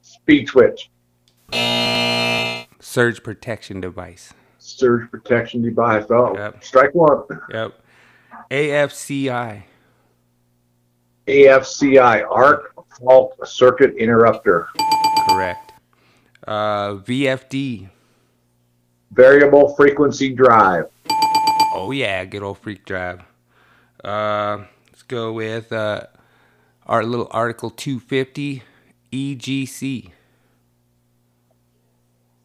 speed 0.02 0.48
switch, 0.50 0.90
Surge 2.82 3.22
protection 3.24 3.82
device. 3.82 4.34
surge 4.58 5.10
protection 5.12 5.62
device. 5.62 6.06
Oh, 6.10 6.36
Yep. 6.36 6.64
strike 6.64 6.96
one. 6.96 7.24
Yep. 7.52 7.74
AFCI. 8.52 9.64
AFCI, 11.28 12.26
arc 12.30 12.74
fault 13.00 13.36
circuit 13.48 13.96
interrupter, 13.98 14.68
Correct. 15.30 15.74
Uh, 16.48 16.96
VFD. 16.96 17.90
variable 19.12 19.76
frequency 19.76 20.34
drive, 20.34 20.86
Oh 21.76 21.92
yeah, 21.92 22.26
good 22.26 22.42
old 22.42 22.58
freak 22.58 22.84
drive. 22.86 23.22
Uh, 24.04 24.64
let's 24.88 25.04
go 25.04 25.34
with 25.34 25.72
uh, 25.72 26.02
our 26.90 27.04
little 27.04 27.28
Article 27.30 27.70
250 27.70 28.64
EGC. 29.14 30.10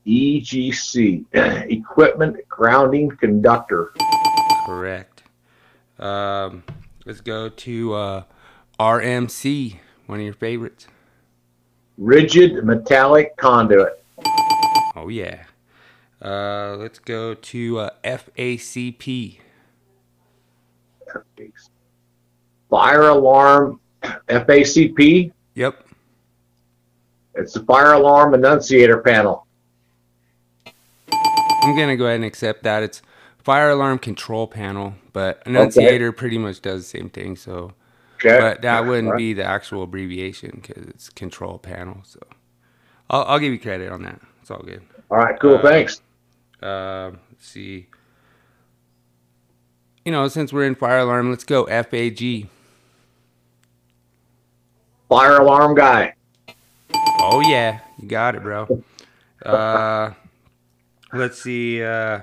EGC, 0.07 1.24
equipment 1.70 2.36
grounding 2.47 3.09
conductor, 3.11 3.95
Correct. 4.66 5.22
Um, 5.99 6.62
let's 7.07 7.22
go 7.22 7.49
to 7.49 7.95
uh, 7.95 8.22
RMC, 8.78 9.78
one 10.07 10.18
of 10.18 10.24
your 10.24 10.34
favorites. 10.34 10.88
rigid 11.97 12.62
metallic 12.64 13.34
conduit, 13.38 14.05
Oh 14.95 15.09
yeah. 15.09 15.45
Uh, 16.20 16.76
let's 16.78 16.99
go 16.99 17.32
to 17.34 17.78
uh, 17.78 17.90
FACP. 18.05 19.38
fire 22.70 23.09
alarm, 23.09 23.80
FACP. 24.29 25.33
Yep. 25.55 25.87
It's 27.37 27.53
the 27.53 27.65
fire 27.65 27.93
alarm 27.93 28.35
annunciator 28.35 28.99
panel. 28.99 29.47
I'm 31.07 31.77
gonna 31.77 31.97
go 31.97 32.05
ahead 32.05 32.17
and 32.17 32.25
accept 32.25 32.63
that. 32.65 32.83
It's 32.83 33.03
fire 33.39 33.71
alarm 33.71 33.99
control 33.99 34.47
panel, 34.47 34.95
but 35.13 35.43
annunciator 35.47 36.13
pretty 36.13 36.39
much 36.39 36.61
does 36.61 36.83
the 36.83 36.99
same 36.99 37.09
thing. 37.11 37.37
So, 37.37 37.73
Okay. 38.17 38.39
but 38.39 38.63
that 38.63 38.87
wouldn't 38.87 39.09
Alright. 39.09 39.19
be 39.19 39.33
the 39.35 39.45
actual 39.45 39.83
abbreviation 39.83 40.61
because 40.63 40.85
it's 40.87 41.09
control 41.11 41.59
panel. 41.59 42.01
So, 42.05 42.21
I'll, 43.11 43.25
I'll 43.25 43.39
give 43.39 43.53
you 43.53 43.59
credit 43.59 43.91
on 43.93 44.03
that. 44.03 44.21
It's 44.41 44.51
all 44.51 44.63
good. 44.63 44.83
All 45.11 45.19
right, 45.19 45.39
cool. 45.41 45.57
Uh, 45.57 45.63
thanks. 45.63 46.01
Um, 46.63 47.19
let's 47.31 47.47
see. 47.47 47.87
You 50.05 50.13
know, 50.13 50.29
since 50.29 50.53
we're 50.53 50.65
in 50.67 50.75
fire 50.75 50.99
alarm, 50.99 51.31
let's 51.31 51.45
go 51.45 51.67
FAG. 51.67 52.49
Fire 55.09 55.39
alarm 55.39 55.75
guy. 55.75 56.15
Oh 57.21 57.41
yeah, 57.47 57.81
you 57.99 58.09
got 58.09 58.35
it, 58.35 58.43
bro. 58.43 58.83
Uh, 59.45 60.13
let's 61.13 61.43
see. 61.43 61.83
Uh, 61.83 62.21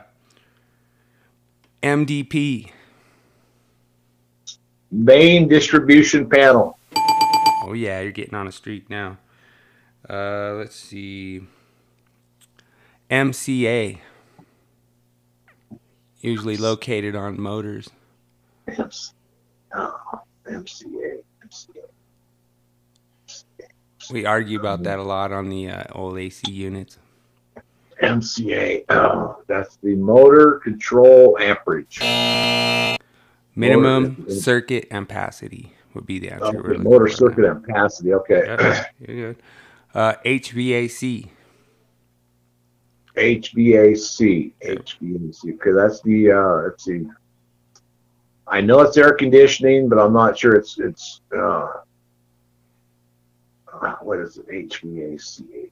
MDP. 1.83 2.71
Main 4.91 5.47
distribution 5.47 6.29
panel. 6.29 6.77
Oh 7.63 7.73
yeah, 7.73 8.01
you're 8.01 8.11
getting 8.11 8.35
on 8.35 8.47
a 8.47 8.51
streak 8.51 8.89
now. 8.89 9.17
Uh, 10.09 10.53
let's 10.53 10.75
see. 10.75 11.41
MCA. 13.09 13.99
Usually 16.19 16.57
located 16.57 17.15
on 17.15 17.39
motors. 17.39 17.89
MC, 18.67 19.11
oh, 19.75 20.21
MCA. 20.47 21.23
MCA. 21.45 21.90
We 24.11 24.25
argue 24.25 24.59
about 24.59 24.83
that 24.83 24.99
a 24.99 25.03
lot 25.03 25.31
on 25.31 25.49
the 25.49 25.69
uh, 25.69 25.83
old 25.93 26.17
AC 26.17 26.51
units. 26.51 26.97
MCA. 28.01 28.83
Oh, 28.89 29.41
that's 29.47 29.77
the 29.77 29.95
motor 29.95 30.59
control 30.63 31.37
amperage. 31.39 31.99
Minimum 33.55 34.15
Motor- 34.19 34.31
circuit 34.35 34.89
ampacity 34.89 35.69
would 35.93 36.05
be 36.05 36.19
the 36.19 36.31
answer. 36.31 36.71
Okay, 36.71 36.77
motor 36.81 37.07
circuit 37.07 37.45
ampacity. 37.45 38.13
Okay. 38.13 38.83
You're 39.07 39.33
good. 39.33 39.43
Uh, 39.93 40.13
HVAC. 40.25 41.29
HVAC. 43.15 44.53
HVAC. 44.63 45.53
Okay, 45.55 45.71
that's 45.71 46.01
the. 46.01 46.31
Uh, 46.31 46.63
let's 46.63 46.85
see. 46.85 47.05
I 48.47 48.61
know 48.61 48.81
it's 48.81 48.97
air 48.97 49.13
conditioning, 49.13 49.89
but 49.89 49.99
I'm 49.99 50.13
not 50.13 50.37
sure 50.37 50.55
it's 50.55 50.79
it's. 50.79 51.21
Uh, 51.37 51.67
what 54.01 54.19
is 54.19 54.37
it? 54.37 54.47
HVAC. 54.49 55.69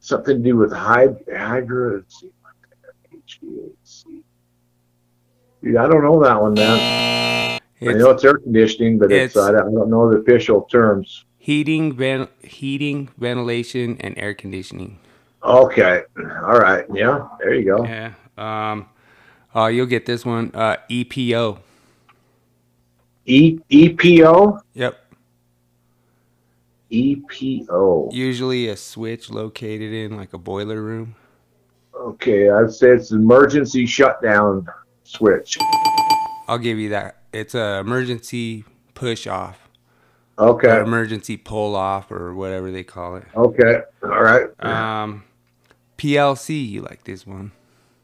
Something 0.00 0.38
to 0.38 0.42
do 0.42 0.56
with 0.56 0.72
hyd- 0.72 1.36
hydro. 1.36 2.02
HVAC. 3.12 4.22
Dude, 5.62 5.76
I 5.76 5.86
don't 5.88 6.02
know 6.02 6.22
that 6.24 6.40
one, 6.40 6.54
man. 6.54 7.60
I 7.82 7.92
know 7.94 8.10
it's 8.10 8.24
air 8.24 8.38
conditioning, 8.38 8.98
but 8.98 9.10
it's, 9.12 9.36
it's- 9.36 9.48
I, 9.48 9.52
don't, 9.52 9.68
I 9.68 9.78
don't 9.78 9.90
know 9.90 10.10
the 10.10 10.18
official 10.18 10.62
terms. 10.62 11.24
heating, 11.38 11.92
ven- 11.94 12.28
heating, 12.42 13.08
ventilation, 13.18 13.96
and 14.00 14.16
air 14.18 14.34
conditioning. 14.34 14.98
Okay. 15.42 16.02
All 16.18 16.58
right. 16.58 16.84
Yeah. 16.92 17.26
There 17.38 17.54
you 17.54 17.64
go. 17.64 17.84
Yeah. 17.84 18.12
Um, 18.36 18.86
uh, 19.56 19.66
you'll 19.66 19.86
get 19.86 20.04
this 20.06 20.24
one. 20.26 20.50
Uh, 20.54 20.76
EPO. 20.90 21.58
E 23.30 23.60
EPO. 23.70 24.60
Yep. 24.74 24.98
EPO. 26.90 28.12
Usually 28.12 28.68
a 28.68 28.76
switch 28.76 29.30
located 29.30 29.92
in 29.92 30.16
like 30.16 30.32
a 30.32 30.38
boiler 30.38 30.82
room. 30.82 31.14
Okay, 31.94 32.50
I 32.50 32.66
said 32.66 32.98
it's 32.98 33.12
emergency 33.12 33.86
shutdown 33.86 34.66
switch. 35.04 35.58
I'll 36.48 36.58
give 36.58 36.78
you 36.78 36.88
that. 36.88 37.18
It's 37.32 37.54
a 37.54 37.78
emergency 37.78 38.64
push 38.94 39.28
off. 39.28 39.68
Okay. 40.36 40.80
Emergency 40.80 41.36
pull 41.36 41.76
off 41.76 42.10
or 42.10 42.34
whatever 42.34 42.72
they 42.72 42.82
call 42.82 43.14
it. 43.14 43.24
Okay. 43.36 43.82
All 44.02 44.22
right. 44.22 44.48
Um, 44.58 45.22
PLC. 45.98 46.68
You 46.68 46.82
like 46.82 47.04
this 47.04 47.24
one? 47.24 47.52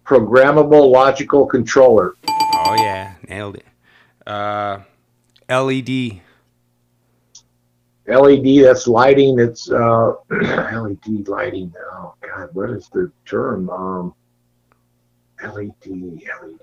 Programmable 0.05 0.89
logical 0.89 1.47
controller. 1.47 2.15
Oh 2.29 2.77
yeah, 2.79 3.15
nailed 3.29 3.57
it. 3.57 3.67
Uh, 4.25 4.81
LED. 5.49 6.21
LED. 8.09 8.65
That's 8.65 8.87
lighting. 8.87 9.39
It's 9.39 9.71
uh, 9.71 10.13
LED 10.31 11.29
lighting. 11.29 11.73
Oh 11.93 12.15
God, 12.21 12.49
what 12.53 12.71
is 12.71 12.89
the 12.93 13.11
term? 13.25 13.71
Um, 13.71 14.15
LED. 15.43 15.73
LED. 15.87 16.61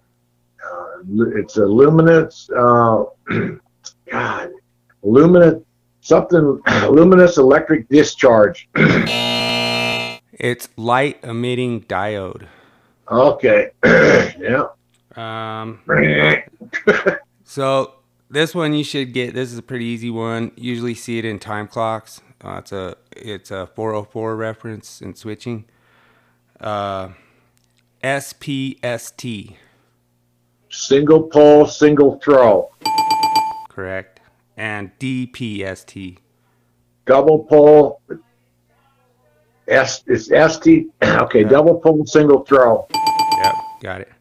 Uh, 0.63 1.29
it's 1.36 1.57
a 1.57 1.65
luminous. 1.65 2.49
Uh, 2.55 3.05
God, 4.11 4.51
luminous 5.01 5.61
something. 6.01 6.61
luminous 6.89 7.38
electric 7.38 7.88
discharge. 7.89 8.69
It's 10.34 10.67
light 10.77 11.23
emitting 11.23 11.84
diode. 11.84 12.47
Okay. 13.09 13.69
yeah. 13.84 14.65
Um, 15.15 15.79
so 17.43 17.93
this 18.34 18.55
one 18.55 18.73
you 18.73 18.84
should 18.84 19.13
get. 19.13 19.36
This 19.36 19.51
is 19.51 19.59
a 19.59 19.61
pretty 19.61 19.86
easy 19.86 20.09
one. 20.09 20.51
Usually 20.55 20.95
see 20.95 21.19
it 21.19 21.25
in 21.25 21.38
time 21.38 21.67
clocks. 21.67 22.19
Uh, 22.43 22.57
it's 22.57 22.71
a 22.71 22.95
it's 23.11 23.51
a 23.51 23.67
404 23.67 24.36
reference 24.36 25.01
in 25.01 25.13
switching. 25.15 25.65
Uh, 26.59 27.09
SPST. 28.03 29.55
single 30.69 31.23
pole, 31.23 31.67
single 31.67 32.19
throw. 32.19 32.69
Correct. 33.69 34.19
And 34.57 34.91
DPST. 34.99 36.17
Double 37.05 37.43
pole. 37.45 38.01
S 39.67 40.03
it's 40.07 40.29
ST. 40.55 40.88
Okay, 41.03 41.43
double 41.43 41.79
pole, 41.79 42.05
single 42.05 42.43
throw. 42.43 42.88
Yep, 43.43 43.55
got 43.81 44.01
it. 44.01 44.11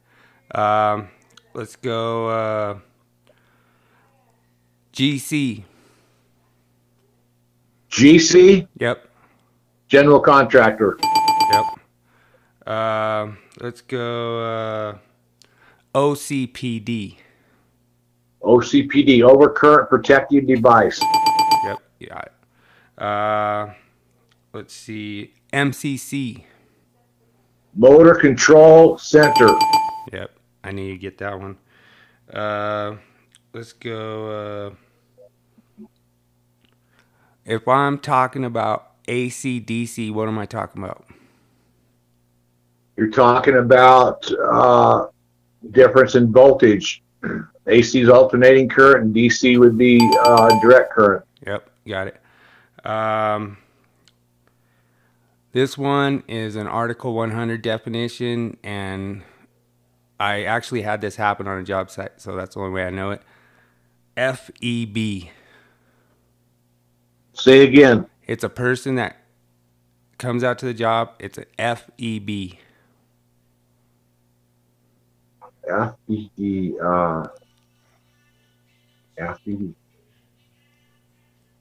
Um, 0.57 1.09
let's 1.55 1.77
go. 1.77 2.29
Uh, 2.29 2.79
GC. 4.93 5.65
GC. 7.91 8.69
Yep. 8.79 9.09
General 9.89 10.21
contractor. 10.21 10.99
Yep. 11.53 12.69
Um, 12.69 13.39
let's 13.61 13.81
go. 13.81 14.41
Uh, 14.41 14.99
OCPD. 15.95 17.17
OCPD, 18.43 19.19
overcurrent 19.19 19.89
protective 19.89 20.47
device. 20.47 21.01
Yep, 21.65 21.79
it. 22.01 23.03
Uh, 23.03 23.73
let's 24.53 24.75
see. 24.75 25.35
MCC. 25.53 26.45
Motor 27.75 28.15
control 28.15 28.99
center. 28.99 29.49
Yep, 30.13 30.31
I 30.65 30.73
need 30.73 30.91
to 30.91 30.99
get 30.99 31.19
that 31.19 31.39
one. 31.39 31.57
Uh, 32.33 32.97
let's 33.53 33.73
go. 33.73 34.75
Uh, 35.81 35.87
if 37.45 37.67
I'm 37.67 37.99
talking 37.99 38.45
about 38.45 38.93
AC 39.09 39.61
DC, 39.61 40.13
what 40.13 40.29
am 40.29 40.39
I 40.39 40.47
talking 40.47 40.83
about? 40.83 41.05
You're 42.97 43.11
talking 43.11 43.57
about 43.57 44.31
uh, 44.33 45.07
difference 45.71 46.15
in 46.15 46.33
voltage. 46.33 47.03
AC 47.67 48.01
is 48.01 48.09
alternating 48.09 48.69
current, 48.69 49.05
and 49.05 49.15
DC 49.15 49.59
would 49.59 49.79
be 49.79 50.01
uh, 50.25 50.61
direct 50.61 50.93
current. 50.93 51.25
Yep, 51.47 51.71
got 51.87 52.09
it. 52.09 52.87
Um, 52.87 53.59
this 55.53 55.79
one 55.79 56.25
is 56.27 56.57
an 56.57 56.67
Article 56.67 57.15
100 57.15 57.63
definition, 57.63 58.57
and 58.65 59.23
I 60.19 60.43
actually 60.45 60.83
had 60.83 61.01
this 61.01 61.17
happen 61.17 61.47
on 61.47 61.59
a 61.59 61.63
job 61.65 61.91
site, 61.91 62.21
so 62.21 62.35
that's 62.35 62.55
the 62.55 62.61
only 62.61 62.73
way 62.73 62.85
I 62.85 62.91
know 62.91 63.11
it. 63.11 63.23
FEB. 64.23 65.31
Say 67.33 67.65
again. 67.65 68.07
It's 68.27 68.45
a 68.45 68.49
person 68.49 68.95
that 68.97 69.17
comes 70.19 70.45
out 70.45 70.59
to 70.61 70.67
the 70.67 70.75
job. 70.75 71.11
It's 71.19 71.39
an 71.39 71.47
E 71.99 72.21
FEB. 72.21 72.59
FED, 75.67 76.75
uh, 76.83 77.27
FED, 79.17 79.75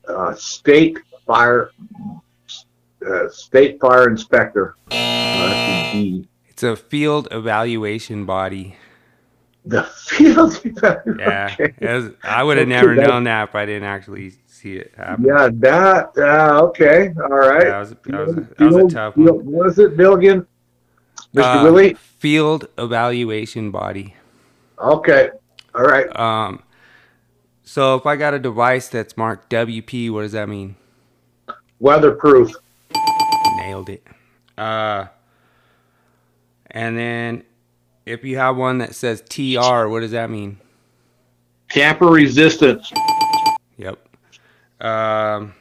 uh, 0.08 0.34
state 0.36 1.00
fire, 1.26 1.72
uh, 3.08 3.30
state 3.30 3.80
fire 3.80 4.10
inspector. 4.10 4.76
FED. 4.90 6.28
It's 6.48 6.64
a 6.64 6.76
field 6.76 7.28
evaluation 7.32 8.26
body. 8.26 8.76
The 9.66 9.84
field. 9.84 10.60
Yeah, 11.20 11.56
was- 11.80 12.12
I 12.24 12.44
would 12.44 12.58
have 12.58 12.68
never 12.68 12.96
known 12.96 13.26
that 13.26 13.50
if 13.50 13.56
I 13.56 13.66
didn't 13.66 13.84
actually 13.84 14.34
see 14.48 14.78
it 14.78 14.92
happen. 14.98 15.26
Yeah, 15.26 15.50
that. 15.54 16.12
Uh, 16.18 16.64
okay, 16.66 17.14
all 17.18 17.30
right. 17.30 17.66
that 17.66 17.80
was- 17.80 17.90
that 18.06 18.26
was 18.28 18.38
a- 18.38 18.42
that 18.42 18.60
was 18.60 18.76
a 18.76 18.88
tough 18.96 19.16
field- 19.16 19.46
What 19.46 19.68
is 19.68 19.78
it, 19.80 19.96
Bill? 19.96 20.16
Again, 20.16 20.48
Mr. 21.36 21.62
Uh, 21.62 21.64
Willie. 21.64 21.94
Field 21.94 22.68
evaluation 22.78 23.72
body. 23.72 24.16
Okay, 24.80 25.30
all 25.76 25.84
right. 25.84 26.08
Um, 26.20 26.64
so 27.64 27.96
if 27.96 28.06
I 28.06 28.16
got 28.16 28.34
a 28.34 28.40
device 28.40 28.88
that's 28.90 29.16
marked 29.16 29.50
WP, 29.52 30.10
what 30.12 30.24
does 30.24 30.32
that 30.34 30.50
mean? 30.50 30.76
Weatherproof. 31.80 32.52
Nailed 33.58 33.90
it. 33.90 34.06
Uh, 34.58 35.06
and 36.72 36.98
then 36.98 37.44
if 38.06 38.24
you 38.24 38.38
have 38.38 38.58
one 38.58 38.80
that 38.80 38.96
says 38.96 39.22
TR, 39.22 39.88
what 39.88 40.02
does 40.02 40.12
that 40.12 40.30
mean? 40.30 40.58
Tamper 41.70 42.08
resistance. 42.08 42.92
Yep. 43.78 44.00
Um, 44.80 45.54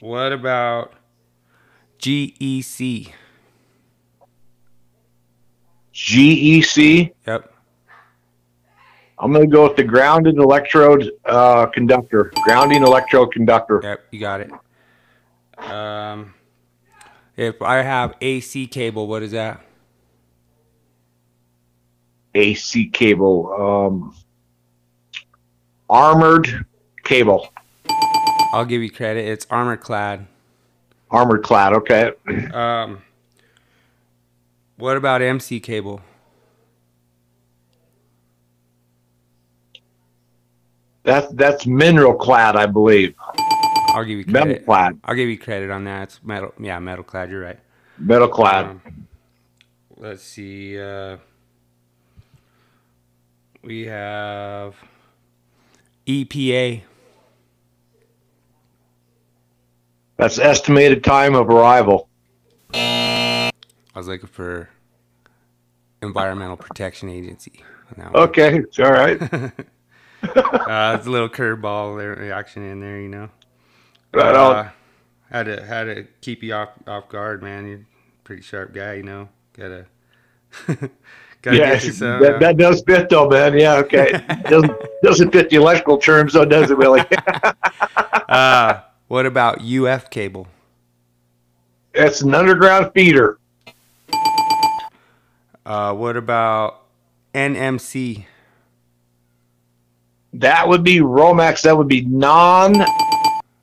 what 0.00 0.32
about 0.32 0.92
GEC? 1.98 3.12
GEC. 5.94 7.12
Yep. 7.26 7.54
I'm 9.18 9.32
going 9.32 9.48
to 9.48 9.52
go 9.54 9.68
with 9.68 9.76
the 9.76 9.84
grounded 9.84 10.36
electrode 10.38 11.10
uh, 11.26 11.66
conductor. 11.66 12.32
Grounding 12.42 12.82
electrode 12.82 13.32
conductor. 13.32 13.80
Yep, 13.82 14.04
you 14.10 14.18
got 14.18 14.40
it. 14.40 14.50
Um, 15.58 16.34
if 17.36 17.62
I 17.62 17.82
have 17.82 18.14
AC 18.20 18.66
cable, 18.66 19.06
what 19.06 19.22
is 19.22 19.30
that? 19.30 19.60
AC 22.34 22.88
cable. 22.88 23.52
Um, 23.52 24.14
armored 25.88 26.64
cable. 27.04 27.52
I'll 28.52 28.64
give 28.64 28.82
you 28.82 28.90
credit. 28.90 29.26
It's 29.26 29.46
armor 29.50 29.76
clad. 29.76 30.26
Armored 31.10 31.42
clad. 31.42 31.72
Okay. 31.74 32.12
Um, 32.52 33.02
what 34.76 34.96
about 34.96 35.22
MC 35.22 35.60
cable? 35.60 36.00
That's 41.04 41.32
that's 41.34 41.66
mineral 41.66 42.14
clad, 42.14 42.56
I 42.56 42.66
believe. 42.66 43.14
I'll 43.88 44.04
give 44.04 44.18
you 44.18 44.24
credit. 44.24 44.46
Metal 44.46 44.64
clad. 44.64 45.00
I'll 45.04 45.14
give 45.14 45.28
you 45.28 45.38
credit 45.38 45.70
on 45.70 45.84
that. 45.84 46.04
It's 46.04 46.20
metal. 46.22 46.52
Yeah, 46.58 46.78
metal 46.78 47.04
clad. 47.04 47.30
You're 47.30 47.42
right. 47.42 47.58
Metal 47.98 48.28
clad. 48.28 48.66
Um, 48.66 49.06
let's 49.96 50.22
see. 50.22 50.80
Uh, 50.80 51.16
we 53.62 53.86
have 53.86 54.74
EPA. 56.06 56.82
That's 60.16 60.38
estimated 60.38 61.02
time 61.02 61.34
of 61.34 61.48
arrival. 61.48 62.08
I 62.74 63.50
was 63.94 64.08
looking 64.08 64.28
for 64.28 64.68
Environmental 66.00 66.56
Protection 66.56 67.08
Agency. 67.08 67.64
on. 67.98 68.14
Okay, 68.14 68.58
it's 68.58 68.78
all 68.78 68.92
right. 68.92 69.20
uh, 69.32 69.50
it's 70.22 71.06
a 71.06 71.10
little 71.10 71.28
curveball 71.28 71.98
there, 71.98 72.14
reaction 72.14 72.62
in 72.62 72.80
there, 72.80 73.00
you 73.00 73.08
know. 73.08 73.28
Right 74.12 74.34
on. 74.34 74.56
Uh, 74.56 74.70
had 75.30 75.46
to 75.46 75.64
had 75.64 75.84
to 75.84 76.06
keep 76.20 76.42
you 76.42 76.54
off 76.54 76.70
off 76.86 77.08
guard, 77.08 77.42
man. 77.42 77.66
You're 77.66 77.78
a 77.78 77.84
pretty 78.24 78.42
sharp 78.42 78.74
guy, 78.74 78.94
you 78.94 79.02
know. 79.02 79.28
Gotta 79.54 79.86
gotta 80.66 80.90
yeah, 81.44 81.74
that, 81.74 82.34
uh, 82.34 82.38
that 82.38 82.56
does 82.56 82.82
fit 82.82 83.08
though, 83.08 83.28
man. 83.28 83.58
Yeah, 83.58 83.74
okay. 83.76 84.24
doesn't 84.48 84.72
doesn't 85.02 85.32
fit 85.32 85.50
the 85.50 85.56
electrical 85.56 85.98
terms, 85.98 86.34
though, 86.34 86.44
does 86.44 86.70
it, 86.70 86.78
Willie? 86.78 87.02
uh, 88.28 88.80
what 89.08 89.26
about 89.26 89.60
UF 89.62 90.10
cable? 90.10 90.46
That's 91.94 92.22
an 92.22 92.34
underground 92.34 92.92
feeder. 92.94 93.38
Uh, 95.66 95.94
what 95.94 96.16
about 96.16 96.82
NMC? 97.34 98.24
That 100.34 100.68
would 100.68 100.82
be 100.82 100.98
Romex. 100.98 101.62
That 101.62 101.76
would 101.76 101.88
be 101.88 102.02
non. 102.02 102.84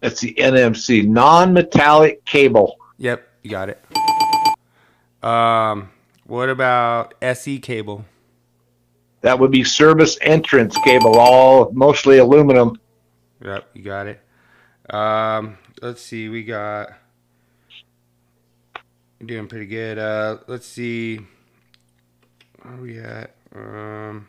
That's 0.02 0.22
the 0.22 0.34
NMC, 0.36 1.08
non-metallic 1.08 2.24
cable. 2.26 2.78
Yep, 3.00 3.28
you 3.44 3.50
got 3.50 3.70
it. 3.70 3.84
Um, 5.24 5.90
what 6.30 6.48
about 6.48 7.16
SE 7.22 7.60
cable? 7.60 8.06
That 9.22 9.40
would 9.40 9.52
be 9.52 9.64
service 9.64 10.18
entrance 10.22 10.78
cable, 10.86 11.18
all 11.18 11.72
mostly 11.74 12.20
aluminum. 12.20 12.80
Yep, 13.44 13.70
you 13.74 13.82
got 13.82 14.08
it. 14.08 14.22
Um, 14.90 15.58
let's 15.82 16.02
see, 16.02 16.30
we 16.30 16.44
got 16.44 16.94
doing 19.26 19.48
pretty 19.48 19.66
good. 19.66 19.98
Uh, 19.98 20.38
let's 20.48 20.68
see, 20.68 21.20
where 22.62 22.74
are 22.74 22.82
we 22.82 23.00
at? 23.00 23.36
Um, 23.54 24.28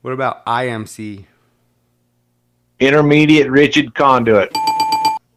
what 0.00 0.12
about 0.12 0.46
IMC? 0.46 1.26
Intermediate 2.78 3.50
rigid 3.50 3.94
conduit. 3.94 4.56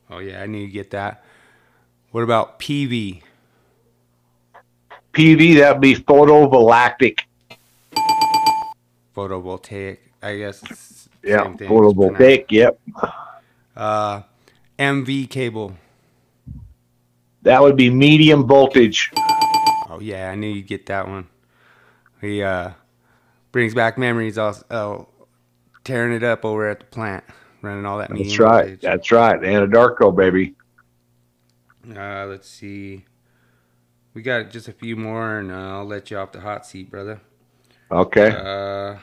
Oh 0.09 0.20
yeah, 0.20 0.41
I 0.41 0.45
need 0.45 0.68
to 0.68 0.72
get 0.72 0.91
that. 0.91 1.24
What 2.11 2.24
about 2.24 2.59
PV? 2.59 3.24
PV, 5.16 5.59
that'd 5.59 5.82
be 5.82 5.95
photovoltaic. 5.95 7.22
Photovoltaic, 9.16 9.97
I 10.22 10.38
guess. 10.38 11.07
Yeah, 11.24 11.53
thing, 11.55 11.70
photovoltaic. 11.70 12.45
Yep. 12.49 12.80
Uh, 13.76 14.22
MV 14.78 15.30
cable. 15.30 15.76
That 17.43 17.61
would 17.61 17.78
be 17.78 17.89
medium 17.89 18.45
voltage. 18.45 19.11
Oh 19.89 19.99
yeah, 20.01 20.30
I 20.30 20.36
knew 20.36 20.47
you'd 20.47 20.68
get 20.68 20.86
that 20.88 21.07
one. 21.07 21.28
he 22.20 22.43
uh, 22.43 22.72
brings 23.51 23.74
back 23.74 23.97
memories. 23.97 24.38
Of, 24.38 24.63
uh, 24.70 25.03
tearing 25.86 26.13
it 26.13 26.24
up 26.24 26.43
over 26.43 26.68
at 26.68 26.80
the 26.80 26.86
plant, 26.88 27.24
running 27.61 27.86
all 27.86 27.99
that. 27.99 28.09
That's 28.09 28.38
right. 28.38 28.63
voltage. 28.63 28.82
That's 28.82 29.11
right. 29.11 29.39
Anadarko, 29.39 30.13
baby. 30.13 30.55
Uh, 31.95 32.26
let's 32.26 32.49
see. 32.49 33.05
We 34.16 34.22
got 34.22 34.49
just 34.49 34.70
a 34.70 34.72
few 34.72 34.95
more, 34.95 35.39
and 35.39 35.51
uh, 35.51 35.78
I'll 35.78 35.86
let 35.86 36.09
you 36.09 36.18
off 36.18 36.32
the 36.32 36.39
hot 36.39 36.66
seat, 36.66 36.89
brother. 36.89 37.20
Okay. 37.91 38.30
Uh, 38.34 38.97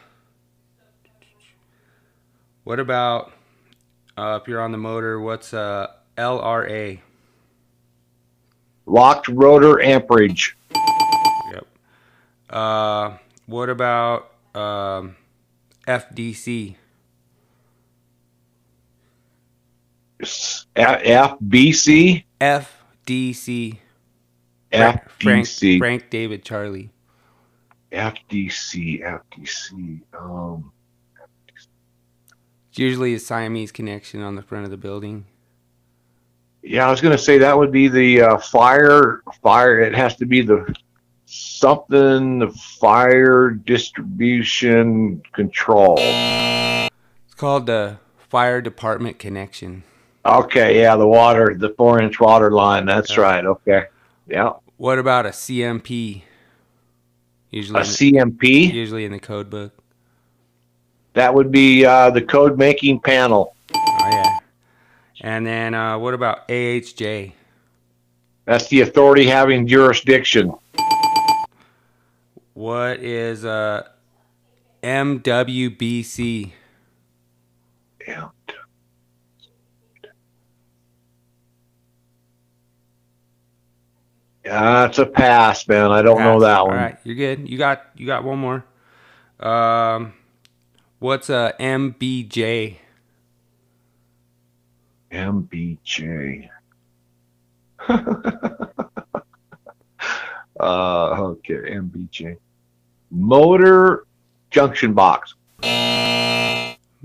what 2.65 2.81
about 2.81 3.31
uh, 4.17 4.39
if 4.41 4.49
you're 4.49 4.63
on 4.63 4.73
the 4.73 4.79
motor? 4.79 5.21
What's 5.21 5.53
uh, 5.53 5.89
LRA? 6.17 7.01
Locked 8.87 9.29
rotor 9.29 9.83
amperage. 9.83 10.57
Yep. 11.53 11.67
Uh, 12.49 13.19
what 13.45 13.69
about 13.69 14.33
um, 14.55 15.17
FDC? 15.87 16.77
FBC. 20.75 22.25
FDC. 22.41 23.77
Frank, 24.73 25.03
FDC. 25.47 25.79
Frank 25.79 26.11
David 26.11 26.45
Charlie. 26.45 26.91
FDC. 27.93 29.03
FDC. 29.03 30.01
Um, 30.19 30.73
It's 32.71 32.79
usually 32.79 33.15
a 33.15 33.19
Siamese 33.19 33.71
connection 33.73 34.23
on 34.23 34.35
the 34.35 34.43
front 34.43 34.65
of 34.65 34.71
the 34.71 34.77
building. 34.79 35.27
yeah, 36.63 36.87
I 36.87 36.91
was 36.91 37.01
going 37.03 37.17
to 37.17 37.23
say 37.23 37.39
that 37.39 37.57
would 37.57 37.71
be 37.73 37.89
the 37.89 38.23
uh, 38.23 38.39
fire. 38.39 39.23
Fire. 39.43 39.81
It 39.81 39.95
has 39.95 40.17
to 40.17 40.27
be 40.27 40.41
the 40.41 40.75
something. 41.27 42.39
The 42.39 42.51
fire 42.81 43.51
distribution 43.51 45.23
control. 45.33 45.97
It's 45.99 47.35
called 47.37 47.67
the 47.67 47.99
Fire 48.31 48.63
Department 48.63 49.19
Connection. 49.19 49.83
Okay. 50.25 50.81
Yeah, 50.81 50.97
the 50.97 51.07
water, 51.07 51.55
the 51.59 51.71
four-inch 51.77 52.21
water 52.21 52.51
line. 52.53 52.87
That's 52.87 53.19
right. 53.19 53.45
Okay. 53.45 53.85
Yeah. 54.29 54.53
What 54.77 54.99
about 54.99 55.27
a 55.27 55.31
CMP? 55.31 56.23
Usually, 57.51 57.79
A 57.79 57.83
in 57.83 57.87
the- 57.89 57.93
CMP. 57.93 58.73
Usually 58.73 59.05
in 59.05 59.13
the 59.13 59.19
code 59.21 59.51
book. 59.51 59.73
That 61.15 61.35
would 61.35 61.51
be 61.53 61.85
uh, 61.85 62.11
the 62.11 62.23
code 62.23 62.57
making 62.59 63.01
panel. 63.01 63.55
Oh 63.75 64.09
yeah. 64.11 64.39
And 65.21 65.47
then 65.47 65.75
uh, 65.75 65.99
what 65.99 66.15
about 66.15 66.49
AHJ? 66.49 67.33
That's 68.47 68.69
the 68.69 68.81
authority 68.81 69.27
having 69.27 69.67
jurisdiction. 69.67 70.55
What 72.55 73.01
is 73.01 73.45
uh, 73.45 73.89
MWBC? 74.83 76.53
Yeah. 78.09 78.29
Yeah, 84.45 84.87
it's 84.87 84.99
a 84.99 85.07
pass, 85.07 85.67
man. 85.69 85.93
I 85.93 86.03
don't 86.03 86.19
know 86.19 86.41
that 86.41 86.59
All 86.59 86.69
one. 86.69 86.77
right, 86.77 86.99
you're 87.05 87.15
good. 87.15 87.49
You 87.49 87.59
got 87.59 87.83
you 87.97 88.07
got 88.07 88.25
one 88.25 88.39
more. 88.39 88.65
Um, 89.39 90.15
what's 90.99 91.31
a 91.31 91.55
MBJ? 91.61 92.77
MBJ. 95.13 96.49
uh, 97.89 98.03
okay, 100.61 101.55
MBJ. 101.55 102.37
Motor 103.11 104.07
junction 104.51 104.93
box. 104.95 105.35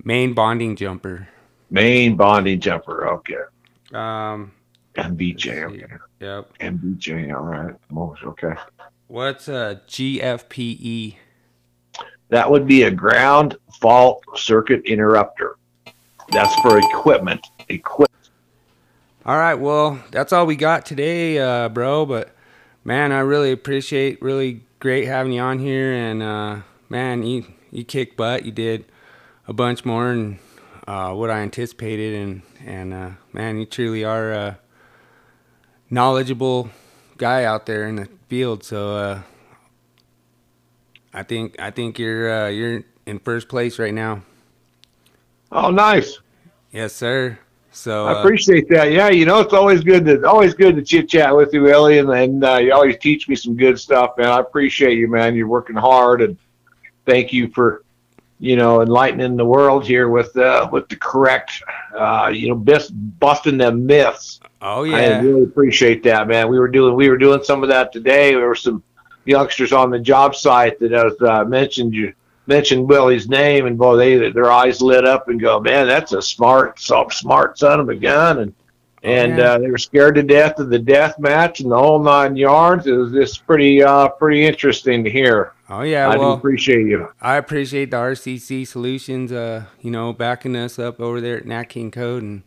Main 0.03 0.33
bonding 0.33 0.75
jumper. 0.75 1.27
Main 1.69 2.15
bonding 2.15 2.59
jumper. 2.59 3.07
Okay. 3.09 3.35
Um, 3.93 4.53
MBJ. 4.97 5.63
Okay. 5.63 5.85
yep. 6.19 6.57
MBJ. 6.59 7.33
All 7.35 7.43
right. 7.43 7.75
Most 7.89 8.23
okay. 8.23 8.53
What's 9.07 9.47
a 9.47 9.81
GFPE? 9.87 11.15
That 12.29 12.51
would 12.51 12.67
be 12.67 12.83
a 12.83 12.91
ground 12.91 13.55
fault 13.79 14.23
circuit 14.35 14.81
interrupter. 14.85 15.55
That's 16.31 16.53
for 16.61 16.77
equipment. 16.77 17.47
Equipment. 17.69 18.07
All 19.25 19.37
right, 19.37 19.55
well, 19.55 20.01
that's 20.11 20.33
all 20.33 20.45
we 20.45 20.55
got 20.55 20.85
today, 20.85 21.37
uh, 21.39 21.69
bro. 21.69 22.05
But 22.05 22.35
man, 22.83 23.11
I 23.11 23.19
really 23.19 23.51
appreciate, 23.51 24.21
really 24.21 24.61
great 24.79 25.05
having 25.05 25.33
you 25.33 25.41
on 25.41 25.59
here, 25.59 25.93
and 25.93 26.23
uh, 26.23 26.57
man, 26.89 27.23
you 27.23 27.45
you 27.71 27.83
kicked 27.83 28.17
butt. 28.17 28.45
You 28.45 28.51
did 28.51 28.85
a 29.47 29.53
bunch 29.53 29.85
more 29.85 30.07
than 30.09 30.39
uh, 30.87 31.13
what 31.13 31.29
I 31.29 31.39
anticipated, 31.39 32.15
and 32.15 32.41
and 32.65 32.93
uh, 32.93 33.09
man, 33.31 33.57
you 33.57 33.65
truly 33.65 34.03
are 34.03 34.31
a 34.31 34.59
knowledgeable 35.89 36.69
guy 37.17 37.43
out 37.43 37.65
there 37.65 37.87
in 37.87 37.95
the 37.95 38.07
field. 38.27 38.63
So 38.63 38.95
uh, 38.95 39.21
I 41.13 41.23
think 41.23 41.59
I 41.59 41.71
think 41.71 41.99
you're 41.99 42.45
uh, 42.45 42.47
you're 42.49 42.83
in 43.05 43.19
first 43.19 43.47
place 43.47 43.79
right 43.79 43.93
now. 43.93 44.21
Oh, 45.51 45.71
nice. 45.71 46.19
Yes, 46.71 46.93
sir. 46.93 47.39
So 47.71 48.05
I 48.07 48.13
uh, 48.13 48.19
appreciate 48.19 48.67
that. 48.69 48.91
Yeah, 48.91 49.09
you 49.09 49.25
know, 49.25 49.39
it's 49.39 49.53
always 49.53 49.83
good 49.83 50.05
to 50.05 50.27
always 50.27 50.53
good 50.53 50.75
to 50.75 50.81
chit 50.81 51.09
chat 51.09 51.35
with 51.35 51.53
you, 51.53 51.61
Willie, 51.61 51.99
and, 51.99 52.09
and 52.09 52.43
uh, 52.43 52.57
you 52.57 52.73
always 52.73 52.97
teach 52.97 53.29
me 53.29 53.35
some 53.35 53.55
good 53.55 53.79
stuff, 53.79 54.17
man. 54.17 54.27
I 54.27 54.39
appreciate 54.39 54.97
you, 54.97 55.07
man. 55.07 55.35
You're 55.35 55.47
working 55.47 55.75
hard, 55.75 56.21
and 56.21 56.37
thank 57.05 57.31
you 57.31 57.49
for 57.49 57.83
you 58.39 58.55
know 58.55 58.81
enlightening 58.81 59.37
the 59.37 59.45
world 59.45 59.85
here 59.85 60.09
with 60.09 60.35
uh, 60.37 60.67
with 60.71 60.89
the 60.89 60.95
correct, 60.95 61.61
uh, 61.95 62.31
you 62.33 62.49
know, 62.49 62.55
best 62.55 62.91
busting 63.19 63.57
them 63.57 63.85
myths. 63.85 64.39
Oh 64.61 64.83
yeah, 64.83 64.95
I 64.95 65.19
really 65.19 65.43
appreciate 65.43 66.03
that, 66.03 66.27
man. 66.27 66.49
We 66.49 66.59
were 66.59 66.67
doing 66.67 66.95
we 66.95 67.09
were 67.09 67.17
doing 67.17 67.43
some 67.43 67.63
of 67.63 67.69
that 67.69 67.91
today. 67.91 68.31
There 68.31 68.47
were 68.47 68.55
some 68.55 68.83
youngsters 69.25 69.71
on 69.71 69.91
the 69.91 69.99
job 69.99 70.35
site 70.35 70.79
that 70.79 70.91
has 70.91 71.13
uh, 71.21 71.43
mentioned 71.43 71.93
you 71.93 72.13
mentioned 72.47 72.87
Willie's 72.87 73.27
name, 73.27 73.65
and 73.65 73.77
boy, 73.77 73.97
they 73.97 74.31
their 74.31 74.51
eyes 74.51 74.81
lit 74.81 75.05
up 75.05 75.27
and 75.27 75.39
go, 75.39 75.59
man, 75.59 75.85
that's 75.87 76.13
a 76.13 76.21
smart, 76.21 76.79
smart 76.79 77.59
son 77.59 77.79
of 77.79 77.89
a 77.89 77.95
gun, 77.95 78.39
and 78.39 78.53
and 79.03 79.37
yeah. 79.37 79.51
uh, 79.51 79.57
they 79.59 79.69
were 79.69 79.77
scared 79.77 80.15
to 80.15 80.23
death 80.23 80.57
of 80.59 80.69
the 80.69 80.79
death 80.79 81.19
match 81.19 81.59
and 81.59 81.71
the 81.71 81.77
whole 81.77 82.01
nine 82.01 82.35
yards. 82.35 82.87
It 82.87 82.93
was 82.93 83.11
just 83.11 83.45
pretty 83.45 83.83
uh 83.83 84.09
pretty 84.09 84.45
interesting 84.45 85.03
to 85.03 85.09
hear. 85.09 85.53
Oh 85.69 85.81
yeah, 85.81 86.09
I 86.09 86.13
do 86.13 86.19
well, 86.21 86.33
appreciate 86.33 86.87
you. 86.87 87.09
I 87.21 87.35
appreciate 87.35 87.91
the 87.91 87.97
RCC 87.97 88.65
Solutions, 88.65 89.31
uh, 89.31 89.65
you 89.81 89.91
know, 89.91 90.13
backing 90.13 90.55
us 90.55 90.79
up 90.79 90.99
over 90.99 91.21
there 91.21 91.37
at 91.37 91.45
Nat 91.45 91.65
King 91.65 91.91
Code, 91.91 92.23
and 92.23 92.43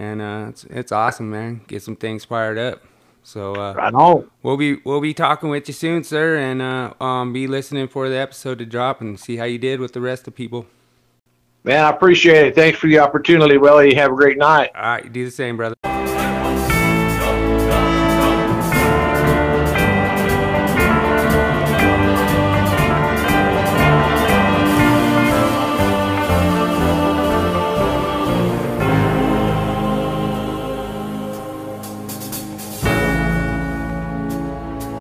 and 0.00 0.22
uh, 0.22 0.46
it's 0.48 0.64
it's 0.64 0.92
awesome, 0.92 1.30
man. 1.30 1.60
Get 1.68 1.82
some 1.82 1.94
things 1.94 2.24
fired 2.24 2.56
up. 2.58 2.82
So 3.22 3.54
uh, 3.54 3.74
Right 3.74 3.92
on. 3.92 4.30
we'll 4.42 4.56
be 4.56 4.76
we'll 4.84 5.02
be 5.02 5.12
talking 5.12 5.50
with 5.50 5.68
you 5.68 5.74
soon, 5.74 6.04
sir, 6.04 6.38
and 6.38 6.62
uh, 6.62 6.94
um, 7.04 7.34
be 7.34 7.46
listening 7.46 7.86
for 7.86 8.08
the 8.08 8.16
episode 8.16 8.58
to 8.60 8.66
drop 8.66 9.02
and 9.02 9.20
see 9.20 9.36
how 9.36 9.44
you 9.44 9.58
did 9.58 9.78
with 9.78 9.92
the 9.92 10.00
rest 10.00 10.26
of 10.26 10.34
people. 10.34 10.66
Man, 11.62 11.84
I 11.84 11.90
appreciate 11.90 12.46
it. 12.46 12.54
Thanks 12.54 12.78
for 12.78 12.86
the 12.86 12.98
opportunity, 12.98 13.58
Willie. 13.58 13.94
Have 13.94 14.12
a 14.12 14.16
great 14.16 14.38
night. 14.38 14.70
All 14.74 14.82
right, 14.82 15.04
you 15.04 15.10
do 15.10 15.26
the 15.26 15.30
same, 15.30 15.58
brother. 15.58 15.74